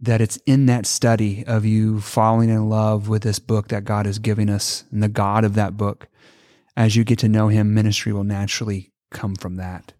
That 0.00 0.20
it's 0.20 0.36
in 0.44 0.66
that 0.66 0.84
study 0.84 1.44
of 1.46 1.64
you 1.64 2.00
falling 2.00 2.50
in 2.50 2.68
love 2.68 3.08
with 3.08 3.22
this 3.22 3.38
book 3.38 3.68
that 3.68 3.84
God 3.84 4.06
is 4.06 4.18
giving 4.18 4.50
us 4.50 4.84
and 4.90 5.02
the 5.02 5.08
God 5.08 5.44
of 5.44 5.54
that 5.54 5.78
book. 5.78 6.08
As 6.76 6.94
you 6.94 7.04
get 7.04 7.18
to 7.20 7.28
know 7.28 7.48
Him, 7.48 7.72
ministry 7.72 8.12
will 8.12 8.24
naturally 8.24 8.92
come 9.10 9.34
from 9.34 9.56
that. 9.56 9.94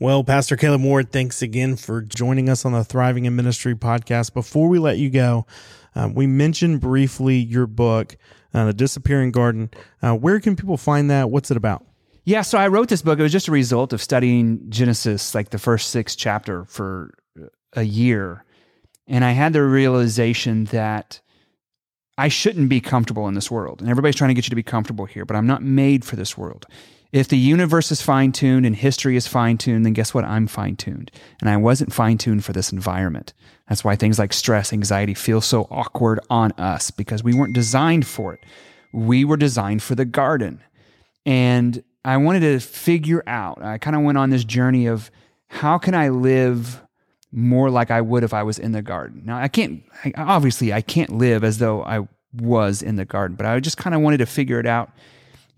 Well, 0.00 0.22
Pastor 0.22 0.56
Caleb 0.56 0.82
Ward, 0.82 1.10
thanks 1.10 1.42
again 1.42 1.74
for 1.74 2.02
joining 2.02 2.48
us 2.48 2.64
on 2.64 2.70
the 2.70 2.84
Thriving 2.84 3.24
in 3.24 3.34
Ministry 3.34 3.74
podcast. 3.74 4.32
Before 4.32 4.68
we 4.68 4.78
let 4.78 4.98
you 4.98 5.10
go, 5.10 5.44
uh, 5.96 6.08
we 6.14 6.24
mentioned 6.24 6.80
briefly 6.80 7.38
your 7.38 7.66
book, 7.66 8.16
uh, 8.54 8.66
The 8.66 8.74
Disappearing 8.74 9.32
Garden. 9.32 9.70
Uh, 10.00 10.14
where 10.14 10.38
can 10.38 10.54
people 10.54 10.76
find 10.76 11.10
that? 11.10 11.30
What's 11.30 11.50
it 11.50 11.56
about? 11.56 11.84
Yeah, 12.22 12.42
so 12.42 12.58
I 12.58 12.68
wrote 12.68 12.88
this 12.88 13.02
book. 13.02 13.18
It 13.18 13.24
was 13.24 13.32
just 13.32 13.48
a 13.48 13.50
result 13.50 13.92
of 13.92 14.00
studying 14.00 14.70
Genesis, 14.70 15.34
like 15.34 15.50
the 15.50 15.58
first 15.58 15.90
six 15.90 16.14
chapter 16.14 16.64
for 16.66 17.12
a 17.72 17.82
year. 17.82 18.44
And 19.08 19.24
I 19.24 19.32
had 19.32 19.52
the 19.52 19.64
realization 19.64 20.66
that 20.66 21.20
I 22.16 22.28
shouldn't 22.28 22.68
be 22.68 22.80
comfortable 22.80 23.26
in 23.26 23.34
this 23.34 23.50
world. 23.50 23.80
And 23.80 23.90
everybody's 23.90 24.14
trying 24.14 24.28
to 24.28 24.34
get 24.34 24.46
you 24.46 24.50
to 24.50 24.56
be 24.56 24.62
comfortable 24.62 25.06
here, 25.06 25.24
but 25.24 25.36
I'm 25.36 25.48
not 25.48 25.64
made 25.64 26.04
for 26.04 26.14
this 26.14 26.38
world. 26.38 26.66
If 27.10 27.28
the 27.28 27.38
universe 27.38 27.90
is 27.90 28.02
fine 28.02 28.32
tuned 28.32 28.66
and 28.66 28.76
history 28.76 29.16
is 29.16 29.26
fine 29.26 29.56
tuned, 29.56 29.86
then 29.86 29.94
guess 29.94 30.12
what? 30.12 30.24
I'm 30.24 30.46
fine 30.46 30.76
tuned. 30.76 31.10
And 31.40 31.48
I 31.48 31.56
wasn't 31.56 31.92
fine 31.92 32.18
tuned 32.18 32.44
for 32.44 32.52
this 32.52 32.70
environment. 32.70 33.32
That's 33.68 33.82
why 33.82 33.96
things 33.96 34.18
like 34.18 34.34
stress, 34.34 34.72
anxiety 34.72 35.14
feel 35.14 35.40
so 35.40 35.66
awkward 35.70 36.20
on 36.28 36.52
us 36.52 36.90
because 36.90 37.24
we 37.24 37.32
weren't 37.32 37.54
designed 37.54 38.06
for 38.06 38.34
it. 38.34 38.40
We 38.92 39.24
were 39.24 39.38
designed 39.38 39.82
for 39.82 39.94
the 39.94 40.04
garden. 40.04 40.62
And 41.24 41.82
I 42.04 42.18
wanted 42.18 42.40
to 42.40 42.60
figure 42.60 43.22
out, 43.26 43.62
I 43.62 43.78
kind 43.78 43.96
of 43.96 44.02
went 44.02 44.18
on 44.18 44.30
this 44.30 44.44
journey 44.44 44.86
of 44.86 45.10
how 45.48 45.78
can 45.78 45.94
I 45.94 46.10
live 46.10 46.82
more 47.32 47.70
like 47.70 47.90
I 47.90 48.00
would 48.02 48.22
if 48.22 48.34
I 48.34 48.42
was 48.42 48.58
in 48.58 48.72
the 48.72 48.82
garden. 48.82 49.22
Now, 49.24 49.38
I 49.38 49.48
can't, 49.48 49.82
I, 50.04 50.12
obviously, 50.16 50.72
I 50.72 50.82
can't 50.82 51.10
live 51.10 51.42
as 51.44 51.58
though 51.58 51.82
I 51.82 52.06
was 52.34 52.82
in 52.82 52.96
the 52.96 53.04
garden, 53.04 53.36
but 53.36 53.46
I 53.46 53.58
just 53.60 53.78
kind 53.78 53.94
of 53.94 54.02
wanted 54.02 54.18
to 54.18 54.26
figure 54.26 54.60
it 54.60 54.66
out 54.66 54.90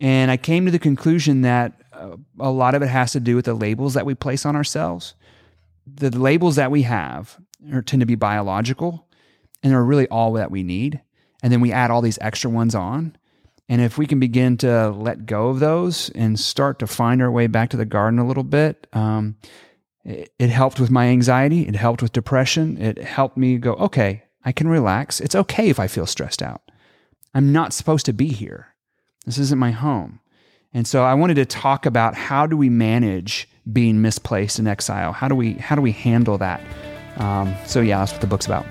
and 0.00 0.30
I 0.30 0.36
came 0.36 0.64
to 0.64 0.70
the 0.70 0.78
conclusion 0.78 1.42
that 1.42 1.80
uh, 1.92 2.16
a 2.38 2.50
lot 2.50 2.74
of 2.74 2.82
it 2.82 2.88
has 2.88 3.12
to 3.12 3.20
do 3.20 3.36
with 3.36 3.44
the 3.44 3.54
labels 3.54 3.94
that 3.94 4.06
we 4.06 4.14
place 4.14 4.46
on 4.46 4.56
ourselves. 4.56 5.14
The, 5.86 6.16
labels 6.16 6.56
that 6.56 6.70
we 6.70 6.82
have 6.82 7.38
are, 7.72 7.82
tend 7.82 8.00
to 8.00 8.06
be 8.06 8.14
biological 8.14 9.06
and 9.62 9.72
they're 9.72 9.84
really 9.84 10.08
all 10.08 10.32
that 10.34 10.50
we 10.50 10.62
need. 10.62 11.00
And 11.42 11.52
then 11.52 11.60
we 11.60 11.72
add 11.72 11.90
all 11.90 12.00
these 12.00 12.18
extra 12.20 12.50
ones 12.50 12.74
on. 12.74 13.16
And 13.68 13.80
if 13.80 13.98
we 13.98 14.06
can 14.06 14.18
begin 14.18 14.56
to 14.58 14.90
let 14.90 15.26
go 15.26 15.48
of 15.48 15.60
those 15.60 16.10
and 16.10 16.40
start 16.40 16.78
to 16.80 16.86
find 16.86 17.22
our 17.22 17.30
way 17.30 17.46
back 17.46 17.70
to 17.70 17.76
the 17.76 17.84
garden 17.84 18.18
a 18.18 18.26
little 18.26 18.42
bit, 18.42 18.86
um, 18.92 19.36
it, 20.04 20.32
it 20.38 20.50
helped 20.50 20.80
with 20.80 20.90
my 20.90 21.06
anxiety. 21.06 21.68
It 21.68 21.76
helped 21.76 22.02
with 22.02 22.12
depression. 22.12 22.78
It 22.78 22.98
helped 22.98 23.36
me 23.36 23.58
go, 23.58 23.74
okay, 23.74 24.24
I 24.44 24.52
can 24.52 24.68
relax. 24.68 25.20
It's 25.20 25.36
okay 25.36 25.68
if 25.68 25.78
I 25.78 25.86
feel 25.86 26.06
stressed 26.06 26.42
out. 26.42 26.62
I'm 27.34 27.52
not 27.52 27.72
supposed 27.72 28.06
to 28.06 28.12
be 28.12 28.28
here. 28.28 28.69
This 29.26 29.38
isn't 29.38 29.58
my 29.58 29.70
home. 29.70 30.20
And 30.72 30.86
so 30.86 31.02
I 31.04 31.14
wanted 31.14 31.34
to 31.34 31.44
talk 31.44 31.84
about 31.84 32.14
how 32.14 32.46
do 32.46 32.56
we 32.56 32.68
manage 32.68 33.48
being 33.72 34.00
misplaced 34.00 34.58
in 34.58 34.66
exile? 34.66 35.12
How 35.12 35.28
do 35.28 35.34
we 35.34 35.54
how 35.54 35.76
do 35.76 35.82
we 35.82 35.92
handle 35.92 36.38
that? 36.38 36.60
Um, 37.16 37.54
so 37.66 37.80
yeah, 37.80 37.98
that's 37.98 38.12
what 38.12 38.20
the 38.20 38.26
book's 38.26 38.46
about. 38.46 38.66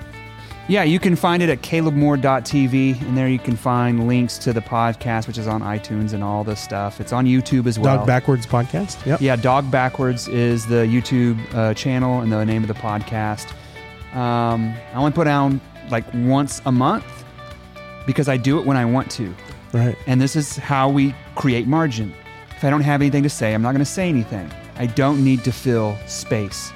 Yeah, 0.68 0.84
you 0.84 1.00
can 1.00 1.16
find 1.16 1.42
it 1.42 1.48
at 1.48 1.62
calebmoore.tv, 1.62 3.02
and 3.02 3.18
there 3.18 3.28
you 3.28 3.40
can 3.40 3.56
find 3.56 4.06
links 4.06 4.38
to 4.38 4.52
the 4.52 4.60
podcast, 4.60 5.26
which 5.26 5.36
is 5.36 5.48
on 5.48 5.62
iTunes 5.62 6.12
and 6.12 6.22
all 6.22 6.44
this 6.44 6.60
stuff. 6.60 7.00
It's 7.00 7.12
on 7.12 7.26
YouTube 7.26 7.66
as 7.66 7.76
well. 7.76 7.98
Dog 7.98 8.06
Backwards 8.06 8.46
podcast. 8.46 9.04
Yep. 9.04 9.20
Yeah, 9.20 9.34
Dog 9.34 9.68
Backwards 9.68 10.28
is 10.28 10.66
the 10.66 10.86
YouTube 10.86 11.40
uh, 11.54 11.74
channel 11.74 12.20
and 12.20 12.30
the 12.30 12.44
name 12.44 12.62
of 12.62 12.68
the 12.68 12.74
podcast. 12.74 13.50
Um, 14.14 14.72
I 14.92 14.94
only 14.94 15.10
put 15.10 15.24
down 15.24 15.60
like 15.90 16.04
once 16.14 16.62
a 16.66 16.72
month 16.72 17.24
because 18.06 18.28
I 18.28 18.36
do 18.36 18.60
it 18.60 18.64
when 18.64 18.76
I 18.76 18.84
want 18.84 19.10
to. 19.12 19.34
Right. 19.72 19.96
And 20.06 20.20
this 20.20 20.36
is 20.36 20.56
how 20.56 20.88
we 20.88 21.14
create 21.36 21.66
margin. 21.66 22.12
If 22.56 22.64
I 22.64 22.70
don't 22.70 22.82
have 22.82 23.00
anything 23.00 23.22
to 23.22 23.30
say, 23.30 23.54
I'm 23.54 23.62
not 23.62 23.72
going 23.72 23.80
to 23.80 23.84
say 23.90 24.08
anything. 24.08 24.50
I 24.76 24.86
don't 24.86 25.22
need 25.24 25.44
to 25.44 25.52
fill 25.52 25.96
space. 26.06 26.72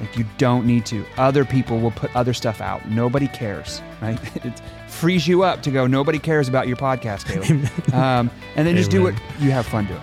Like 0.00 0.16
you 0.16 0.26
don't 0.36 0.66
need 0.66 0.84
to. 0.86 1.04
Other 1.16 1.44
people 1.44 1.80
will 1.80 1.90
put 1.92 2.14
other 2.14 2.34
stuff 2.34 2.60
out. 2.60 2.88
Nobody 2.88 3.28
cares, 3.28 3.80
right? 4.02 4.18
It 4.44 4.60
frees 4.88 5.26
you 5.26 5.42
up 5.42 5.62
to 5.62 5.70
go. 5.70 5.86
Nobody 5.86 6.18
cares 6.18 6.48
about 6.48 6.68
your 6.68 6.76
podcast, 6.76 7.26
Caleb. 7.26 7.94
um, 7.94 8.30
and 8.56 8.66
then 8.66 8.76
just 8.76 8.90
do 8.90 9.02
what 9.02 9.14
you 9.38 9.50
have 9.50 9.66
fun 9.66 9.86
doing. 9.86 10.00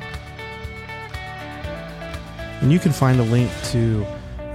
And 2.62 2.72
you 2.72 2.80
can 2.80 2.92
find 2.92 3.20
a 3.20 3.24
link 3.24 3.52
to 3.72 4.06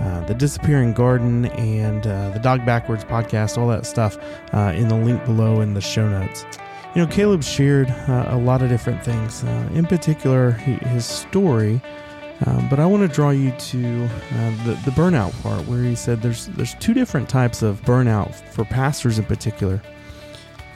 uh, 0.00 0.24
the 0.26 0.34
Disappearing 0.34 0.92
Garden 0.94 1.46
and 1.46 2.06
uh, 2.06 2.30
the 2.30 2.38
Dog 2.38 2.64
Backwards 2.64 3.04
podcast, 3.04 3.58
all 3.58 3.68
that 3.68 3.84
stuff, 3.84 4.16
uh, 4.54 4.72
in 4.76 4.88
the 4.88 4.96
link 4.96 5.24
below 5.24 5.60
in 5.60 5.74
the 5.74 5.80
show 5.80 6.08
notes. 6.08 6.44
You 6.94 7.04
know, 7.04 7.10
Caleb 7.12 7.44
shared 7.44 7.90
uh, 7.90 8.28
a 8.30 8.38
lot 8.38 8.62
of 8.62 8.70
different 8.70 9.04
things, 9.04 9.44
uh, 9.44 9.68
in 9.74 9.86
particular 9.86 10.52
his 10.52 11.04
story. 11.04 11.80
Um, 12.46 12.68
but 12.68 12.78
I 12.78 12.86
want 12.86 13.08
to 13.08 13.14
draw 13.14 13.30
you 13.30 13.50
to 13.50 14.04
uh, 14.04 14.64
the, 14.64 14.80
the 14.84 14.92
burnout 14.92 15.40
part, 15.42 15.66
where 15.66 15.82
he 15.82 15.94
said 15.94 16.22
there's 16.22 16.46
there's 16.48 16.74
two 16.76 16.94
different 16.94 17.28
types 17.28 17.62
of 17.62 17.82
burnout 17.82 18.32
for 18.52 18.64
pastors 18.64 19.18
in 19.18 19.24
particular, 19.24 19.82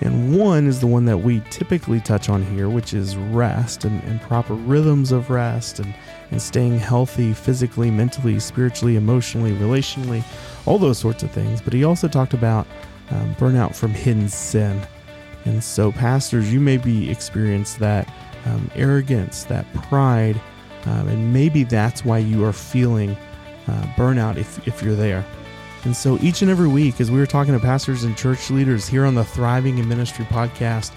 and 0.01 0.37
one 0.37 0.67
is 0.67 0.81
the 0.81 0.89
one 0.89 1.05
that 1.05 1.19
we 1.19 1.41
typically 1.51 2.01
touch 2.01 2.29
on 2.29 2.45
here, 2.47 2.69
which 2.69 2.95
is 2.95 3.17
rest 3.17 3.85
and, 3.85 4.03
and 4.05 4.21
proper 4.23 4.55
rhythms 4.55 5.13
of 5.13 5.31
rest 5.31 5.79
and 5.79 5.95
and 6.33 6.43
staying 6.43 6.81
healthy 6.81 7.33
physically, 7.33 7.91
mentally, 7.93 8.41
spiritually, 8.41 8.97
emotionally, 8.97 9.53
relationally, 9.53 10.25
all 10.67 10.79
those 10.79 10.99
sorts 10.99 11.23
of 11.23 11.31
things. 11.31 11.63
But 11.63 11.75
he 11.75 11.85
also 11.85 12.09
talked 12.09 12.35
about 12.35 12.67
um, 13.11 13.37
burnout 13.37 13.77
from 13.77 13.93
hidden 13.93 14.29
sin. 14.29 14.81
And 15.45 15.62
so, 15.62 15.93
pastors, 15.93 16.53
you 16.53 16.61
may 16.61 16.76
be 16.76 17.11
experience 17.11 17.74
that 17.74 18.12
um, 18.47 18.70
arrogance, 18.74 19.45
that 19.45 19.70
pride, 19.74 20.40
um, 20.84 21.09
and 21.09 21.32
maybe 21.32 21.64
that's 21.64 22.05
why 22.05 22.18
you 22.18 22.45
are 22.45 22.53
feeling 22.53 23.16
uh, 23.68 23.82
burnout 23.97 24.36
if, 24.36 24.66
if 24.66 24.82
you're 24.82 24.97
there. 24.97 25.24
And 25.84 25.97
so, 25.97 26.18
each 26.20 26.43
and 26.43 26.51
every 26.51 26.68
week, 26.68 27.01
as 27.01 27.11
we 27.11 27.18
were 27.18 27.26
talking 27.26 27.55
to 27.55 27.61
pastors 27.61 28.05
and 28.05 28.16
church 28.16 28.51
leaders 28.51 28.86
here 28.86 29.05
on 29.05 29.14
the 29.14 29.24
Thriving 29.24 29.78
in 29.78 29.88
Ministry 29.88 30.24
podcast, 30.26 30.93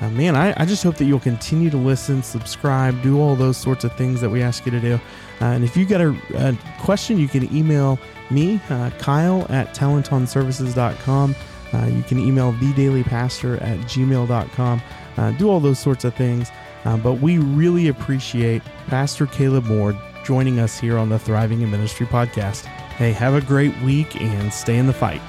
uh, 0.00 0.08
man, 0.10 0.34
I, 0.34 0.54
I, 0.56 0.64
just 0.64 0.82
hope 0.82 0.96
that 0.96 1.04
you'll 1.04 1.20
continue 1.20 1.68
to 1.68 1.76
listen, 1.76 2.22
subscribe, 2.22 3.02
do 3.02 3.20
all 3.20 3.36
those 3.36 3.58
sorts 3.58 3.84
of 3.84 3.94
things 3.96 4.20
that 4.22 4.30
we 4.30 4.42
ask 4.42 4.64
you 4.64 4.72
to 4.72 4.80
do. 4.80 4.94
Uh, 5.42 5.46
and 5.46 5.62
if 5.62 5.76
you 5.76 5.84
got 5.84 6.00
a, 6.00 6.16
a, 6.36 6.56
question, 6.80 7.18
you 7.18 7.28
can 7.28 7.54
email 7.54 7.98
me, 8.30 8.60
uh, 8.70 8.88
Kyle 8.98 9.46
at 9.50 9.74
talentonservices.com. 9.74 11.34
Uh, 11.72 11.86
you 11.86 12.02
can 12.02 12.18
email 12.18 12.52
thedailypastor 12.54 13.60
at 13.62 13.78
gmail.com. 13.80 14.82
Uh, 15.16 15.30
do 15.32 15.48
all 15.48 15.60
those 15.60 15.78
sorts 15.78 16.04
of 16.04 16.14
things. 16.14 16.50
Uh, 16.84 16.96
but 16.96 17.14
we 17.14 17.38
really 17.38 17.88
appreciate 17.88 18.62
Pastor 18.86 19.26
Caleb 19.26 19.64
Moore 19.64 19.94
joining 20.24 20.58
us 20.58 20.78
here 20.78 20.98
on 20.98 21.08
the 21.08 21.18
Thriving 21.18 21.60
in 21.60 21.70
Ministry 21.70 22.06
podcast. 22.06 22.64
Hey, 22.96 23.12
have 23.12 23.34
a 23.34 23.40
great 23.40 23.76
week 23.82 24.20
and 24.20 24.52
stay 24.52 24.78
in 24.78 24.86
the 24.86 24.92
fight. 24.92 25.20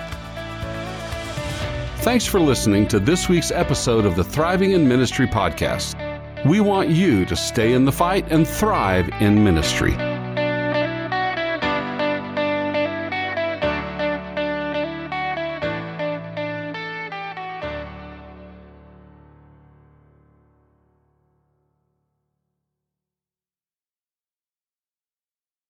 Thanks 2.02 2.26
for 2.26 2.40
listening 2.40 2.88
to 2.88 3.00
this 3.00 3.30
week's 3.30 3.52
episode 3.52 4.06
of 4.06 4.16
the 4.16 4.24
Thriving 4.24 4.72
in 4.72 4.88
Ministry 4.88 5.28
podcast. 5.28 5.96
We 6.46 6.60
want 6.60 6.90
you 6.90 7.26
to 7.26 7.36
stay 7.36 7.74
in 7.74 7.86
the 7.86 7.92
fight 7.92 8.26
and 8.32 8.48
thrive 8.48 9.08
in 9.22 9.44
ministry. 9.44 10.11